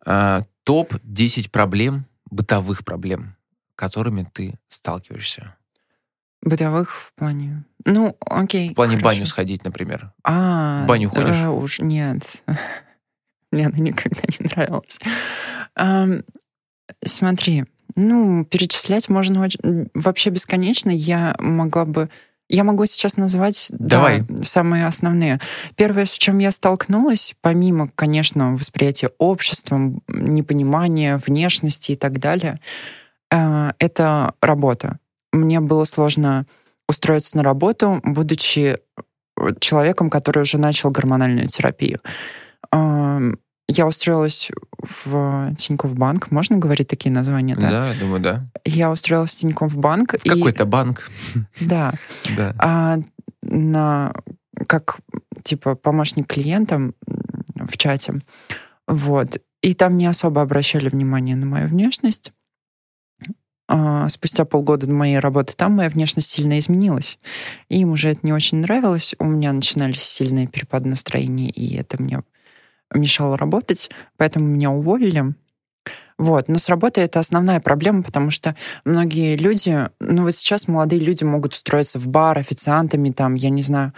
э, 0.07 0.41
топ-10 0.63 1.51
проблем, 1.51 2.05
бытовых 2.31 2.83
проблем, 2.83 3.35
которыми 3.75 4.27
ты 4.33 4.55
сталкиваешься. 4.69 5.55
Бытовых 6.41 6.91
в 6.95 7.13
плане... 7.13 7.63
Ну, 7.85 8.17
окей. 8.21 8.71
В 8.71 8.73
плане 8.73 8.97
хорошо. 8.97 9.05
баню 9.05 9.25
сходить, 9.27 9.63
например. 9.63 10.13
А, 10.23 10.83
В 10.83 10.87
баню 10.87 11.09
ходишь? 11.11 11.35
э, 11.35 11.47
уж 11.49 11.79
нет. 11.79 12.43
Мне 13.51 13.67
она 13.67 13.77
никогда 13.77 14.21
не 14.39 14.45
нравилась. 14.47 14.99
Ам, 15.75 16.23
Смотри, 17.05 17.65
ну, 17.95 18.43
перечислять 18.45 19.09
можно 19.09 19.41
очень- 19.43 19.89
вообще 19.93 20.31
бесконечно. 20.31 20.89
Я 20.89 21.35
могла 21.37 21.85
бы... 21.85 22.09
Я 22.53 22.65
могу 22.65 22.85
сейчас 22.85 23.15
назвать 23.15 23.67
да, 23.71 23.95
Давай. 23.95 24.25
самые 24.43 24.85
основные. 24.85 25.39
Первое, 25.77 26.03
с 26.03 26.11
чем 26.11 26.39
я 26.39 26.51
столкнулась, 26.51 27.33
помимо, 27.39 27.87
конечно, 27.95 28.53
восприятия 28.55 29.09
обществом, 29.19 30.01
непонимания 30.09 31.17
внешности 31.25 31.93
и 31.93 31.95
так 31.95 32.19
далее, 32.19 32.59
э, 33.31 33.71
это 33.79 34.33
работа. 34.41 34.99
Мне 35.31 35.61
было 35.61 35.85
сложно 35.85 36.45
устроиться 36.89 37.37
на 37.37 37.43
работу, 37.43 38.01
будучи 38.03 38.79
человеком, 39.61 40.09
который 40.09 40.41
уже 40.41 40.57
начал 40.57 40.91
гормональную 40.91 41.47
терапию. 41.47 42.01
Я 43.73 43.87
устроилась 43.87 44.51
в 44.79 45.55
Тинькофф 45.55 45.95
банк. 45.95 46.29
Можно 46.29 46.57
говорить 46.57 46.89
такие 46.89 47.09
названия, 47.09 47.55
да? 47.55 47.71
Да, 47.71 47.93
я 47.93 47.99
думаю, 47.99 48.21
да. 48.21 48.45
Я 48.65 48.91
устроилась 48.91 49.31
в 49.31 49.37
Тинькофф 49.37 49.77
банк. 49.77 50.15
В 50.19 50.23
какой-то 50.27 50.65
банк. 50.65 51.09
Да. 51.59 51.93
Да. 52.35 52.55
А 52.59 52.97
на, 53.41 54.13
как, 54.67 54.99
типа, 55.43 55.75
помощник 55.75 56.27
клиентам 56.27 56.95
в 57.55 57.77
чате. 57.77 58.15
Вот. 58.87 59.37
И 59.61 59.73
там 59.73 59.95
не 59.95 60.05
особо 60.05 60.41
обращали 60.41 60.89
внимание 60.89 61.35
на 61.35 61.45
мою 61.45 61.67
внешность. 61.67 62.33
А, 63.69 64.09
спустя 64.09 64.43
полгода 64.43 64.91
моей 64.91 65.19
работы 65.19 65.53
там 65.55 65.73
моя 65.73 65.89
внешность 65.89 66.29
сильно 66.29 66.59
изменилась. 66.59 67.19
И 67.69 67.79
им 67.79 67.91
уже 67.91 68.09
это 68.09 68.19
не 68.23 68.33
очень 68.33 68.57
нравилось. 68.59 69.15
У 69.17 69.25
меня 69.25 69.53
начинались 69.53 70.03
сильные 70.03 70.47
перепады 70.47 70.89
настроения, 70.89 71.49
и 71.49 71.75
это 71.75 72.01
мне 72.01 72.21
мешало 72.93 73.37
работать, 73.37 73.89
поэтому 74.17 74.47
меня 74.47 74.71
уволили. 74.71 75.33
Вот. 76.17 76.47
Но 76.49 76.59
с 76.59 76.69
работой 76.69 77.03
это 77.03 77.19
основная 77.19 77.59
проблема, 77.59 78.03
потому 78.03 78.29
что 78.29 78.55
многие 78.85 79.35
люди, 79.35 79.89
ну 79.99 80.23
вот 80.23 80.35
сейчас 80.35 80.67
молодые 80.67 81.01
люди 81.01 81.23
могут 81.23 81.53
устроиться 81.53 81.97
в 81.97 82.07
бар 82.07 82.37
официантами, 82.37 83.09
там, 83.09 83.33
я 83.33 83.49
не 83.49 83.63
знаю, 83.63 83.93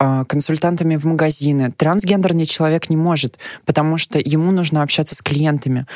а, 0.00 0.24
консультантами 0.24 0.96
в 0.96 1.04
магазины. 1.04 1.72
Трансгендерный 1.72 2.46
человек 2.46 2.88
не 2.88 2.96
может, 2.96 3.38
потому 3.64 3.96
что 3.96 4.18
ему 4.18 4.52
нужно 4.52 4.82
общаться 4.82 5.14
с 5.14 5.22
клиентами. 5.22 5.86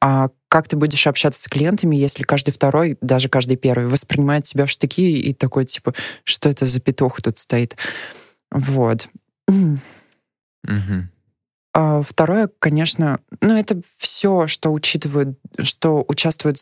А 0.00 0.30
как 0.48 0.66
ты 0.66 0.76
будешь 0.76 1.06
общаться 1.06 1.42
с 1.42 1.48
клиентами, 1.48 1.94
если 1.94 2.22
каждый 2.22 2.52
второй, 2.52 2.96
даже 3.02 3.28
каждый 3.28 3.56
первый, 3.56 3.86
воспринимает 3.86 4.44
тебя 4.44 4.64
в 4.64 4.70
штыки 4.70 5.20
и 5.20 5.34
такой, 5.34 5.66
типа, 5.66 5.94
что 6.24 6.48
это 6.48 6.64
за 6.64 6.80
петух 6.80 7.20
тут 7.20 7.38
стоит? 7.38 7.76
Вот. 8.50 9.08
Мгм. 9.48 11.10
А 11.72 12.02
второе, 12.02 12.50
конечно, 12.58 13.20
ну 13.40 13.56
это 13.56 13.80
все, 13.96 14.46
что 14.46 14.72
учитывают, 14.72 15.38
что 15.60 16.04
участвует, 16.08 16.58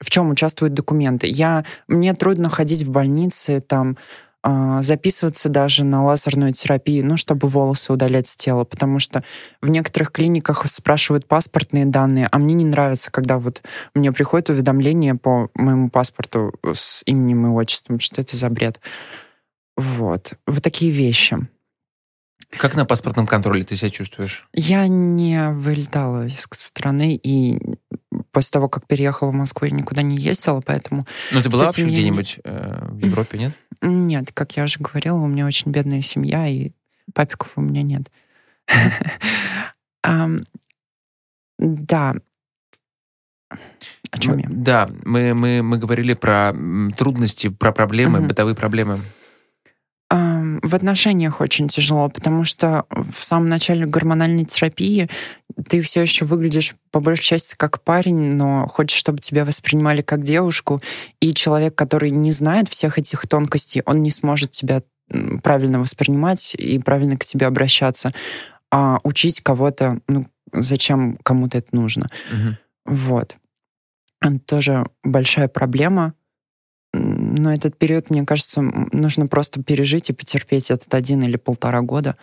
в 0.00 0.10
чем 0.10 0.30
участвуют 0.30 0.74
документы. 0.74 1.26
Я 1.26 1.64
мне 1.88 2.14
трудно 2.14 2.48
ходить 2.48 2.82
в 2.82 2.90
больницы, 2.90 3.60
там 3.60 3.96
а, 4.42 4.80
записываться 4.80 5.50
даже 5.50 5.84
на 5.84 6.02
лазерную 6.04 6.52
терапию, 6.52 7.04
ну 7.04 7.18
чтобы 7.18 7.46
волосы 7.46 7.92
удалять 7.92 8.26
с 8.26 8.36
тела, 8.36 8.64
потому 8.64 8.98
что 8.98 9.22
в 9.60 9.68
некоторых 9.68 10.12
клиниках 10.12 10.64
спрашивают 10.66 11.26
паспортные 11.26 11.84
данные, 11.84 12.26
а 12.30 12.38
мне 12.38 12.54
не 12.54 12.64
нравится, 12.64 13.10
когда 13.10 13.38
вот 13.38 13.62
мне 13.94 14.12
приходит 14.12 14.48
уведомление 14.48 15.14
по 15.14 15.50
моему 15.54 15.90
паспорту 15.90 16.54
с 16.72 17.02
именем 17.04 17.48
и 17.48 17.50
отчеством, 17.50 18.00
что 18.00 18.22
это 18.22 18.34
за 18.36 18.48
бред. 18.48 18.80
Вот. 19.76 20.34
Вот 20.46 20.62
такие 20.62 20.90
вещи. 20.90 21.36
Как 22.56 22.74
на 22.74 22.84
паспортном 22.84 23.26
контроле 23.26 23.64
ты 23.64 23.76
себя 23.76 23.90
чувствуешь? 23.90 24.48
Я 24.52 24.88
не 24.88 25.50
вылетала 25.50 26.26
из 26.26 26.48
страны, 26.50 27.14
и 27.22 27.60
после 28.32 28.50
того, 28.50 28.68
как 28.68 28.86
переехала 28.86 29.30
в 29.30 29.34
Москву, 29.34 29.66
я 29.66 29.74
никуда 29.76 30.02
не 30.02 30.16
ездила, 30.16 30.60
поэтому... 30.60 31.06
Ну, 31.32 31.42
ты 31.42 31.48
была 31.48 31.66
вообще 31.66 31.86
где-нибудь 31.86 32.40
не... 32.44 32.50
э, 32.50 32.88
в 32.88 32.98
Европе, 32.98 33.38
нет? 33.38 33.52
Нет, 33.82 34.32
как 34.32 34.56
я 34.56 34.64
уже 34.64 34.80
говорила, 34.80 35.18
у 35.18 35.26
меня 35.26 35.46
очень 35.46 35.70
бедная 35.70 36.00
семья, 36.00 36.46
и 36.48 36.72
папиков 37.14 37.52
у 37.56 37.60
меня 37.60 37.82
нет. 37.82 38.10
Да. 41.60 42.14
О 44.10 44.18
чем 44.18 44.38
я? 44.38 44.46
Да, 44.48 44.90
мы, 45.04 45.34
мы, 45.34 45.62
мы 45.62 45.76
говорили 45.76 46.14
про 46.14 46.54
трудности, 46.96 47.48
про 47.48 47.72
проблемы, 47.72 48.20
бытовые 48.20 48.56
проблемы. 48.56 49.00
В 50.10 50.74
отношениях 50.74 51.40
очень 51.40 51.68
тяжело, 51.68 52.08
потому 52.08 52.42
что 52.42 52.84
в 52.90 53.14
самом 53.14 53.48
начале 53.48 53.86
гормональной 53.86 54.44
терапии 54.44 55.08
ты 55.68 55.80
все 55.80 56.02
еще 56.02 56.24
выглядишь 56.24 56.74
по 56.90 56.98
большей 56.98 57.22
части 57.22 57.54
как 57.56 57.80
парень, 57.82 58.34
но 58.34 58.66
хочешь, 58.66 58.98
чтобы 58.98 59.20
тебя 59.20 59.44
воспринимали 59.44 60.02
как 60.02 60.22
девушку, 60.22 60.82
и 61.20 61.32
человек, 61.32 61.76
который 61.76 62.10
не 62.10 62.32
знает 62.32 62.68
всех 62.68 62.98
этих 62.98 63.28
тонкостей, 63.28 63.82
он 63.86 64.02
не 64.02 64.10
сможет 64.10 64.50
тебя 64.50 64.82
правильно 65.42 65.78
воспринимать 65.78 66.54
и 66.56 66.78
правильно 66.80 67.16
к 67.16 67.24
тебе 67.24 67.46
обращаться. 67.46 68.12
А 68.72 68.98
учить 69.04 69.40
кого-то, 69.40 70.00
ну, 70.08 70.26
зачем 70.52 71.18
кому-то 71.22 71.58
это 71.58 71.68
нужно? 71.74 72.08
Угу. 72.32 72.56
Вот. 72.96 73.36
Тоже 74.46 74.86
большая 75.04 75.48
проблема 75.48 76.14
но 77.30 77.54
этот 77.54 77.76
период, 77.78 78.10
мне 78.10 78.24
кажется, 78.26 78.60
нужно 78.60 79.26
просто 79.26 79.62
пережить 79.62 80.10
и 80.10 80.12
потерпеть 80.12 80.70
этот 80.70 80.92
один 80.94 81.22
или 81.22 81.36
полтора 81.36 81.80
года. 81.80 82.16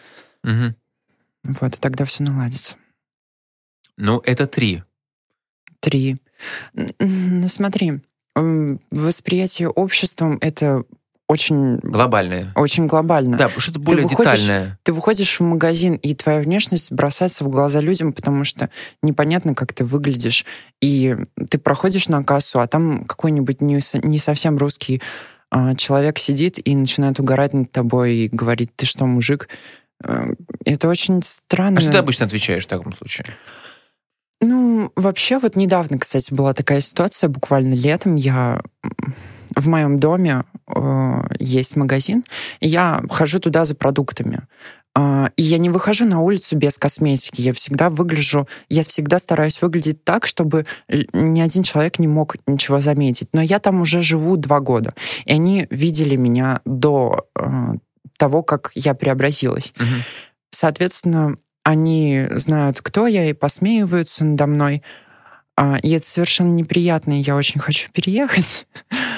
Угу. 0.44 0.76
Вот, 1.62 1.76
и 1.76 1.80
тогда 1.80 2.06
все 2.06 2.24
наладится. 2.24 2.76
Ну, 3.98 4.20
это 4.20 4.48
три. 4.48 4.84
Три. 5.80 6.18
Ну, 6.74 7.48
смотри, 7.48 8.02
восприятие 8.36 9.70
обществом— 9.70 10.38
это 10.42 10.84
очень... 11.28 11.78
Глобальное. 11.80 12.52
Очень 12.56 12.88
глобально. 12.88 13.38
Да, 13.38 13.50
что-то 13.58 13.80
более 13.80 14.08
ты 14.08 14.16
выходишь, 14.16 14.42
детальное. 14.42 14.80
Ты 14.84 14.94
выходишь 14.94 15.40
в 15.40 15.44
магазин, 15.44 15.96
и 15.96 16.16
твоя 16.16 16.40
внешность 16.40 16.92
бросается 16.92 17.44
в 17.44 17.50
глаза 17.50 17.82
людям, 17.82 18.14
потому 18.14 18.46
что 18.46 18.70
непонятно, 19.02 19.54
как 19.54 19.74
ты 19.74 19.84
выглядишь. 19.84 20.46
И 20.82 21.18
ты 21.50 21.58
проходишь 21.58 22.08
на 22.08 22.24
кассу, 22.24 22.62
а 22.62 22.68
там 22.68 23.04
какой-нибудь 23.04 23.62
не, 23.62 23.80
не 24.04 24.20
совсем 24.20 24.58
русский 24.58 25.02
а, 25.50 25.76
человек 25.76 26.18
сидит 26.18 26.66
и 26.66 26.76
начинает 26.76 27.20
угорать 27.20 27.54
над 27.54 27.72
тобой 27.72 28.16
и 28.16 28.28
говорит, 28.30 28.72
ты 28.76 28.86
что, 28.86 29.06
мужик? 29.06 29.50
А, 30.04 30.28
это 30.64 30.88
очень 30.88 31.22
странно. 31.24 31.78
А 31.78 31.82
что 31.82 31.92
ты 31.92 31.98
обычно 31.98 32.26
отвечаешь 32.26 32.64
в 32.64 32.68
таком 32.68 32.94
случае? 32.94 33.28
Ну, 34.40 34.92
вообще, 34.96 35.40
вот 35.40 35.56
недавно, 35.56 35.98
кстати, 35.98 36.34
была 36.34 36.54
такая 36.54 36.80
ситуация, 36.80 37.28
буквально 37.28 37.74
летом 37.74 38.16
я 38.16 38.62
в 39.58 39.68
моем 39.68 40.00
доме 40.00 40.44
э, 40.68 41.22
есть 41.40 41.76
магазин, 41.76 42.24
и 42.60 42.68
я 42.68 43.04
хожу 43.10 43.40
туда 43.40 43.66
за 43.66 43.76
продуктами. 43.76 44.44
Э, 44.96 45.30
и 45.36 45.44
я 45.44 45.58
не 45.58 45.70
выхожу 45.70 46.06
на 46.06 46.22
улицу 46.22 46.56
без 46.56 46.78
косметики. 46.78 47.42
Я 47.42 47.54
всегда 47.54 47.90
выгляжу, 47.90 48.48
я 48.70 48.84
всегда 48.84 49.20
стараюсь 49.20 49.62
выглядеть 49.62 50.04
так, 50.04 50.26
чтобы 50.26 50.66
ни 50.88 51.42
один 51.42 51.64
человек 51.64 52.00
не 52.00 52.08
мог 52.08 52.36
ничего 52.46 52.80
заметить. 52.80 53.30
Но 53.34 53.42
я 53.42 53.60
там 53.60 53.82
уже 53.82 54.02
живу 54.02 54.38
два 54.38 54.60
года, 54.60 54.94
и 55.26 55.34
они 55.34 55.68
видели 55.72 56.16
меня 56.16 56.62
до 56.66 57.28
э, 57.36 57.48
того, 58.18 58.44
как 58.44 58.72
я 58.76 58.94
преобразилась. 58.94 59.74
Угу. 59.78 59.86
Соответственно, 60.52 61.38
они 61.64 62.28
знают, 62.32 62.82
кто 62.82 63.08
я, 63.08 63.30
и 63.30 63.34
посмеиваются 63.34 64.24
надо 64.24 64.48
мной. 64.48 64.84
А, 65.56 65.78
и 65.82 65.90
это 65.90 66.06
совершенно 66.06 66.54
неприятно, 66.54 67.20
и 67.20 67.24
я 67.24 67.36
очень 67.36 67.60
хочу 67.60 67.92
переехать. 67.92 68.68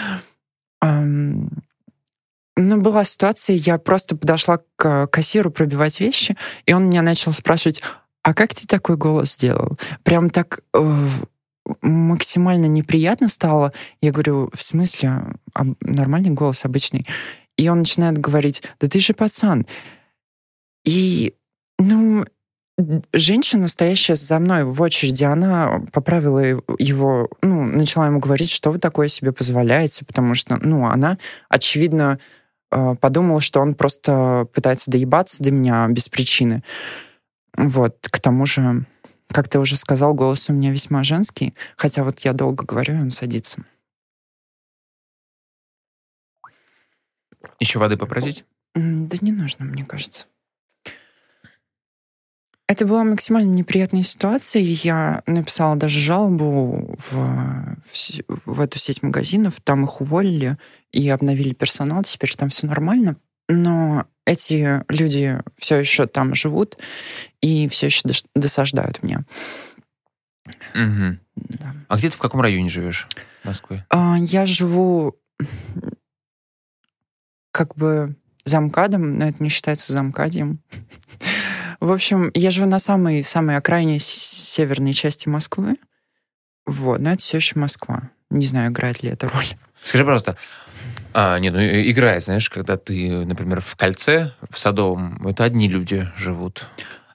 Ну, 0.81 2.81
была 2.81 3.05
ситуация, 3.05 3.55
я 3.55 3.77
просто 3.77 4.17
подошла 4.17 4.59
к 4.75 5.07
кассиру 5.07 5.49
пробивать 5.49 5.99
вещи, 5.99 6.35
и 6.65 6.73
он 6.73 6.89
меня 6.89 7.01
начал 7.01 7.31
спрашивать, 7.31 7.81
а 8.21 8.33
как 8.33 8.53
ты 8.53 8.67
такой 8.67 8.97
голос 8.97 9.33
сделал? 9.33 9.77
Прям 10.03 10.29
так 10.29 10.61
э, 10.73 11.07
максимально 11.81 12.65
неприятно 12.65 13.29
стало. 13.29 13.73
Я 14.01 14.11
говорю, 14.11 14.49
в 14.53 14.61
смысле? 14.61 15.35
А, 15.53 15.65
нормальный 15.81 16.31
голос, 16.31 16.65
обычный. 16.65 17.07
И 17.57 17.69
он 17.69 17.79
начинает 17.79 18.17
говорить, 18.17 18.63
да 18.79 18.87
ты 18.87 18.99
же 18.99 19.13
пацан. 19.13 19.65
И, 20.83 21.35
ну, 21.77 22.25
женщина, 23.13 23.67
стоящая 23.67 24.15
за 24.15 24.39
мной 24.39 24.63
в 24.63 24.81
очереди, 24.81 25.23
она 25.23 25.81
поправила 25.91 26.39
его, 26.39 27.29
ну, 27.41 27.63
начала 27.65 28.07
ему 28.07 28.19
говорить, 28.19 28.49
что 28.49 28.71
вы 28.71 28.79
такое 28.79 29.07
себе 29.07 29.31
позволяете, 29.31 30.05
потому 30.05 30.33
что, 30.33 30.57
ну, 30.57 30.87
она, 30.87 31.17
очевидно, 31.49 32.19
э, 32.71 32.95
подумала, 32.99 33.41
что 33.41 33.59
он 33.59 33.75
просто 33.75 34.47
пытается 34.53 34.91
доебаться 34.91 35.43
до 35.43 35.51
меня 35.51 35.87
без 35.89 36.09
причины. 36.09 36.63
Вот, 37.57 38.07
к 38.09 38.19
тому 38.19 38.45
же, 38.45 38.85
как 39.27 39.47
ты 39.49 39.59
уже 39.59 39.75
сказал, 39.75 40.13
голос 40.13 40.49
у 40.49 40.53
меня 40.53 40.71
весьма 40.71 41.03
женский, 41.03 41.53
хотя 41.75 42.03
вот 42.03 42.19
я 42.19 42.33
долго 42.33 42.65
говорю, 42.65 42.95
и 42.95 43.01
он 43.01 43.09
садится. 43.09 43.63
Еще 47.59 47.79
воды 47.79 47.97
попросить? 47.97 48.45
Да 48.75 49.17
не 49.21 49.31
нужно, 49.31 49.65
мне 49.65 49.83
кажется. 49.83 50.27
Это 52.69 52.85
была 52.85 53.03
максимально 53.03 53.51
неприятная 53.51 54.03
ситуация. 54.03 54.61
Я 54.61 55.23
написала 55.25 55.75
даже 55.75 55.99
жалобу 55.99 56.95
в, 56.99 57.13
в, 57.15 58.45
в 58.45 58.61
эту 58.61 58.77
сеть 58.77 59.01
магазинов. 59.01 59.59
Там 59.61 59.85
их 59.85 60.01
уволили 60.01 60.55
и 60.91 61.09
обновили 61.09 61.55
персонал. 61.55 62.03
Теперь 62.03 62.35
там 62.35 62.49
все 62.49 62.67
нормально. 62.67 63.15
Но 63.47 64.05
эти 64.23 64.83
люди 64.87 65.41
все 65.57 65.77
еще 65.77 66.05
там 66.05 66.35
живут 66.35 66.77
и 67.41 67.67
все 67.69 67.87
еще 67.87 68.07
досаждают 68.35 69.01
мне. 69.01 69.25
Угу. 70.75 71.17
Да. 71.37 71.75
А 71.87 71.97
где 71.97 72.11
ты 72.11 72.17
в 72.17 72.19
каком 72.19 72.41
районе 72.41 72.69
живешь 72.69 73.07
в 73.41 73.47
Москве? 73.47 73.83
А, 73.89 74.15
я 74.19 74.45
живу 74.45 75.15
как 77.51 77.75
бы 77.75 78.15
замкадом, 78.45 79.17
но 79.17 79.25
это 79.29 79.41
не 79.41 79.49
считается 79.49 79.91
замкадием. 79.91 80.61
В 81.79 81.91
общем, 81.91 82.31
я 82.33 82.51
живу 82.51 82.67
на 82.67 82.79
самой, 82.79 83.23
самой 83.23 83.57
окраине 83.57 83.99
северной 83.99 84.93
части 84.93 85.29
Москвы. 85.29 85.77
Вот, 86.65 86.99
но 86.99 87.11
это 87.11 87.21
все 87.21 87.37
еще 87.37 87.57
Москва. 87.57 88.09
Не 88.29 88.45
знаю, 88.45 88.71
играет 88.71 89.01
ли 89.01 89.09
это 89.09 89.29
роль. 89.29 89.45
Скажи, 89.81 90.03
пожалуйста, 90.03 90.37
а, 91.13 91.39
нет, 91.39 91.53
ну 91.53 91.59
играет, 91.59 92.23
знаешь, 92.23 92.49
когда 92.49 92.77
ты, 92.77 93.25
например, 93.25 93.61
в 93.61 93.75
кольце, 93.75 94.33
в 94.49 94.59
Садовом, 94.59 95.25
это 95.25 95.45
одни 95.45 95.67
люди 95.67 96.07
живут. 96.15 96.67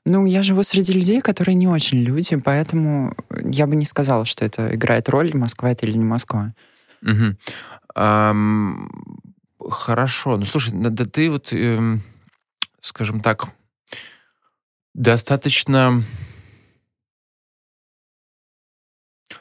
Ну, 0.07 0.27
я 0.27 0.43
живу 0.43 0.63
среди 0.63 0.93
людей, 0.93 1.21
которые 1.21 1.55
не 1.55 1.69
очень 1.69 2.03
люди, 2.03 2.37
поэтому 2.37 3.15
я 3.31 3.67
бы 3.67 3.77
не 3.77 3.85
сказала, 3.85 4.25
что 4.25 4.45
это 4.45 4.75
играет 4.75 5.09
роль, 5.09 5.35
Москва 5.35 5.71
это 5.71 5.87
или 5.87 5.97
не 5.97 6.05
Москва. 6.05 6.53
Угу. 7.03 7.37
Ам, 7.95 8.91
хорошо. 9.71 10.37
Ну, 10.37 10.45
слушай, 10.45 10.73
да 10.75 11.05
ты 11.05 11.31
вот, 11.31 11.53
эм, 11.53 12.03
скажем 12.81 13.21
так, 13.21 13.47
достаточно... 14.95 16.03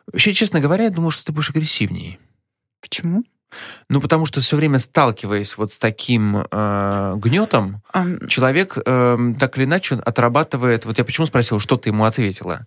Вообще, 0.08 0.34
честно 0.34 0.60
говоря, 0.60 0.86
я 0.86 0.90
думаю, 0.90 1.12
что 1.12 1.26
ты 1.26 1.32
будешь 1.32 1.50
агрессивнее. 1.50 2.20
Почему? 2.82 3.24
Ну, 3.90 4.02
потому 4.02 4.26
что 4.26 4.42
все 4.42 4.56
время 4.56 4.80
сталкиваясь 4.80 5.58
вот 5.58 5.72
с 5.72 5.80
таким 5.80 6.46
э, 6.50 7.14
гнетом, 7.18 7.82
um... 7.94 8.28
человек 8.28 8.78
э, 8.86 9.18
так 9.40 9.58
или 9.58 9.66
иначе 9.66 9.96
отрабатывает... 9.96 10.86
Вот 10.86 10.98
я 10.98 11.04
почему 11.04 11.26
спросил, 11.26 11.60
что 11.60 11.78
ты 11.78 11.90
ему 11.90 12.06
ответила? 12.06 12.66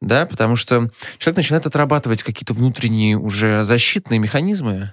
Да, 0.00 0.26
потому 0.26 0.54
что 0.54 0.90
человек 1.18 1.38
начинает 1.38 1.66
отрабатывать 1.66 2.22
какие-то 2.22 2.52
внутренние 2.52 3.16
уже 3.16 3.64
защитные 3.64 4.20
механизмы. 4.20 4.92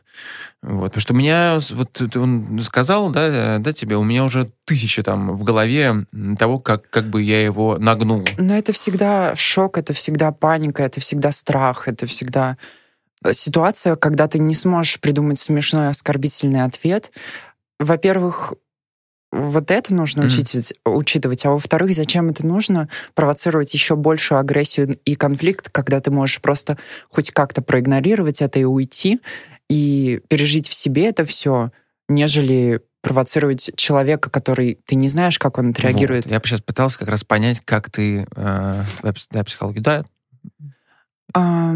Вот, 0.64 0.86
потому 0.86 1.02
что 1.02 1.14
у 1.14 1.16
меня, 1.16 1.60
вот 1.74 2.16
он 2.16 2.60
сказал, 2.64 3.12
да, 3.12 3.60
да, 3.60 3.72
тебе, 3.72 3.98
у 3.98 4.04
меня 4.04 4.24
уже 4.24 4.50
тысячи 4.66 5.04
там 5.04 5.36
в 5.36 5.44
голове 5.44 6.06
того, 6.40 6.58
как, 6.58 6.90
как 6.90 7.06
бы 7.06 7.22
я 7.22 7.44
его 7.44 7.78
нагнул. 7.78 8.26
Но 8.38 8.58
это 8.58 8.74
всегда 8.74 9.36
шок, 9.36 9.78
это 9.78 9.94
всегда 9.94 10.32
паника, 10.32 10.82
это 10.82 11.00
всегда 11.00 11.32
страх, 11.32 11.88
это 11.88 12.08
всегда 12.08 12.58
ситуация, 13.34 13.96
когда 13.96 14.28
ты 14.28 14.40
не 14.40 14.56
сможешь 14.56 15.00
придумать 15.00 15.40
смешной 15.40 15.90
оскорбительный 15.90 16.64
ответ, 16.64 17.12
во-первых, 17.80 18.54
вот 19.32 19.70
это 19.70 19.94
нужно 19.94 20.22
mm. 20.22 20.26
учитывать, 20.28 20.74
учитывать. 20.86 21.46
А 21.46 21.52
во-вторых, 21.52 21.94
зачем 21.94 22.30
это 22.30 22.46
нужно? 22.46 22.90
Провоцировать 23.14 23.74
еще 23.74 23.96
большую 23.96 24.40
агрессию 24.40 24.98
и 25.04 25.16
конфликт, 25.16 25.70
когда 25.70 26.00
ты 26.00 26.10
можешь 26.10 26.42
просто 26.42 26.78
хоть 27.10 27.32
как-то 27.32 27.62
проигнорировать 27.62 28.42
это 28.42 28.60
и 28.60 28.64
уйти, 28.64 29.20
и 29.70 30.22
пережить 30.30 30.70
в 30.70 30.74
себе 30.74 31.08
это 31.08 31.26
все, 31.26 31.72
нежели 32.08 32.82
провоцировать 33.02 33.72
человека, 33.76 34.30
который 34.30 34.80
ты 34.86 34.96
не 34.96 35.10
знаешь, 35.10 35.38
как 35.38 35.58
он 35.58 35.72
отреагирует. 35.72 36.26
Вот. 36.26 36.32
Я 36.32 36.42
сейчас 36.44 36.62
пытался 36.62 36.98
как 37.00 37.10
раз 37.10 37.24
понять, 37.24 37.62
как 37.64 37.92
ты... 37.92 38.26
Э, 38.36 38.82
психологию, 39.46 39.84
да? 39.84 40.06
А, 41.36 41.76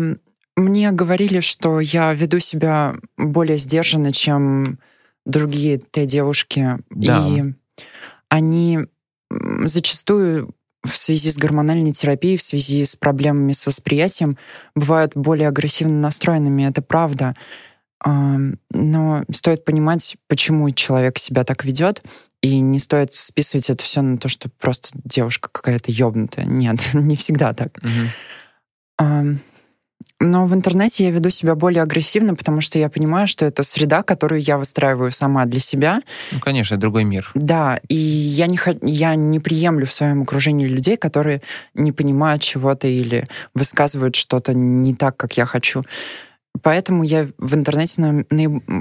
мне 0.59 0.91
говорили, 0.91 1.39
что 1.39 1.79
я 1.79 2.13
веду 2.13 2.39
себя 2.39 2.95
более 3.17 3.57
сдержанно, 3.57 4.11
чем 4.11 4.79
другие 5.25 5.81
те 5.91 6.05
девушки. 6.05 6.77
Да. 6.89 7.27
И 7.27 7.43
они 8.29 8.79
зачастую 9.63 10.55
в 10.83 10.95
связи 10.95 11.29
с 11.29 11.37
гормональной 11.37 11.91
терапией, 11.91 12.37
в 12.37 12.41
связи 12.41 12.85
с 12.85 12.95
проблемами 12.95 13.51
с 13.51 13.65
восприятием, 13.65 14.37
бывают 14.75 15.11
более 15.15 15.47
агрессивно 15.49 15.99
настроенными. 15.99 16.63
Это 16.63 16.81
правда. 16.81 17.35
Но 18.05 19.23
стоит 19.31 19.65
понимать, 19.65 20.15
почему 20.27 20.69
человек 20.71 21.17
себя 21.17 21.43
так 21.43 21.65
ведет, 21.65 22.01
и 22.41 22.61
не 22.61 22.79
стоит 22.79 23.13
списывать 23.13 23.69
это 23.69 23.83
все 23.83 24.01
на 24.01 24.17
то, 24.17 24.29
что 24.29 24.49
просто 24.49 24.97
девушка 25.03 25.49
какая-то 25.51 25.91
ёбнутая. 25.91 26.45
Нет, 26.45 26.79
не 26.93 27.17
всегда 27.17 27.53
так. 27.53 27.77
Угу. 27.77 29.37
Но 30.19 30.45
в 30.45 30.53
интернете 30.53 31.05
я 31.05 31.11
веду 31.11 31.29
себя 31.29 31.55
более 31.55 31.81
агрессивно, 31.81 32.35
потому 32.35 32.59
что 32.59 32.77
я 32.77 32.89
понимаю, 32.89 33.25
что 33.25 33.45
это 33.45 33.63
среда, 33.63 34.03
которую 34.03 34.41
я 34.41 34.57
выстраиваю 34.57 35.11
сама 35.11 35.45
для 35.45 35.59
себя. 35.59 36.01
Ну, 36.31 36.39
конечно, 36.39 36.77
другой 36.77 37.05
мир. 37.05 37.31
Да, 37.35 37.79
и 37.87 37.95
я 37.95 38.47
не, 38.47 38.59
я 38.81 39.15
не 39.15 39.39
приемлю 39.39 39.85
в 39.85 39.93
своем 39.93 40.23
окружении 40.23 40.67
людей, 40.67 40.97
которые 40.97 41.41
не 41.73 41.93
понимают 41.93 42.41
чего-то 42.41 42.87
или 42.87 43.27
высказывают 43.53 44.15
что-то 44.15 44.53
не 44.53 44.93
так, 44.93 45.15
как 45.15 45.37
я 45.37 45.45
хочу. 45.45 45.83
Поэтому 46.61 47.03
я 47.03 47.27
в 47.37 47.55
интернете 47.55 48.25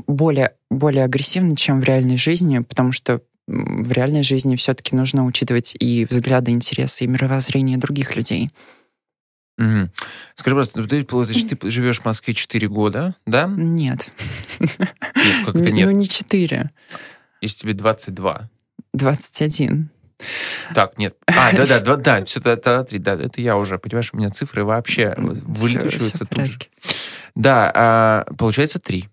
более, 0.06 0.54
более 0.70 1.04
агрессивна, 1.04 1.56
чем 1.56 1.80
в 1.80 1.84
реальной 1.84 2.16
жизни, 2.16 2.58
потому 2.60 2.90
что 2.92 3.20
в 3.46 3.92
реальной 3.92 4.22
жизни 4.22 4.56
все-таки 4.56 4.94
нужно 4.94 5.24
учитывать 5.24 5.74
и 5.78 6.06
взгляды, 6.08 6.50
интересы, 6.50 7.04
и 7.04 7.06
мировоззрение 7.06 7.78
других 7.78 8.14
людей. 8.14 8.50
Угу. 9.58 9.90
Скажи, 10.36 10.54
просто, 10.54 10.86
ты, 10.86 11.06
значит, 11.24 11.58
ты 11.58 11.70
живешь 11.70 12.00
в 12.00 12.04
Москве 12.04 12.32
4 12.32 12.68
года, 12.68 13.16
да? 13.26 13.46
Нет. 13.48 14.12
Нет 14.60 14.78
как 15.44 15.56
это 15.56 15.70
нет? 15.72 15.86
Ну, 15.86 15.92
не 15.92 16.06
4. 16.06 16.70
Если 17.40 17.60
тебе 17.60 17.74
22. 17.74 18.48
21. 18.92 19.90
Так, 20.74 20.98
нет. 20.98 21.16
А, 21.26 21.52
да, 21.52 21.80
да, 21.80 21.96
да, 21.96 22.24
все, 22.24 22.40
да, 22.40 22.56
да, 22.56 22.84
да, 22.88 23.14
это 23.14 23.40
я 23.40 23.56
уже, 23.56 23.78
понимаешь, 23.78 24.10
у 24.12 24.16
меня 24.16 24.30
цифры 24.30 24.64
вообще 24.64 25.14
вылетучиваются 25.16 26.24
тут 26.24 26.44
же. 26.46 26.58
Да, 27.34 27.70
а, 27.74 28.24
получается 28.36 28.78
три. 28.78 29.08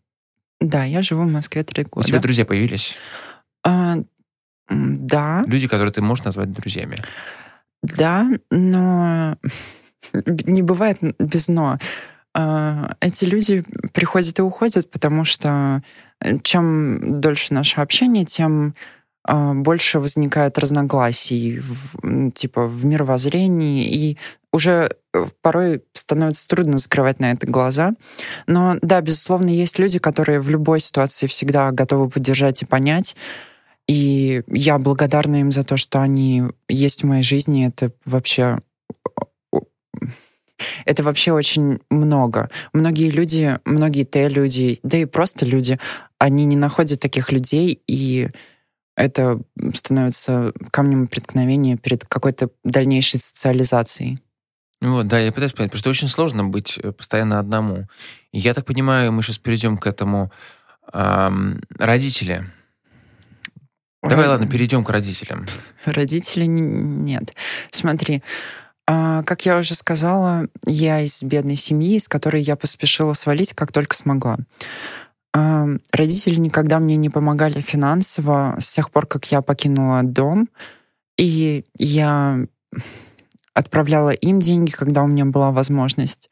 Да, 0.60 0.84
я 0.84 1.02
живу 1.02 1.24
в 1.24 1.32
Москве 1.32 1.64
три 1.64 1.84
года. 1.84 2.06
У 2.06 2.08
тебя 2.08 2.20
друзья 2.20 2.46
появились? 2.46 2.98
А, 3.64 3.98
да. 4.70 5.44
Люди, 5.46 5.68
которые 5.68 5.92
ты 5.92 6.02
можешь 6.02 6.26
назвать 6.26 6.52
друзьями? 6.52 6.98
Да, 7.84 8.28
но 8.50 9.38
не 10.46 10.62
бывает 10.62 11.00
без 11.20 11.48
«но». 11.48 11.78
А, 12.38 12.96
эти 13.00 13.26
люди 13.26 13.64
приходят 13.94 14.38
и 14.40 14.42
уходят, 14.42 14.92
потому 14.92 15.24
что 15.24 15.82
э, 16.20 16.38
чем 16.44 17.22
дольше 17.22 17.54
наше 17.54 17.80
общение, 17.80 18.26
тем 18.26 18.76
а, 19.24 19.54
больше 19.54 20.00
возникает 20.00 20.58
разногласий 20.60 21.60
в, 21.60 22.32
типа 22.32 22.68
в 22.68 22.86
мировоззрении, 22.86 23.88
и 23.90 24.18
уже 24.52 24.92
э, 25.14 25.26
порой 25.42 25.84
становится 25.94 26.48
трудно 26.48 26.78
закрывать 26.78 27.20
на 27.20 27.32
это 27.32 27.48
глаза. 27.48 27.94
Но 28.48 28.78
да, 28.82 29.02
безусловно, 29.02 29.50
есть 29.50 29.80
люди, 29.80 29.98
которые 29.98 30.42
в 30.42 30.50
любой 30.50 30.80
ситуации 30.80 31.28
всегда 31.28 31.72
готовы 31.72 32.10
поддержать 32.10 32.62
и 32.62 32.66
понять. 32.66 33.16
И 33.88 34.44
я 34.48 34.78
благодарна 34.78 35.42
им 35.42 35.52
за 35.52 35.64
то, 35.64 35.78
что 35.78 36.02
они 36.02 36.44
есть 36.68 37.04
в 37.04 37.08
моей 37.08 37.24
жизни. 37.24 37.68
Это 37.68 37.92
вообще 38.04 38.60
это 40.86 41.04
вообще 41.04 41.32
очень 41.32 41.80
много. 41.90 42.50
Многие 42.74 43.10
люди, 43.10 43.60
многие 43.66 44.06
те 44.06 44.30
люди, 44.30 44.80
да 44.84 44.98
и 44.98 45.06
просто 45.06 45.46
люди, 45.46 45.80
они 46.18 46.46
не 46.46 46.56
находят 46.56 47.00
таких 47.00 47.32
людей, 47.32 47.82
и 47.88 48.30
это 48.96 49.42
становится 49.74 50.54
камнем 50.72 51.08
преткновения 51.08 51.76
перед 51.78 52.06
какой-то 52.06 52.50
дальнейшей 52.64 53.20
социализацией. 53.20 54.20
Вот, 54.82 55.08
да, 55.08 55.20
я 55.20 55.32
пытаюсь 55.32 55.54
понять, 55.54 55.72
потому 55.72 55.80
что 55.80 55.90
очень 55.90 56.08
сложно 56.08 56.46
быть 56.46 56.78
э, 56.82 56.92
постоянно 56.92 57.40
одному. 57.40 57.88
И 58.32 58.40
я 58.40 58.54
так 58.54 58.66
понимаю, 58.66 59.12
мы 59.12 59.24
сейчас 59.24 59.38
перейдем 59.38 59.78
к 59.78 59.88
этому. 59.88 60.32
Эм, 60.94 61.62
родители. 61.80 62.46
Давай, 64.04 64.28
ладно, 64.28 64.48
перейдем 64.48 64.84
к 64.84 64.90
родителям. 64.90 65.46
Родители 65.86 66.46
нет. 66.46 67.34
Смотри, 67.72 68.22
как 68.88 69.46
я 69.46 69.58
уже 69.58 69.74
сказала, 69.74 70.48
я 70.66 71.02
из 71.02 71.24
бедной 71.24 71.56
семьи, 71.56 71.96
из 71.96 72.08
которой 72.08 72.42
я 72.42 72.56
поспешила 72.56 73.14
свалить, 73.14 73.54
как 73.54 73.72
только 73.72 73.96
смогла. 73.96 74.38
А, 75.34 75.68
родители 75.92 76.36
никогда 76.40 76.80
мне 76.80 76.96
не 76.96 77.10
помогали 77.10 77.60
финансово 77.62 78.56
с 78.60 78.70
тех 78.70 78.92
пор, 78.92 79.06
как 79.06 79.32
я 79.32 79.42
покинула 79.42 80.02
дом. 80.04 80.50
И 81.18 81.66
я 81.78 82.46
отправляла 83.54 84.12
им 84.12 84.40
деньги, 84.40 84.72
когда 84.72 85.04
у 85.04 85.08
меня 85.08 85.26
была 85.26 85.52
возможность. 85.52 86.30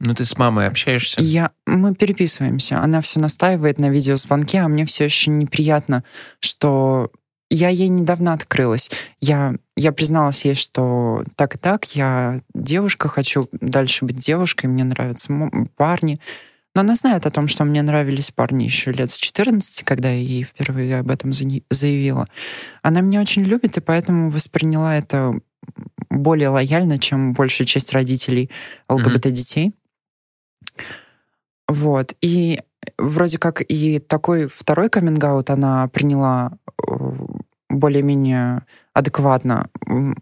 Ну, 0.00 0.14
ты 0.14 0.24
с 0.24 0.36
мамой 0.36 0.66
общаешься? 0.66 1.22
Я, 1.22 1.50
мы 1.66 1.94
переписываемся. 1.94 2.80
Она 2.80 3.00
все 3.00 3.20
настаивает 3.20 3.78
на 3.78 3.88
видеозвонке, 3.88 4.60
а 4.60 4.68
мне 4.68 4.84
все 4.84 5.04
еще 5.04 5.30
неприятно, 5.30 6.04
что 6.40 7.10
я 7.54 7.68
ей 7.68 7.88
недавно 7.88 8.32
открылась. 8.32 8.90
Я, 9.20 9.54
я 9.76 9.92
призналась 9.92 10.44
ей, 10.44 10.54
что 10.54 11.24
так 11.36 11.54
и 11.54 11.58
так, 11.58 11.84
я 11.94 12.40
девушка, 12.54 13.08
хочу 13.08 13.48
дальше 13.52 14.04
быть 14.04 14.16
девушкой, 14.16 14.66
мне 14.66 14.84
нравятся 14.84 15.32
парни. 15.76 16.20
Но 16.74 16.80
она 16.80 16.96
знает 16.96 17.24
о 17.24 17.30
том, 17.30 17.46
что 17.46 17.64
мне 17.64 17.82
нравились 17.82 18.32
парни 18.32 18.64
еще 18.64 18.90
лет 18.90 19.10
с 19.10 19.18
14, 19.18 19.84
когда 19.84 20.10
я 20.10 20.20
ей 20.20 20.42
впервые 20.42 20.98
об 20.98 21.10
этом 21.10 21.32
заявила. 21.32 22.28
Она 22.82 23.00
меня 23.00 23.20
очень 23.20 23.44
любит, 23.44 23.76
и 23.76 23.80
поэтому 23.80 24.28
восприняла 24.28 24.96
это 24.96 25.34
более 26.10 26.48
лояльно, 26.48 26.98
чем 26.98 27.32
большая 27.32 27.66
часть 27.66 27.92
родителей 27.92 28.50
ЛГБТ-детей. 28.88 29.68
Mm-hmm. 29.68 30.84
Вот. 31.68 32.14
И 32.20 32.60
вроде 32.98 33.38
как 33.38 33.62
и 33.66 33.98
такой 33.98 34.48
второй 34.48 34.90
каминг 34.90 35.24
она 35.48 35.88
приняла 35.88 36.58
э, 36.86 36.94
более-менее 37.78 38.62
адекватно. 38.92 39.68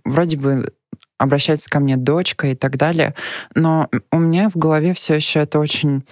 Вроде 0.05 0.37
бы 0.37 0.73
обращается 1.19 1.71
ко 1.71 1.81
мне 1.81 1.97
дочка 1.97 2.49
и 2.49 2.55
так 2.55 2.77
далее, 2.77 3.15
но 3.55 3.89
у 4.11 4.19
меня 4.19 4.49
в 4.49 4.57
голове 4.57 4.93
все 4.93 5.15
еще 5.15 5.41
это 5.41 5.59
очень 5.59 6.05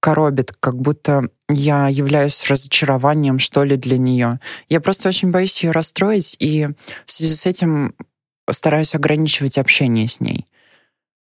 коробит, 0.00 0.52
как 0.58 0.76
будто 0.76 1.28
я 1.48 1.88
являюсь 1.88 2.48
разочарованием, 2.48 3.38
что 3.38 3.64
ли, 3.64 3.76
для 3.76 3.98
нее. 3.98 4.40
Я 4.68 4.80
просто 4.80 5.08
очень 5.08 5.30
боюсь 5.30 5.62
ее 5.62 5.72
расстроить, 5.72 6.36
и 6.38 6.68
в 7.04 7.10
связи 7.10 7.34
с 7.34 7.44
этим 7.46 7.94
стараюсь 8.50 8.94
ограничивать 8.94 9.58
общение 9.58 10.06
с 10.06 10.20
ней. 10.20 10.46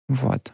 Вот 0.08 0.52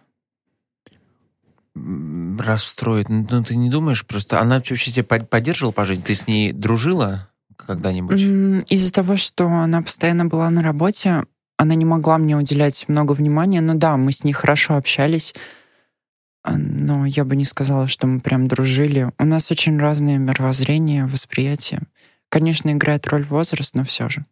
расстроит. 1.74 3.08
Ну, 3.08 3.44
ты 3.44 3.56
не 3.56 3.68
думаешь, 3.68 4.06
просто 4.06 4.40
она 4.40 4.56
вообще 4.56 4.90
тебя 4.90 5.04
поддерживала 5.24 5.72
по 5.72 5.84
жизни? 5.84 6.02
Ты 6.02 6.14
с 6.14 6.26
ней 6.26 6.52
дружила 6.52 7.28
когда-нибудь? 7.56 8.20
Из-за 8.70 8.92
того, 8.92 9.16
что 9.16 9.46
она 9.48 9.82
постоянно 9.82 10.26
была 10.26 10.50
на 10.50 10.62
работе, 10.62 11.24
она 11.56 11.74
не 11.74 11.84
могла 11.84 12.18
мне 12.18 12.36
уделять 12.36 12.88
много 12.88 13.12
внимания. 13.12 13.60
Но 13.60 13.74
да, 13.74 13.96
мы 13.96 14.12
с 14.12 14.24
ней 14.24 14.32
хорошо 14.32 14.74
общались, 14.74 15.34
а, 16.42 16.56
но 16.56 17.06
я 17.06 17.24
бы 17.24 17.36
не 17.36 17.44
сказала, 17.44 17.86
что 17.86 18.06
мы 18.06 18.20
прям 18.20 18.48
дружили. 18.48 19.10
У 19.18 19.24
нас 19.24 19.50
очень 19.50 19.78
разные 19.78 20.18
мировоззрения, 20.18 21.06
восприятия. 21.06 21.82
Конечно, 22.28 22.70
играет 22.70 23.06
роль 23.06 23.22
возраст, 23.22 23.74
но 23.74 23.84
все 23.84 24.08
же. 24.08 24.24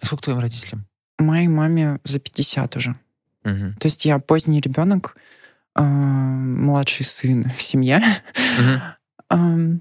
А 0.00 0.06
сколько 0.06 0.24
твоим 0.24 0.40
родителям? 0.40 0.86
Моей 1.18 1.48
маме 1.48 2.00
за 2.04 2.20
50 2.20 2.76
уже. 2.76 2.96
Угу. 3.44 3.74
То 3.78 3.86
есть 3.86 4.04
я 4.04 4.18
поздний 4.18 4.60
ребенок, 4.60 5.16
э, 5.74 5.82
младший 5.82 7.06
сын 7.06 7.50
в 7.56 7.62
семье. 7.62 8.02
Угу. 9.30 9.80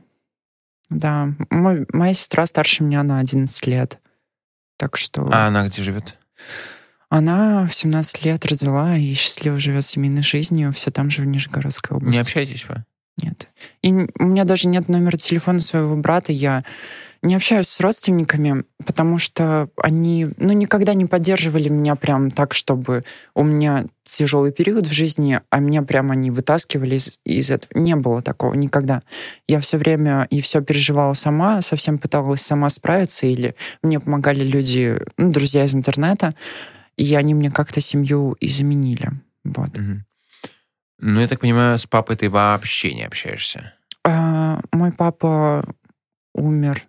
Да, 0.90 1.34
мой, 1.50 1.86
моя 1.92 2.14
сестра 2.14 2.46
старше 2.46 2.84
меня 2.84 3.04
на 3.04 3.20
11 3.20 3.68
лет. 3.68 4.00
Так 4.78 4.98
что... 4.98 5.28
А 5.32 5.48
она 5.48 5.68
где 5.68 5.82
живет? 5.82 6.18
Она 7.10 7.66
в 7.66 7.74
17 7.74 8.26
лет 8.26 8.46
родила 8.46 8.96
и 8.98 9.14
счастливо 9.14 9.58
живет 9.58 9.86
семейной 9.86 10.24
жизнью, 10.24 10.74
все 10.74 10.92
там 10.92 11.10
же 11.10 11.22
в 11.22 11.26
Нижегородской 11.26 11.96
области. 11.96 12.16
Не 12.16 12.22
общаетесь 12.22 12.66
вы? 12.68 12.84
Нет. 13.22 13.50
И 13.82 13.92
у 13.92 14.24
меня 14.24 14.44
даже 14.44 14.68
нет 14.68 14.90
номера 14.90 15.18
телефона 15.18 15.60
своего 15.60 15.96
брата. 15.96 16.32
Я 16.32 16.64
Не 17.22 17.36
общаюсь 17.36 17.68
с 17.68 17.80
родственниками, 17.80 18.64
потому 18.86 19.18
что 19.18 19.70
они, 19.78 20.28
ну, 20.38 20.54
никогда 20.54 20.94
не 20.94 21.06
поддерживали 21.06 21.70
меня 21.70 21.96
прям 21.96 22.32
так, 22.32 22.54
чтобы 22.54 23.04
у 23.34 23.44
меня 23.44 23.86
тяжелый 24.04 24.52
период 24.52 24.88
в 24.88 24.92
жизни, 24.92 25.42
а 25.50 25.60
меня 25.60 25.82
прям 25.82 26.12
они 26.12 26.32
вытаскивали 26.32 26.96
из, 26.96 27.20
из 27.26 27.52
этого. 27.52 27.80
Не 27.80 27.96
было 27.96 28.22
такого 28.22 28.54
никогда. 28.54 29.02
Я 29.48 29.60
все 29.60 29.78
время 29.78 30.28
и 30.30 30.42
все 30.42 30.62
переживала 30.62 31.14
сама, 31.14 31.62
совсем 31.62 31.98
пыталась 31.98 32.42
сама 32.42 32.70
справиться, 32.70 33.28
или 33.28 33.56
мне 33.82 34.00
помогали 34.00 34.44
люди, 34.44 34.98
ну, 35.18 35.32
друзья 35.32 35.66
из 35.66 35.76
интернета, 35.76 36.34
и 36.98 37.16
они 37.16 37.34
мне 37.34 37.52
как-то 37.52 37.82
семью 37.82 38.36
и 38.40 38.48
заменили. 38.48 39.12
Вот. 39.44 39.78
Мгм. 39.78 40.06
Ну, 41.00 41.20
я 41.22 41.28
так 41.28 41.40
понимаю, 41.40 41.78
с 41.78 41.86
папой 41.86 42.16
ты 42.16 42.30
вообще 42.30 42.94
не 42.94 43.04
общаешься. 43.04 43.74
А, 44.04 44.62
мой 44.72 44.92
папа 44.92 45.64
умер, 46.34 46.82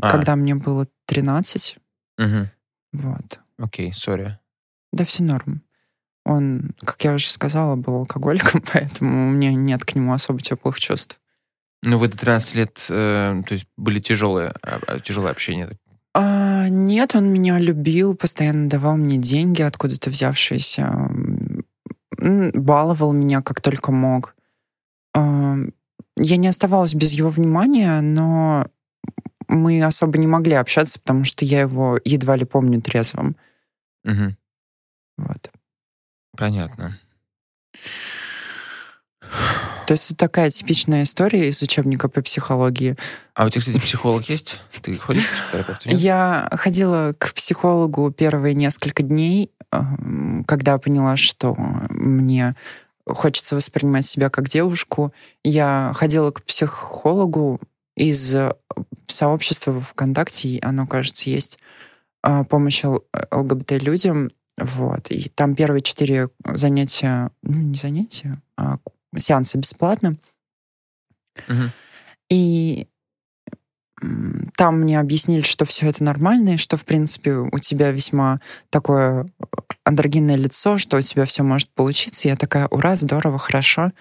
А. 0.00 0.10
когда 0.10 0.36
мне 0.36 0.54
было 0.54 0.86
13. 1.06 1.78
Мгм. 2.18 2.50
Вот. 2.92 3.40
Окей, 3.58 3.92
сори. 3.92 4.38
Да 4.92 5.04
все 5.04 5.22
норм. 5.22 5.62
Он, 6.24 6.72
как 6.80 7.02
я 7.04 7.14
уже 7.14 7.28
сказала, 7.28 7.76
был 7.76 7.96
алкоголиком, 7.96 8.62
поэтому 8.72 9.28
у 9.28 9.30
меня 9.30 9.52
нет 9.52 9.84
к 9.84 9.94
нему 9.94 10.12
особо 10.12 10.40
теплых 10.40 10.80
чувств. 10.80 11.20
Ну, 11.82 11.98
вы 11.98 12.08
до 12.08 12.16
13 12.16 12.54
лет, 12.56 12.86
э, 12.90 13.42
то 13.46 13.52
есть 13.52 13.66
были 13.76 14.00
тяжелые, 14.00 14.54
а, 14.62 14.80
а, 14.86 15.00
тяжелое 15.00 15.30
общение. 15.30 15.70
А, 16.14 16.68
нет, 16.68 17.14
он 17.14 17.30
меня 17.30 17.58
любил, 17.58 18.16
постоянно 18.16 18.68
давал 18.68 18.96
мне 18.96 19.18
деньги, 19.18 19.62
откуда-то 19.62 20.10
взявшиеся, 20.10 21.10
баловал 22.18 23.12
меня 23.12 23.42
как 23.42 23.60
только 23.60 23.92
мог. 23.92 24.34
А, 25.14 25.56
Я 26.16 26.36
не 26.38 26.48
оставалась 26.48 26.94
без 26.94 27.12
его 27.12 27.28
внимания, 27.28 28.00
но 28.00 28.66
мы 29.48 29.82
особо 29.82 30.18
не 30.18 30.26
могли 30.26 30.54
общаться, 30.54 30.98
потому 31.00 31.24
что 31.24 31.44
я 31.44 31.60
его 31.60 31.98
едва 32.04 32.36
ли 32.36 32.44
помню 32.44 32.80
трезвым. 32.80 33.36
Мгм. 34.04 34.36
Вот. 35.18 35.50
Понятно. 36.36 36.98
То 39.86 39.92
есть 39.92 40.06
это 40.06 40.16
такая 40.16 40.50
типичная 40.50 41.04
история 41.04 41.48
из 41.48 41.62
учебника 41.62 42.08
по 42.08 42.20
психологии. 42.20 42.96
А 43.34 43.46
у 43.46 43.50
тебя, 43.50 43.60
кстати, 43.60 43.78
психолог 43.78 44.28
есть? 44.28 44.60
Ты 44.82 44.96
ходишь 44.96 45.26
к 45.26 45.30
психотерапевту? 45.30 45.88
нет? 45.88 46.00
Я 46.00 46.48
ходила 46.52 47.14
к 47.16 47.32
психологу 47.32 48.10
первые 48.10 48.54
несколько 48.54 49.04
дней, 49.04 49.52
эм, 49.70 50.44
когда 50.46 50.78
поняла, 50.78 51.16
что 51.16 51.54
мне 51.56 52.56
хочется 53.06 53.54
воспринимать 53.54 54.04
себя 54.04 54.28
как 54.28 54.48
девушку. 54.48 55.12
Я 55.44 55.92
ходила 55.94 56.32
к 56.32 56.42
психологу 56.42 57.60
из 57.96 58.34
э, 59.08 59.12
сообщества 59.12 59.80
ВКонтакте, 59.80 60.58
оно, 60.62 60.86
кажется, 60.86 61.30
есть 61.30 61.58
э, 62.22 62.44
помощь 62.44 62.84
Л- 62.84 63.04
ЛГБТ-людям. 63.30 64.30
Вот. 64.58 65.10
И 65.10 65.28
там 65.28 65.54
первые 65.54 65.82
четыре 65.82 66.30
занятия, 66.44 67.30
ну, 67.42 67.60
не 67.60 67.74
занятия, 67.74 68.40
а 68.56 68.78
сеансы 69.16 69.58
бесплатно. 69.58 70.16
Мгм. 71.48 71.70
И 72.30 72.88
там 74.56 74.80
мне 74.80 75.00
объяснили, 75.00 75.42
что 75.42 75.64
все 75.64 75.88
это 75.88 76.04
нормально, 76.04 76.50
и 76.50 76.56
что, 76.58 76.76
в 76.76 76.84
принципе, 76.84 77.32
у 77.34 77.58
тебя 77.58 77.90
весьма 77.92 78.40
такое 78.68 79.30
андрогинное 79.84 80.36
лицо, 80.36 80.76
что 80.76 80.98
у 80.98 81.00
тебя 81.00 81.24
все 81.24 81.42
может 81.42 81.70
получиться. 81.70 82.28
Я 82.28 82.36
такая, 82.36 82.68
ура, 82.68 82.94
здорово, 82.96 83.38
хорошо. 83.38 83.92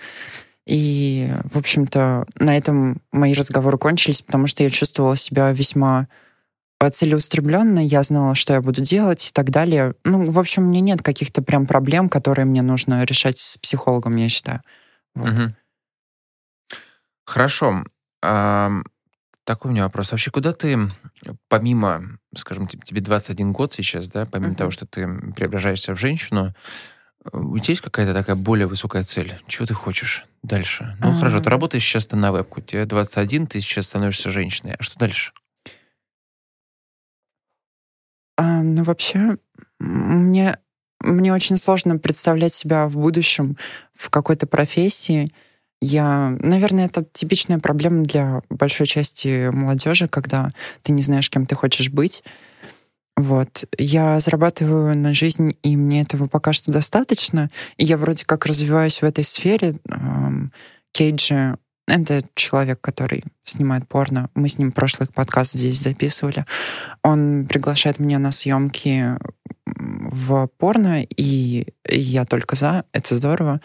И, 0.65 1.31
в 1.43 1.57
общем-то, 1.57 2.25
на 2.35 2.57
этом 2.57 3.01
мои 3.11 3.33
разговоры 3.33 3.77
кончились, 3.77 4.21
потому 4.21 4.47
что 4.47 4.63
я 4.63 4.69
чувствовала 4.69 5.15
себя 5.15 5.51
весьма 5.51 6.07
э, 6.79 6.89
целеустремленно, 6.89 7.79
я 7.79 8.01
знала, 8.01 8.33
что 8.33 8.53
я 8.53 8.61
буду 8.61 8.81
делать 8.81 9.29
и 9.29 9.31
так 9.31 9.51
далее. 9.51 9.93
Ну, 10.03 10.23
в 10.23 10.39
общем, 10.39 10.63
у 10.63 10.67
меня 10.67 10.81
нет 10.81 11.03
каких-то 11.03 11.43
прям 11.43 11.67
проблем, 11.67 12.09
которые 12.09 12.45
мне 12.45 12.63
нужно 12.63 13.03
решать 13.03 13.37
с 13.37 13.57
психологом, 13.57 14.15
я 14.15 14.27
считаю. 14.27 14.61
Вот. 15.13 15.31
Мгм. 15.31 15.55
Хорошо. 17.25 17.83
Ам, 18.21 18.85
такой 19.43 19.69
у 19.69 19.73
меня 19.73 19.83
вопрос. 19.83 20.11
Вообще, 20.11 20.31
куда 20.31 20.51
ты, 20.53 20.77
помимо, 21.47 22.17
скажем, 22.35 22.67
тебе 22.67 22.81
тебе 22.83 23.01
21 23.01 23.51
год 23.51 23.73
сейчас, 23.73 24.09
да, 24.09 24.25
помимо 24.25 24.49
Мгм. 24.49 24.57
того, 24.57 24.71
что 24.71 24.85
ты 24.87 25.07
преображаешься 25.35 25.93
в 25.95 25.99
женщину, 25.99 26.53
у 27.31 27.57
тебя 27.57 27.71
есть 27.71 27.81
какая-то 27.81 28.13
такая 28.13 28.35
более 28.35 28.67
высокая 28.67 29.03
цель? 29.03 29.35
Чего 29.47 29.65
ты 29.65 29.73
хочешь 29.73 30.25
дальше? 30.43 30.95
Ну, 31.01 31.15
хорошо, 31.15 31.41
ты 31.41 31.49
работаешь 31.49 31.83
сейчас 31.83 32.05
ты 32.05 32.15
на 32.15 32.31
вебку, 32.31 32.61
тебе 32.61 32.85
21, 32.85 33.47
ты 33.47 33.59
сейчас 33.61 33.87
становишься 33.87 34.29
женщиной. 34.29 34.75
А 34.77 34.83
что 34.83 34.99
дальше? 34.99 35.33
А, 38.37 38.61
ну, 38.61 38.83
вообще, 38.83 39.37
мне, 39.79 40.59
мне 40.99 41.33
очень 41.33 41.57
сложно 41.57 41.97
представлять 41.97 42.53
себя 42.53 42.87
в 42.87 42.97
будущем 42.97 43.57
в 43.93 44.09
какой-то 44.09 44.45
профессии. 44.45 45.27
Я, 45.81 46.35
наверное, 46.39 46.85
это 46.85 47.05
типичная 47.11 47.59
проблема 47.59 48.03
для 48.03 48.41
большой 48.49 48.87
части 48.87 49.49
молодежи, 49.49 50.07
когда 50.07 50.51
ты 50.83 50.91
не 50.91 51.01
знаешь, 51.01 51.29
кем 51.29 51.45
ты 51.45 51.55
хочешь 51.55 51.89
быть. 51.89 52.23
Вот. 53.17 53.63
Я 53.77 54.19
зарабатываю 54.19 54.97
на 54.97 55.13
жизнь, 55.13 55.57
и 55.63 55.77
мне 55.77 56.01
этого 56.01 56.27
пока 56.27 56.51
что 56.53 56.71
достаточно. 56.71 57.49
И 57.77 57.85
я 57.85 57.97
вроде 57.97 58.25
как 58.25 58.45
развиваюсь 58.45 59.01
в 59.01 59.05
этой 59.05 59.23
сфере. 59.23 59.77
Кейджи— 60.91 61.57
это 61.87 62.23
человек, 62.35 62.81
который 62.81 63.23
снимает 63.43 63.87
порно. 63.87 64.29
Мы 64.35 64.49
с 64.49 64.57
ним 64.57 64.71
прошлый 64.71 65.07
подкаст 65.13 65.53
здесь 65.53 65.81
записывали. 65.81 66.45
Он 67.03 67.45
приглашает 67.47 67.99
меня 67.99 68.19
на 68.19 68.31
съемки 68.31 69.17
в 69.65 70.47
порно, 70.57 71.03
и 71.03 71.67
и 71.87 71.99
я 71.99 72.25
только 72.25 72.55
за. 72.55 72.85
Это 72.91 73.15
здорово. 73.15 73.61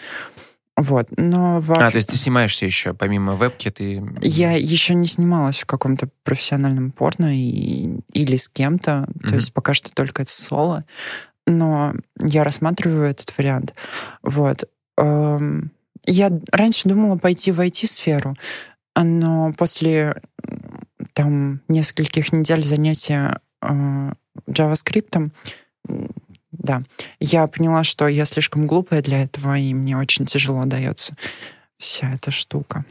Вот. 0.77 1.09
Но 1.17 1.61
во- 1.61 1.75
А, 1.75 1.91
то 1.91 1.97
есть 1.97 2.09
ты 2.09 2.17
снимаешься 2.17 2.65
еще, 2.65 2.95
помимо 2.95 3.35
вебки, 3.37 3.71
ты... 3.71 4.03
я 4.23 4.53
еще 4.53 4.95
не 4.95 5.07
снималась 5.07 5.59
в 5.59 5.67
каком-то 5.67 6.09
профессиональном 6.25 6.91
порно 6.91 7.37
и, 7.37 8.00
или 8.13 8.37
с 8.37 8.49
кем-то. 8.49 9.07
То 9.21 9.27
Мгм. 9.29 9.35
есть 9.37 9.53
пока 9.53 9.75
что 9.75 9.93
только 9.93 10.23
это 10.23 10.31
соло. 10.31 10.85
Но 11.47 11.95
я 12.23 12.45
рассматриваю 12.45 13.11
этот 13.11 13.37
вариант. 13.37 13.75
Вот. 14.23 14.65
Эм, 14.97 15.71
Я 16.07 16.31
раньше 16.51 16.89
думала 16.89 17.17
пойти 17.19 17.53
в 17.53 17.61
IT-сферу, 17.61 18.35
но 18.97 19.53
после 19.53 20.23
там 21.13 21.61
нескольких 21.69 22.33
недель 22.33 22.65
занятия 22.65 23.41
э, 23.61 24.13
JavaScript, 24.49 25.31
да, 26.53 26.83
я 27.21 27.47
поняла, 27.47 27.85
что 27.85 28.09
я 28.09 28.25
слишком 28.25 28.67
глупая 28.67 29.03
для 29.03 29.23
этого, 29.25 29.59
и 29.59 29.75
мне 29.75 29.97
очень 29.99 30.25
тяжело 30.25 30.65
дается 30.65 31.15
вся 31.79 32.13
эта 32.15 32.31
штука. 32.31 32.85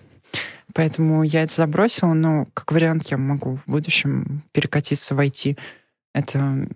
Поэтому 0.74 1.24
я 1.24 1.44
это 1.44 1.54
забросила, 1.54 2.14
но 2.14 2.46
как 2.54 2.72
вариант 2.72 3.08
я 3.12 3.18
могу 3.18 3.56
в 3.56 3.64
будущем 3.66 4.44
перекатиться 4.52 5.16
в 5.16 5.20
IT. 5.20 5.58
Это 6.14 6.68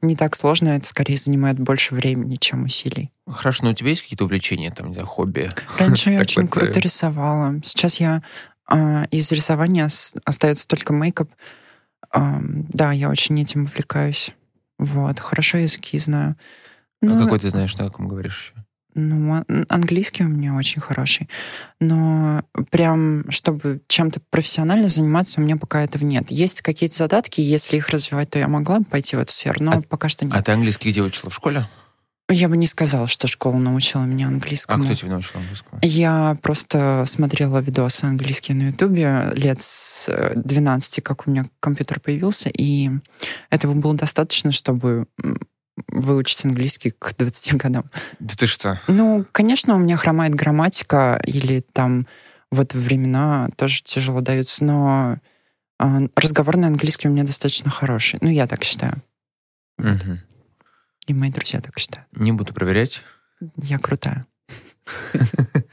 не 0.00 0.16
так 0.16 0.36
сложно, 0.36 0.68
это 0.70 0.86
скорее 0.86 1.16
занимает 1.16 1.58
больше 1.58 1.94
времени, 1.94 2.36
чем 2.36 2.64
усилий. 2.64 3.10
Хорошо, 3.26 3.64
но 3.64 3.70
у 3.70 3.74
тебя 3.74 3.90
есть 3.90 4.02
какие-то 4.02 4.24
увлечения, 4.24 4.70
там, 4.70 4.88
не 4.88 4.92
знаю, 4.94 5.06
хобби? 5.06 5.48
Раньше 5.78 6.10
я 6.10 6.20
очень 6.20 6.44
э, 6.44 6.48
круто 6.48 6.78
рисовала. 6.80 7.60
Сейчас 7.64 7.98
я 8.00 8.22
а, 8.66 9.04
из 9.10 9.30
рисования 9.32 9.86
ос- 9.86 10.14
остается 10.24 10.68
только 10.68 10.92
мейкап. 10.92 11.30
Да, 12.12 12.92
я 12.92 13.10
очень 13.10 13.40
этим 13.40 13.64
увлекаюсь. 13.64 14.32
Вот, 14.78 15.18
хорошо 15.20 15.58
языки 15.58 15.98
знаю. 15.98 16.36
А 17.02 17.06
Ну, 17.06 17.22
какой 17.24 17.38
ты 17.38 17.50
знаешь, 17.50 17.76
на 17.76 17.84
каком 17.84 18.08
говоришь 18.08 18.52
еще? 18.54 18.64
Ну, 18.98 19.34
а- 19.34 19.44
английский 19.68 20.24
у 20.24 20.28
меня 20.28 20.54
очень 20.54 20.80
хороший. 20.80 21.28
Но 21.80 22.42
прям, 22.70 23.30
чтобы 23.30 23.80
чем-то 23.88 24.20
профессионально 24.30 24.88
заниматься, 24.88 25.40
у 25.40 25.44
меня 25.44 25.56
пока 25.56 25.82
этого 25.82 26.04
нет. 26.04 26.30
Есть 26.30 26.62
какие-то 26.62 26.96
задатки, 26.96 27.40
если 27.40 27.76
их 27.76 27.88
развивать, 27.90 28.30
то 28.30 28.38
я 28.38 28.48
могла 28.48 28.80
бы 28.80 28.84
пойти 28.84 29.16
в 29.16 29.20
эту 29.20 29.32
сферу, 29.32 29.56
но 29.64 29.72
А- 29.72 29.80
пока 29.82 30.08
что 30.08 30.24
нет. 30.24 30.34
А 30.36 30.42
ты 30.42 30.52
английский 30.52 30.90
где 30.90 31.02
учила? 31.02 31.30
В 31.30 31.34
школе? 31.34 31.66
Я 32.30 32.50
бы 32.50 32.58
не 32.58 32.66
сказала, 32.66 33.06
что 33.06 33.26
школа 33.26 33.56
научила 33.56 34.02
меня 34.02 34.26
А 34.26 34.28
английскому. 34.28 34.84
кто 34.84 34.92
тебя 34.92 35.12
научил 35.12 35.36
английскому? 35.40 35.80
Я 35.82 36.36
просто 36.42 37.04
смотрела 37.06 37.56
видосы 37.58 38.04
английские 38.04 38.54
на 38.54 38.62
Ютубе 38.68 39.32
лет 39.34 39.62
с 39.62 40.10
э, 40.10 40.32
12, 40.34 41.02
как 41.02 41.26
у 41.26 41.30
меня 41.30 41.46
компьютер 41.58 42.00
появился, 42.00 42.50
и 42.50 42.90
этого 43.48 43.72
было 43.72 43.94
достаточно, 43.94 44.52
чтобы 44.52 45.06
выучить 45.88 46.44
английский 46.44 46.90
к 46.90 47.14
20 47.16 47.54
годам. 47.56 47.84
Да 48.18 48.34
ты 48.36 48.46
что? 48.46 48.80
Ну, 48.88 49.24
конечно, 49.32 49.74
у 49.74 49.78
меня 49.78 49.96
хромает 49.96 50.34
грамматика, 50.34 51.20
или 51.24 51.60
там 51.72 52.06
вот 52.50 52.74
времена 52.74 53.48
тоже 53.56 53.82
тяжело 53.82 54.20
даются, 54.20 54.64
но 54.64 55.18
а, 55.78 56.00
разговорный 56.16 56.68
английский 56.68 57.08
у 57.08 57.10
меня 57.10 57.24
достаточно 57.24 57.70
хороший. 57.70 58.18
Ну, 58.22 58.28
я 58.30 58.46
так 58.46 58.64
считаю. 58.64 59.02
Мгм. 59.78 60.20
И 61.06 61.14
мои 61.14 61.30
друзья 61.30 61.60
так 61.60 61.78
считают. 61.78 62.08
Не 62.12 62.32
буду 62.32 62.52
проверять. 62.52 63.02
Я 63.56 63.78
крутая. 63.78 64.26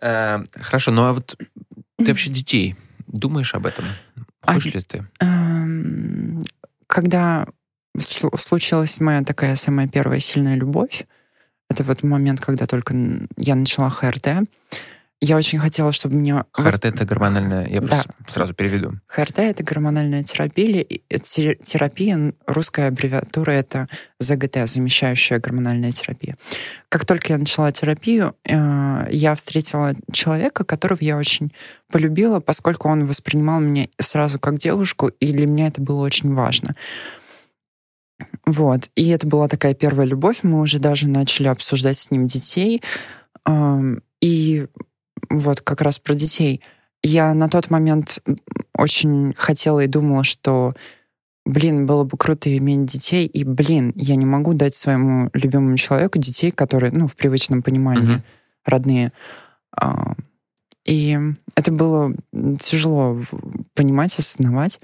Э, 0.00 0.44
Хорошо, 0.54 0.92
ну 0.92 1.06
а 1.06 1.12
вот 1.12 1.36
ты 1.96 2.04
вообще 2.06 2.30
детей 2.30 2.76
думаешь 3.08 3.52
об 3.54 3.66
этом? 3.66 3.84
Хочешь 4.42 4.72
ли 4.72 4.80
ты? 4.80 5.04
Эм, 5.18 6.40
когда 6.86 7.48
случилась 8.00 9.00
моя 9.00 9.22
такая 9.22 9.56
самая 9.56 9.88
первая 9.88 10.18
сильная 10.18 10.54
любовь, 10.54 11.06
это 11.70 11.82
вот 11.82 12.02
момент, 12.02 12.40
когда 12.40 12.66
только 12.66 12.94
я 13.36 13.54
начала 13.54 13.90
ХРТ, 13.90 14.48
я 15.20 15.36
очень 15.36 15.58
хотела, 15.58 15.90
чтобы 15.90 16.14
меня... 16.14 16.44
ХРТ— 16.52 16.84
это 16.86 17.04
гормональная... 17.04 17.66
Я 17.66 17.80
да. 17.80 17.88
просто 17.88 18.12
сразу 18.28 18.54
переведу. 18.54 18.92
ХРТ— 19.08 19.38
это 19.40 19.64
гормональная 19.64 20.22
терапия. 20.22 20.84
Терапия, 20.84 22.34
русская 22.46 22.86
аббревиатура— 22.86 23.50
это 23.52 23.88
ЗГТ, 24.20 24.68
замещающая 24.68 25.40
гормональная 25.40 25.90
терапия. 25.90 26.36
Как 26.88 27.04
только 27.04 27.32
я 27.32 27.38
начала 27.38 27.72
терапию, 27.72 28.36
э, 28.44 29.08
я 29.10 29.34
встретила 29.34 29.94
человека, 30.12 30.64
которого 30.64 30.98
я 31.00 31.16
очень 31.16 31.52
полюбила, 31.90 32.38
поскольку 32.38 32.88
он 32.88 33.04
воспринимал 33.04 33.58
меня 33.58 33.88
сразу 33.98 34.38
как 34.38 34.58
девушку, 34.58 35.08
и 35.08 35.32
для 35.32 35.48
меня 35.48 35.66
это 35.66 35.80
было 35.80 36.02
очень 36.02 36.32
важно. 36.32 36.74
Вот. 38.48 38.88
И 38.96 39.08
это 39.08 39.26
была 39.26 39.46
такая 39.46 39.74
первая 39.74 40.06
любовь. 40.06 40.38
Мы 40.42 40.60
уже 40.60 40.78
даже 40.78 41.06
начали 41.06 41.48
обсуждать 41.48 41.98
с 41.98 42.10
ним 42.10 42.26
детей. 42.26 42.82
И 44.22 44.66
вот 45.28 45.60
как 45.60 45.82
раз 45.82 45.98
про 45.98 46.14
детей. 46.14 46.62
Я 47.02 47.34
на 47.34 47.50
тот 47.50 47.68
момент 47.68 48.22
очень 48.74 49.34
хотела 49.36 49.80
и 49.80 49.86
думала, 49.86 50.24
что, 50.24 50.72
блин, 51.44 51.84
было 51.84 52.04
бы 52.04 52.16
круто 52.16 52.56
иметь 52.56 52.86
детей, 52.86 53.26
и, 53.26 53.44
блин, 53.44 53.92
я 53.96 54.16
не 54.16 54.24
могу 54.24 54.54
дать 54.54 54.74
своему 54.74 55.28
любимому 55.34 55.76
человеку 55.76 56.18
детей, 56.18 56.50
которые, 56.50 56.90
ну, 56.90 57.06
в 57.06 57.16
привычном 57.16 57.62
понимании, 57.62 58.16
mm-hmm. 58.16 58.64
родные. 58.64 59.12
А, 59.76 60.14
и 60.86 61.18
это 61.54 61.70
было 61.70 62.14
тяжело 62.60 63.20
понимать, 63.74 64.18
осознавать. 64.18 64.80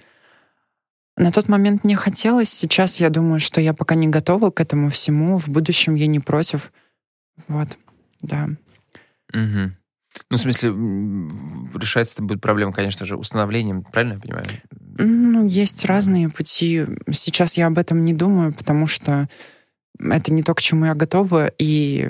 На 1.16 1.30
тот 1.30 1.48
момент 1.48 1.84
не 1.84 1.94
хотелось. 1.94 2.50
Сейчас 2.50 2.98
я 2.98 3.08
думаю, 3.08 3.38
что 3.38 3.60
я 3.60 3.72
пока 3.72 3.94
не 3.94 4.08
готова 4.08 4.50
к 4.50 4.60
этому 4.60 4.90
всему. 4.90 5.38
В 5.38 5.48
будущем 5.48 5.94
я 5.94 6.06
не 6.06 6.20
против. 6.20 6.72
Вот, 7.48 7.68
да. 8.20 8.48
Угу. 9.32 9.72
Ну, 10.30 10.36
в 10.36 10.40
смысле, 10.40 10.70
решается 11.78 12.14
это 12.16 12.22
будет 12.22 12.40
проблема, 12.40 12.72
конечно 12.72 13.04
же, 13.04 13.16
установлением, 13.16 13.82
правильно 13.82 14.14
я 14.14 14.20
понимаю? 14.20 14.44
Ну, 14.98 15.46
есть 15.46 15.84
разные 15.84 16.28
пути. 16.28 16.84
Сейчас 17.10 17.54
я 17.54 17.66
об 17.66 17.78
этом 17.78 18.04
не 18.04 18.12
думаю, 18.12 18.52
потому 18.52 18.86
что 18.86 19.28
это 19.98 20.32
не 20.32 20.42
то, 20.42 20.54
к 20.54 20.60
чему 20.60 20.86
я 20.86 20.94
готова, 20.94 21.50
и, 21.58 22.08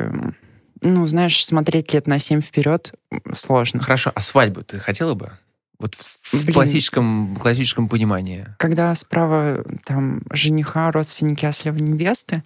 ну, 0.83 1.07
знаешь, 1.07 1.45
смотреть 1.45 1.95
лет 1.95 2.07
на 2.07 2.19
семь 2.19 2.41
вперед 2.41 2.93
сложно. 3.33 3.81
Хорошо, 3.81 4.13
а 4.15 4.21
свадьбу 4.21 4.63
ты 4.63 4.79
хотела 4.79 5.15
бы? 5.15 5.33
Вот 5.79 5.95
в, 5.95 6.45
Блин, 6.45 6.55
классическом, 6.55 7.37
классическом 7.37 7.89
понимании. 7.89 8.47
Когда 8.59 8.95
справа 8.95 9.64
там 9.85 10.22
жениха, 10.31 10.91
родственники, 10.91 11.45
а 11.45 11.53
слева 11.53 11.77
невесты, 11.77 12.43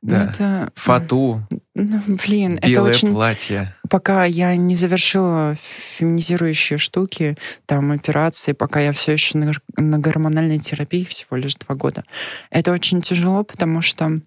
ну, 0.00 0.10
да. 0.10 0.30
Это... 0.30 0.72
Фату. 0.76 1.46
Ну, 1.74 2.00
блин, 2.06 2.58
Белое 2.64 2.72
это 2.72 2.82
очень... 2.82 3.12
платье. 3.12 3.74
Пока 3.90 4.24
я 4.24 4.54
не 4.56 4.74
завершила 4.74 5.56
феминизирующие 5.60 6.78
штуки, 6.78 7.36
там, 7.66 7.90
операции, 7.90 8.52
пока 8.52 8.80
я 8.80 8.92
все 8.92 9.12
еще 9.12 9.38
на, 9.38 9.52
на 9.76 9.98
гормональной 9.98 10.58
терапии 10.58 11.04
всего 11.04 11.36
лишь 11.36 11.56
два 11.56 11.74
года. 11.74 12.04
Это 12.50 12.72
очень 12.72 13.00
тяжело, 13.00 13.42
потому 13.42 13.82
что... 13.82 14.20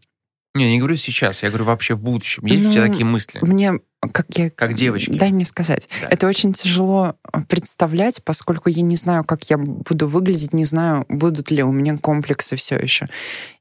Не, 0.54 0.70
не 0.70 0.80
говорю 0.80 0.97
сейчас, 0.97 1.43
я 1.43 1.49
говорю 1.49 1.66
вообще 1.66 1.93
в 1.95 2.02
будущем. 2.02 2.45
Есть 2.45 2.64
ну, 2.64 2.70
у 2.70 2.74
тебя 2.74 2.88
такие 2.88 3.06
мысли? 3.06 3.39
Мне 3.41 3.80
как 4.10 4.26
я... 4.36 4.49
Как 4.49 4.74
девочки. 4.74 5.12
Дай 5.12 5.32
мне 5.32 5.45
сказать. 5.45 5.88
Да. 6.02 6.08
Это 6.10 6.28
очень 6.28 6.54
тяжело 6.54 7.16
а, 7.24 7.41
представлять, 7.43 8.24
поскольку 8.24 8.70
я 8.70 8.82
не 8.82 8.95
знаю, 8.95 9.24
как 9.24 9.43
я 9.49 9.58
буду 9.58 10.08
выглядеть, 10.08 10.54
не 10.54 10.66
знаю, 10.66 11.06
будут 11.08 11.52
ли 11.52 11.64
у 11.64 11.72
меня 11.72 11.97
комплексы 11.97 12.56
все 12.56 12.78
еще. 12.78 13.08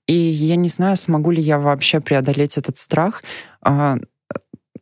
И 0.07 0.14
я 0.14 0.57
не 0.57 0.68
знаю, 0.68 0.97
смогу 0.97 1.30
ли 1.30 1.43
я 1.43 1.59
вообще 1.59 2.01
преодолеть 2.01 2.57
этот 2.57 2.78
страх 2.78 3.22
а, 3.62 3.99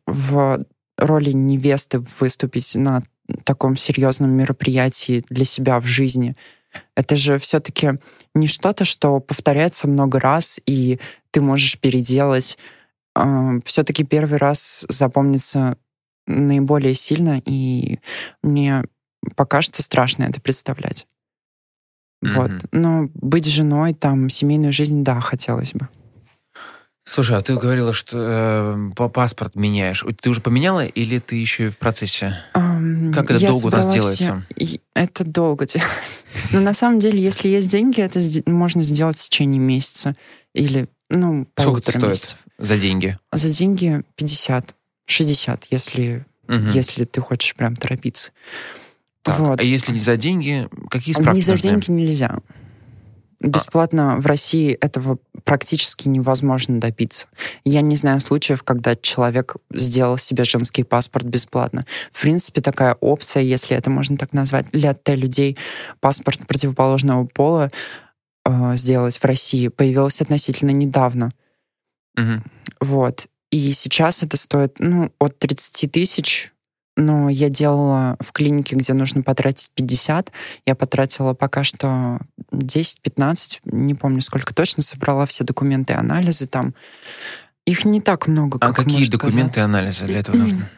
в 0.06 0.64
роли 0.96 1.32
невесты 1.32 2.02
выступить 2.20 2.74
на 2.76 3.02
таком 3.44 3.76
серьезном 3.76 4.30
мероприятии 4.30 5.24
для 5.28 5.44
себя 5.44 5.80
в 5.80 5.86
жизни. 5.86 6.34
Это 6.94 7.16
же 7.16 7.38
все-таки 7.38 7.92
не 8.34 8.46
что-то, 8.46 8.84
что 8.84 9.20
повторяется 9.20 9.88
много 9.88 10.20
раз, 10.20 10.60
и 10.66 10.98
ты 11.30 11.40
можешь 11.40 11.78
переделать 11.78 12.58
все-таки 13.64 14.04
первый 14.04 14.38
раз 14.38 14.86
запомнится 14.88 15.76
наиболее 16.26 16.94
сильно, 16.94 17.40
и 17.44 17.98
мне 18.42 18.84
пока 19.34 19.62
что 19.62 19.82
страшно 19.82 20.24
это 20.24 20.40
представлять. 20.40 21.06
Mm-hmm. 22.24 22.30
Вот. 22.34 22.52
Но 22.72 23.08
быть 23.14 23.46
женой, 23.46 23.94
там, 23.94 24.28
семейную 24.28 24.72
жизнь, 24.72 25.04
да, 25.04 25.20
хотелось 25.20 25.74
бы. 25.74 25.88
Слушай, 27.04 27.38
а 27.38 27.40
ты 27.40 27.56
говорила, 27.56 27.94
что 27.94 28.76
э, 28.98 29.08
паспорт 29.08 29.54
меняешь. 29.54 30.04
Ты 30.20 30.28
уже 30.28 30.42
поменяла 30.42 30.84
или 30.84 31.18
ты 31.18 31.36
еще 31.36 31.70
в 31.70 31.78
процессе? 31.78 32.36
Um, 32.54 33.14
как 33.14 33.30
это 33.30 33.46
долго 33.46 33.66
у 33.66 33.70
нас 33.70 33.90
делается? 33.90 34.44
Все... 34.54 34.80
Это 34.92 35.24
долго 35.24 35.66
делается. 35.66 36.24
Но 36.52 36.60
на 36.60 36.74
самом 36.74 36.98
деле, 36.98 37.18
если 37.18 37.48
есть 37.48 37.70
деньги, 37.70 38.02
это 38.02 38.20
можно 38.44 38.82
сделать 38.82 39.16
в 39.16 39.22
течение 39.22 39.58
месяца 39.58 40.16
или 40.54 40.86
ну, 41.10 41.46
Сколько 41.56 41.80
это 41.80 41.90
стоит 41.90 42.08
месяцев. 42.08 42.38
за 42.58 42.76
деньги? 42.76 43.18
За 43.32 43.48
деньги 43.48 44.02
50, 44.16 44.74
60, 45.06 45.66
если, 45.70 46.26
угу. 46.46 46.66
если 46.74 47.04
ты 47.04 47.20
хочешь 47.20 47.54
прям 47.54 47.76
торопиться. 47.76 48.32
Так, 49.22 49.38
вот. 49.38 49.60
А 49.60 49.62
если 49.62 49.92
не 49.92 49.98
за 49.98 50.16
деньги, 50.16 50.68
какие 50.90 51.14
справки 51.14 51.38
Не 51.38 51.42
за 51.42 51.52
нужны? 51.52 51.70
деньги 51.70 51.90
нельзя. 51.90 52.38
Бесплатно 53.40 54.14
а. 54.14 54.16
в 54.16 54.26
России 54.26 54.72
этого 54.72 55.18
практически 55.44 56.08
невозможно 56.08 56.80
добиться. 56.80 57.28
Я 57.64 57.82
не 57.82 57.94
знаю 57.94 58.20
случаев, 58.20 58.64
когда 58.64 58.96
человек 58.96 59.56
сделал 59.72 60.18
себе 60.18 60.44
женский 60.44 60.82
паспорт 60.82 61.24
бесплатно. 61.24 61.86
В 62.10 62.20
принципе, 62.20 62.60
такая 62.60 62.96
опция, 63.00 63.42
если 63.42 63.76
это 63.76 63.90
можно 63.90 64.16
так 64.16 64.32
назвать, 64.32 64.66
для 64.72 64.96
людей 65.06 65.56
паспорт 66.00 66.46
противоположного 66.46 67.24
пола 67.26 67.70
э, 68.48 68.76
сделать 68.76 69.16
в 69.16 69.24
России 69.24 69.68
появилась 69.68 70.20
относительно 70.20 70.70
недавно. 70.70 71.30
Угу. 72.16 72.42
Вот. 72.80 73.26
И 73.50 73.72
сейчас 73.72 74.22
это 74.22 74.36
стоит, 74.36 74.76
ну, 74.78 75.12
от 75.18 75.38
30 75.38 75.90
тысяч, 75.90 76.52
но 76.96 77.28
я 77.28 77.48
делала 77.48 78.16
в 78.20 78.32
клинике, 78.32 78.74
где 78.74 78.92
нужно 78.92 79.22
потратить 79.22 79.70
50, 79.74 80.32
я 80.66 80.74
потратила 80.74 81.32
пока 81.32 81.62
что 81.62 82.18
10-15, 82.52 83.60
не 83.64 83.94
помню 83.94 84.20
сколько 84.20 84.52
точно, 84.52 84.82
собрала 84.82 85.24
все 85.26 85.44
документы, 85.44 85.94
анализы 85.94 86.46
там. 86.46 86.74
Их 87.66 87.84
не 87.84 88.00
так 88.00 88.26
много, 88.26 88.58
а 88.60 88.68
как 88.68 88.80
А 88.80 88.84
какие 88.84 89.08
документы 89.10 89.60
и 89.60 89.62
анализы 89.62 90.06
для 90.06 90.18
этого 90.18 90.36
нужны? 90.36 90.68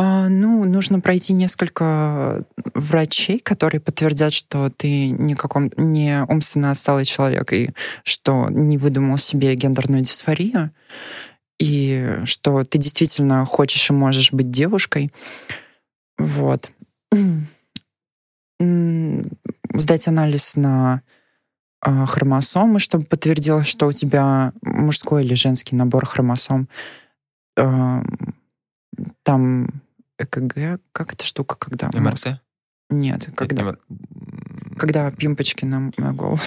А, 0.00 0.28
ну, 0.28 0.64
нужно 0.64 1.00
пройти 1.00 1.32
несколько 1.32 2.44
врачей, 2.72 3.40
которые 3.40 3.80
подтвердят, 3.80 4.32
что 4.32 4.70
ты 4.70 5.10
не, 5.10 5.34
каком, 5.34 5.72
не 5.76 6.22
умственно 6.28 6.70
отсталый 6.70 7.04
человек 7.04 7.52
и 7.52 7.70
что 8.04 8.46
не 8.48 8.78
выдумал 8.78 9.18
себе 9.18 9.56
гендерную 9.56 10.02
дисфорию, 10.02 10.70
и 11.58 12.20
что 12.26 12.62
ты 12.62 12.78
действительно 12.78 13.44
хочешь 13.44 13.90
и 13.90 13.92
можешь 13.92 14.32
быть 14.32 14.52
девушкой. 14.52 15.10
Вот. 16.16 16.70
Сдать 18.60 20.06
анализ 20.06 20.54
на 20.54 21.02
а, 21.80 22.06
хромосомы, 22.06 22.78
чтобы 22.78 23.04
подтвердилось, 23.04 23.66
что 23.66 23.88
у 23.88 23.92
тебя 23.92 24.52
мужской 24.62 25.24
или 25.24 25.34
женский 25.34 25.74
набор 25.74 26.06
хромосом. 26.06 26.68
Там 29.24 29.68
ЭКГ, 30.18 30.80
как 30.92 31.12
эта 31.12 31.24
штука, 31.24 31.56
когда... 31.56 31.88
МРТ? 31.92 32.40
Нет, 32.90 33.28
когда... 33.34 33.70
Это... 33.70 33.78
Когда 34.76 35.10
пимпочки 35.10 35.64
на, 35.64 35.90
на 35.96 36.12
голову 36.12 36.40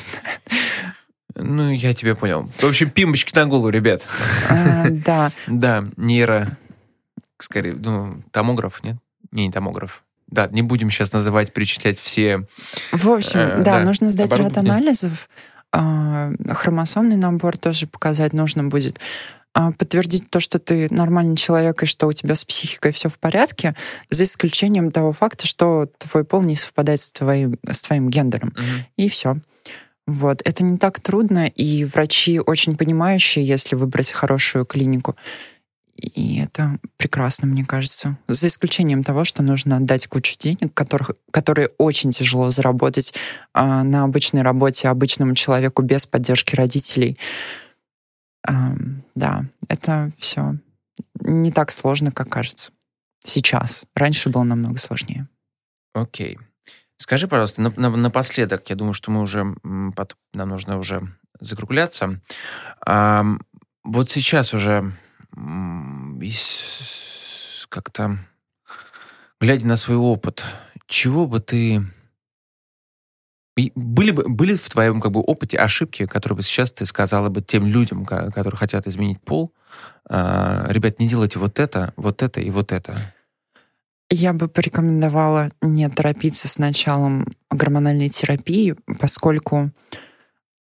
Ну, 1.35 1.71
я 1.71 1.93
тебя 1.93 2.15
понял. 2.15 2.49
В 2.57 2.63
общем, 2.63 2.89
пимпочки 2.89 3.35
на 3.35 3.45
голову, 3.45 3.69
ребят. 3.69 4.07
А, 4.49 4.87
да. 4.89 5.31
Да, 5.47 5.83
нейро... 5.97 6.57
Скорее, 7.39 7.73
ну, 7.73 8.21
томограф, 8.31 8.83
нет? 8.83 8.97
Не, 9.31 9.47
не 9.47 9.51
томограф. 9.51 10.03
Да, 10.27 10.47
не 10.47 10.61
будем 10.61 10.89
сейчас 10.89 11.11
называть, 11.13 11.53
перечислять 11.53 11.99
все... 11.99 12.45
В 12.91 13.09
общем, 13.09 13.39
э, 13.39 13.57
да, 13.57 13.79
да, 13.79 13.83
нужно 13.83 14.09
сдать 14.09 14.33
ряд 14.35 14.57
анализов. 14.57 15.29
А, 15.73 16.31
хромосомный 16.49 17.15
набор 17.15 17.57
тоже 17.57 17.87
показать 17.87 18.33
нужно 18.33 18.63
будет. 18.65 18.99
А, 19.53 19.71
подтвердить 19.71 20.29
то, 20.29 20.39
что 20.39 20.59
ты 20.59 20.87
нормальный 20.91 21.35
человек 21.35 21.83
и 21.83 21.85
что 21.85 22.07
у 22.07 22.13
тебя 22.13 22.35
с 22.35 22.45
психикой 22.45 22.91
все 22.93 23.09
в 23.09 23.19
порядке, 23.19 23.75
за 24.09 24.23
исключением 24.23 24.91
того 24.91 25.11
факта, 25.11 25.45
что 25.45 25.89
твой 25.97 26.23
пол 26.23 26.41
не 26.43 26.55
совпадает 26.55 27.01
с 27.01 27.11
твоим, 27.11 27.57
с 27.69 27.81
твоим 27.81 28.09
гендером. 28.09 28.49
Угу. 28.49 28.63
И 28.97 29.09
все. 29.09 29.37
Вот. 30.07 30.41
Это 30.45 30.63
не 30.63 30.77
так 30.77 31.01
трудно, 31.01 31.47
и 31.47 31.83
врачи 31.83 32.39
очень 32.39 32.77
понимающие, 32.77 33.45
если 33.45 33.75
выбрать 33.75 34.11
хорошую 34.11 34.65
клинику. 34.65 35.17
И 35.97 36.39
это 36.39 36.79
прекрасно, 36.97 37.47
мне 37.47 37.65
кажется. 37.65 38.17
За 38.27 38.47
исключением 38.47 39.03
того, 39.03 39.23
что 39.23 39.43
нужно 39.43 39.77
отдать 39.77 40.07
кучу 40.07 40.35
денег, 40.39 40.73
которых, 40.73 41.11
которые 41.29 41.69
очень 41.77 42.11
тяжело 42.11 42.49
заработать 42.49 43.13
а, 43.53 43.83
на 43.83 44.03
обычной 44.05 44.41
работе 44.41 44.87
обычному 44.87 45.35
человеку 45.35 45.81
без 45.83 46.05
поддержки 46.05 46.55
родителей. 46.55 47.17
Да, 48.43 49.45
это 49.67 50.11
все 50.17 50.55
не 51.23 51.51
так 51.51 51.71
сложно, 51.71 52.11
как 52.11 52.29
кажется. 52.29 52.71
Сейчас. 53.23 53.85
Раньше 53.95 54.29
было 54.29 54.43
намного 54.43 54.77
сложнее. 54.79 55.27
Окей. 55.93 56.39
Скажи, 56.97 57.27
пожалуйста, 57.27 57.61
напоследок, 57.61 58.69
я 58.69 58.75
думаю, 58.75 58.93
что 58.93 59.11
мы 59.11 59.21
уже, 59.21 59.55
нам 59.63 60.49
нужно 60.49 60.77
уже 60.77 61.07
закругляться. 61.39 62.21
А, 62.85 63.25
вот 63.83 64.09
сейчас 64.09 64.53
уже 64.53 64.93
как-то, 67.69 68.19
глядя 69.39 69.65
на 69.65 69.77
свой 69.77 69.97
опыт, 69.97 70.45
чего 70.87 71.27
бы 71.27 71.39
ты... 71.39 71.85
Были, 73.55 74.11
бы, 74.11 74.27
были 74.29 74.55
в 74.55 74.69
твоем 74.69 75.01
как 75.01 75.11
бы, 75.11 75.19
опыте 75.19 75.57
ошибки, 75.57 76.05
которые 76.05 76.37
бы 76.37 76.43
сейчас 76.43 76.71
ты 76.71 76.85
сказала 76.85 77.29
бы 77.29 77.41
тем 77.41 77.67
людям, 77.67 78.05
которые 78.05 78.55
хотят 78.55 78.87
изменить 78.87 79.21
пол, 79.21 79.53
а, 80.09 80.67
ребят, 80.69 80.99
не 80.99 81.07
делайте 81.07 81.37
вот 81.37 81.59
это, 81.59 81.93
вот 81.97 82.23
это 82.23 82.39
и 82.39 82.49
вот 82.49 82.71
это? 82.71 83.13
Я 84.09 84.33
бы 84.33 84.47
порекомендовала 84.47 85.51
не 85.61 85.87
торопиться 85.89 86.47
с 86.47 86.57
началом 86.57 87.27
гормональной 87.49 88.09
терапии, 88.09 88.75
поскольку 88.99 89.71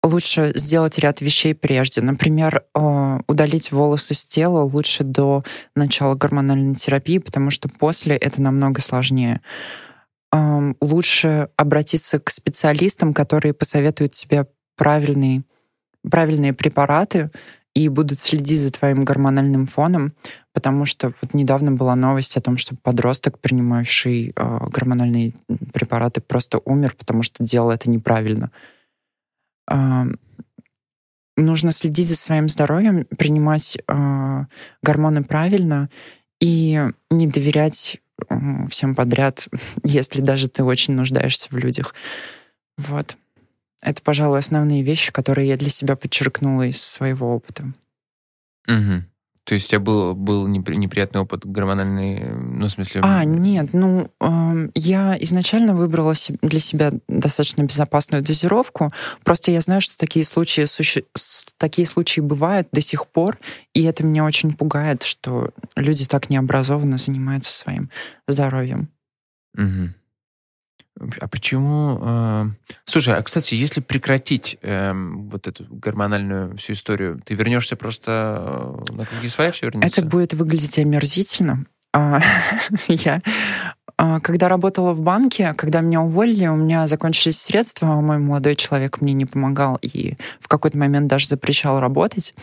лучше 0.02 0.52
сделать 0.54 0.98
ряд 0.98 1.20
вещей 1.20 1.54
прежде. 1.54 2.00
Например, 2.00 2.64
э, 2.74 3.20
удалить 3.26 3.72
волосы 3.72 4.14
с 4.14 4.24
тела 4.24 4.62
лучше 4.62 5.04
до 5.04 5.44
начала 5.74 6.14
гормональной 6.14 6.74
терапии, 6.74 7.18
потому 7.18 7.50
что 7.50 7.68
после 7.68 8.16
это 8.16 8.40
намного 8.40 8.80
сложнее. 8.80 9.40
Лучше 10.32 11.48
обратиться 11.56 12.20
к 12.20 12.30
специалистам, 12.30 13.12
которые 13.12 13.52
посоветуют 13.52 14.12
тебе 14.12 14.46
правильные, 14.76 15.42
правильные 16.08 16.52
препараты 16.52 17.30
и 17.74 17.88
будут 17.88 18.20
следить 18.20 18.60
за 18.60 18.70
твоим 18.70 19.04
гормональным 19.04 19.66
фоном, 19.66 20.12
потому 20.52 20.84
что 20.84 21.12
вот 21.20 21.34
недавно 21.34 21.72
была 21.72 21.94
новость 21.94 22.36
о 22.36 22.40
том, 22.40 22.56
что 22.56 22.76
подросток, 22.76 23.38
принимавший 23.38 24.32
э, 24.34 24.58
гормональные 24.68 25.34
препараты, 25.72 26.20
просто 26.20 26.58
умер, 26.64 26.94
потому 26.98 27.22
что 27.22 27.44
делал 27.44 27.70
это 27.70 27.88
неправильно. 27.90 28.50
Нужно 31.36 31.72
следить 31.72 32.08
за 32.08 32.16
своим 32.16 32.48
здоровьем, 32.48 33.06
принимать 33.16 33.78
э, 33.86 34.44
гормоны 34.82 35.22
правильно 35.22 35.88
и 36.40 36.86
не 37.10 37.26
доверять 37.26 37.96
э, 37.96 38.00
всем 38.68 38.94
подряд, 38.94 39.48
если 39.84 40.20
даже 40.20 40.48
ты 40.48 40.64
очень 40.64 40.94
нуждаешься 40.94 41.48
в 41.50 41.56
людях. 41.56 41.94
Вот. 42.76 43.16
Это, 43.82 44.02
пожалуй, 44.02 44.38
основные 44.38 44.82
вещи, 44.82 45.12
которые 45.12 45.48
я 45.48 45.56
для 45.56 45.70
себя 45.70 45.96
подчеркнула 45.96 46.68
из 46.68 46.82
своего 46.82 47.34
опыта. 47.34 47.72
Угу. 48.68 49.04
То 49.50 49.54
есть 49.54 49.66
у 49.66 49.70
тебя 49.70 49.80
был, 49.80 50.14
был 50.14 50.46
неприятный 50.46 51.22
опыт 51.22 51.44
гормональный, 51.44 52.20
ну, 52.34 52.66
в 52.66 52.70
смысле... 52.70 53.00
А, 53.02 53.24
нет, 53.24 53.70
ну, 53.72 54.08
э, 54.20 54.68
я 54.76 55.16
изначально 55.22 55.74
выбрала 55.74 56.14
для 56.40 56.60
себя 56.60 56.92
достаточно 57.08 57.64
безопасную 57.64 58.22
дозировку, 58.22 58.90
просто 59.24 59.50
я 59.50 59.60
знаю, 59.60 59.80
что 59.80 59.98
такие 59.98 60.24
случаи, 60.24 60.66
суще... 60.66 61.02
такие 61.56 61.84
случаи 61.84 62.20
бывают 62.20 62.68
до 62.70 62.80
сих 62.80 63.08
пор, 63.08 63.38
и 63.74 63.82
это 63.82 64.06
меня 64.06 64.24
очень 64.24 64.54
пугает, 64.54 65.02
что 65.02 65.50
люди 65.74 66.06
так 66.06 66.30
необразованно 66.30 66.96
занимаются 66.96 67.52
своим 67.52 67.90
здоровьем. 68.28 68.88
Угу. 69.58 69.94
А 71.20 71.28
почему... 71.28 71.98
Э... 72.02 72.46
Слушай, 72.84 73.16
а, 73.16 73.22
кстати, 73.22 73.54
если 73.54 73.80
прекратить 73.80 74.58
э, 74.62 74.92
вот 74.94 75.46
эту 75.46 75.64
гормональную 75.70 76.56
всю 76.56 76.74
историю, 76.74 77.20
ты 77.24 77.34
вернешься 77.34 77.76
просто 77.76 78.84
э, 78.88 78.92
на 78.92 79.06
круги 79.06 79.28
своя 79.28 79.50
все 79.52 79.66
вернется? 79.66 80.00
Это 80.00 80.08
будет 80.08 80.34
выглядеть 80.34 80.78
омерзительно. 80.78 81.64
А, 81.92 82.20
я 82.88 83.22
а, 84.02 84.18
когда 84.20 84.48
работала 84.48 84.94
в 84.94 85.02
банке, 85.02 85.52
когда 85.52 85.82
меня 85.82 86.00
уволили, 86.00 86.46
у 86.46 86.56
меня 86.56 86.86
закончились 86.86 87.38
средства, 87.38 88.00
мой 88.00 88.16
молодой 88.16 88.56
человек 88.56 89.02
мне 89.02 89.12
не 89.12 89.26
помогал 89.26 89.78
и 89.82 90.14
в 90.38 90.48
какой-то 90.48 90.78
момент 90.78 91.06
даже 91.06 91.28
запрещал 91.28 91.80
работать. 91.80 92.34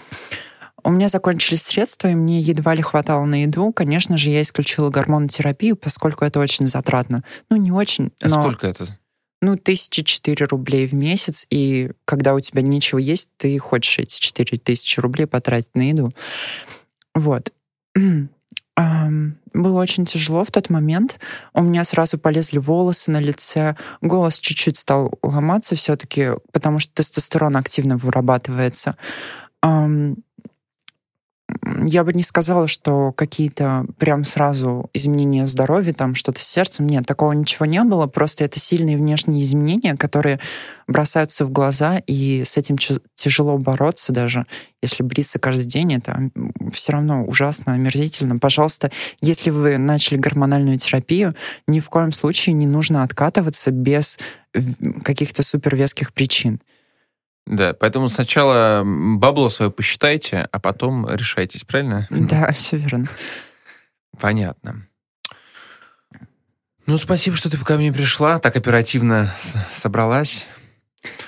У 0.87 0.89
меня 0.89 1.09
закончились 1.09 1.63
средства, 1.63 2.07
и 2.07 2.15
мне 2.15 2.39
едва 2.39 2.73
ли 2.73 2.81
хватало 2.81 3.25
на 3.25 3.41
еду. 3.41 3.73
Конечно 3.73 4.15
же, 4.15 4.29
я 4.29 4.41
исключила 4.41 4.89
гормонотерапию, 4.89 5.75
поскольку 5.75 6.23
это 6.23 6.39
очень 6.39 6.69
затратно. 6.69 7.25
Ну, 7.49 7.57
не 7.57 7.73
очень, 7.73 8.13
а 8.21 8.29
но... 8.29 8.41
сколько 8.41 8.67
это? 8.67 8.97
Ну, 9.41 9.57
тысячи 9.57 10.01
четыре 10.03 10.45
рублей 10.45 10.87
в 10.87 10.93
месяц, 10.93 11.45
и 11.49 11.91
когда 12.05 12.33
у 12.33 12.39
тебя 12.39 12.61
ничего 12.61 12.99
есть, 12.99 13.31
ты 13.35 13.59
хочешь 13.59 13.99
эти 13.99 14.17
четыре 14.17 14.57
тысячи 14.57 15.01
рублей 15.01 15.25
потратить 15.25 15.75
на 15.75 15.89
еду. 15.89 16.13
Вот. 17.13 17.51
Было 19.53 19.81
очень 19.81 20.05
тяжело 20.05 20.45
в 20.45 20.51
тот 20.51 20.69
момент. 20.69 21.19
У 21.53 21.63
меня 21.63 21.83
сразу 21.83 22.17
полезли 22.17 22.59
волосы 22.59 23.11
на 23.11 23.19
лице, 23.19 23.75
голос 23.99 24.39
чуть-чуть 24.39 24.77
стал 24.77 25.11
ломаться 25.21 25.75
все-таки, 25.75 26.29
потому 26.53 26.79
что 26.79 26.93
тестостерон 26.93 27.57
активно 27.57 27.97
вырабатывается 27.97 28.95
я 31.85 32.03
бы 32.03 32.13
не 32.13 32.23
сказала, 32.23 32.67
что 32.67 33.13
какие-то 33.13 33.85
прям 33.97 34.23
сразу 34.23 34.89
изменения 34.93 35.47
здоровья, 35.47 35.93
там 35.93 36.15
что-то 36.15 36.41
с 36.41 36.47
сердцем. 36.47 36.87
Нет, 36.87 37.05
такого 37.05 37.31
ничего 37.31 37.65
не 37.65 37.83
было. 37.83 38.07
Просто 38.07 38.43
это 38.43 38.59
сильные 38.59 38.97
внешние 38.97 39.41
изменения, 39.43 39.95
которые 39.95 40.39
бросаются 40.87 41.45
в 41.45 41.51
глаза, 41.51 41.99
и 42.05 42.43
с 42.45 42.57
этим 42.57 42.77
тяжело 43.15 43.57
бороться 43.57 44.11
даже. 44.11 44.45
Если 44.81 45.03
бриться 45.03 45.39
каждый 45.39 45.65
день, 45.65 45.93
это 45.93 46.29
все 46.71 46.93
равно 46.93 47.25
ужасно, 47.25 47.73
омерзительно. 47.73 48.37
Пожалуйста, 48.37 48.91
если 49.21 49.49
вы 49.49 49.77
начали 49.77 50.17
гормональную 50.17 50.77
терапию, 50.77 51.35
ни 51.67 51.79
в 51.79 51.89
коем 51.89 52.11
случае 52.11 52.53
не 52.53 52.67
нужно 52.67 53.03
откатываться 53.03 53.71
без 53.71 54.19
каких-то 55.03 55.43
супервеских 55.43 56.13
причин. 56.13 56.59
Да, 57.47 57.73
поэтому 57.73 58.09
сначала 58.09 58.83
бабло 58.85 59.47
свое 59.49 59.71
посчитайте, 59.71 60.49
а 60.51 60.59
потом 60.59 61.09
решайтесь, 61.09 61.63
правильно? 61.63 62.05
Да, 62.09 62.51
все 62.53 62.75
верно. 62.75 63.07
Понятно. 64.19 64.85
Ну, 66.85 66.97
спасибо, 66.97 67.37
что 67.37 67.49
ты 67.49 67.57
ко 67.57 67.77
мне 67.77 67.93
пришла, 67.93 68.39
так 68.39 68.57
оперативно 68.57 69.33
собралась. 69.71 70.45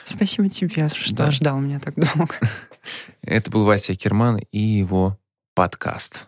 Спасибо 0.04 0.50
тебе, 0.50 0.90
что 0.90 1.16
да. 1.16 1.32
ждал 1.32 1.60
меня 1.60 1.80
так 1.80 1.96
долго. 1.96 2.36
Это 3.22 3.50
был 3.50 3.64
Вася 3.64 3.96
Керман 3.96 4.40
и 4.52 4.60
его 4.60 5.18
подкаст. 5.54 6.28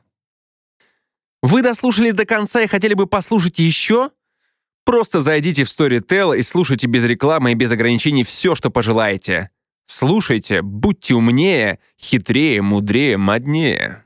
Вы 1.42 1.64
дослушали 1.64 2.12
до 2.12 2.26
конца 2.26 2.62
и 2.62 2.68
хотели 2.68 2.94
бы 2.94 3.08
послушать 3.08 3.60
еще? 3.60 4.12
Просто 4.86 5.22
зайдите 5.22 5.66
в 5.66 5.68
Storytel 5.68 6.38
и 6.38 6.44
слушайте 6.44 6.88
без 6.88 7.04
рекламы 7.04 7.52
и 7.52 7.56
без 7.56 7.72
ограничений 7.72 8.24
все, 8.24 8.56
что 8.56 8.70
пожелаете. 8.70 9.50
Слушайте, 9.94 10.62
будьте 10.62 11.16
умнее, 11.16 11.78
хитрее, 12.00 12.62
мудрее, 12.62 13.18
моднее. 13.18 14.06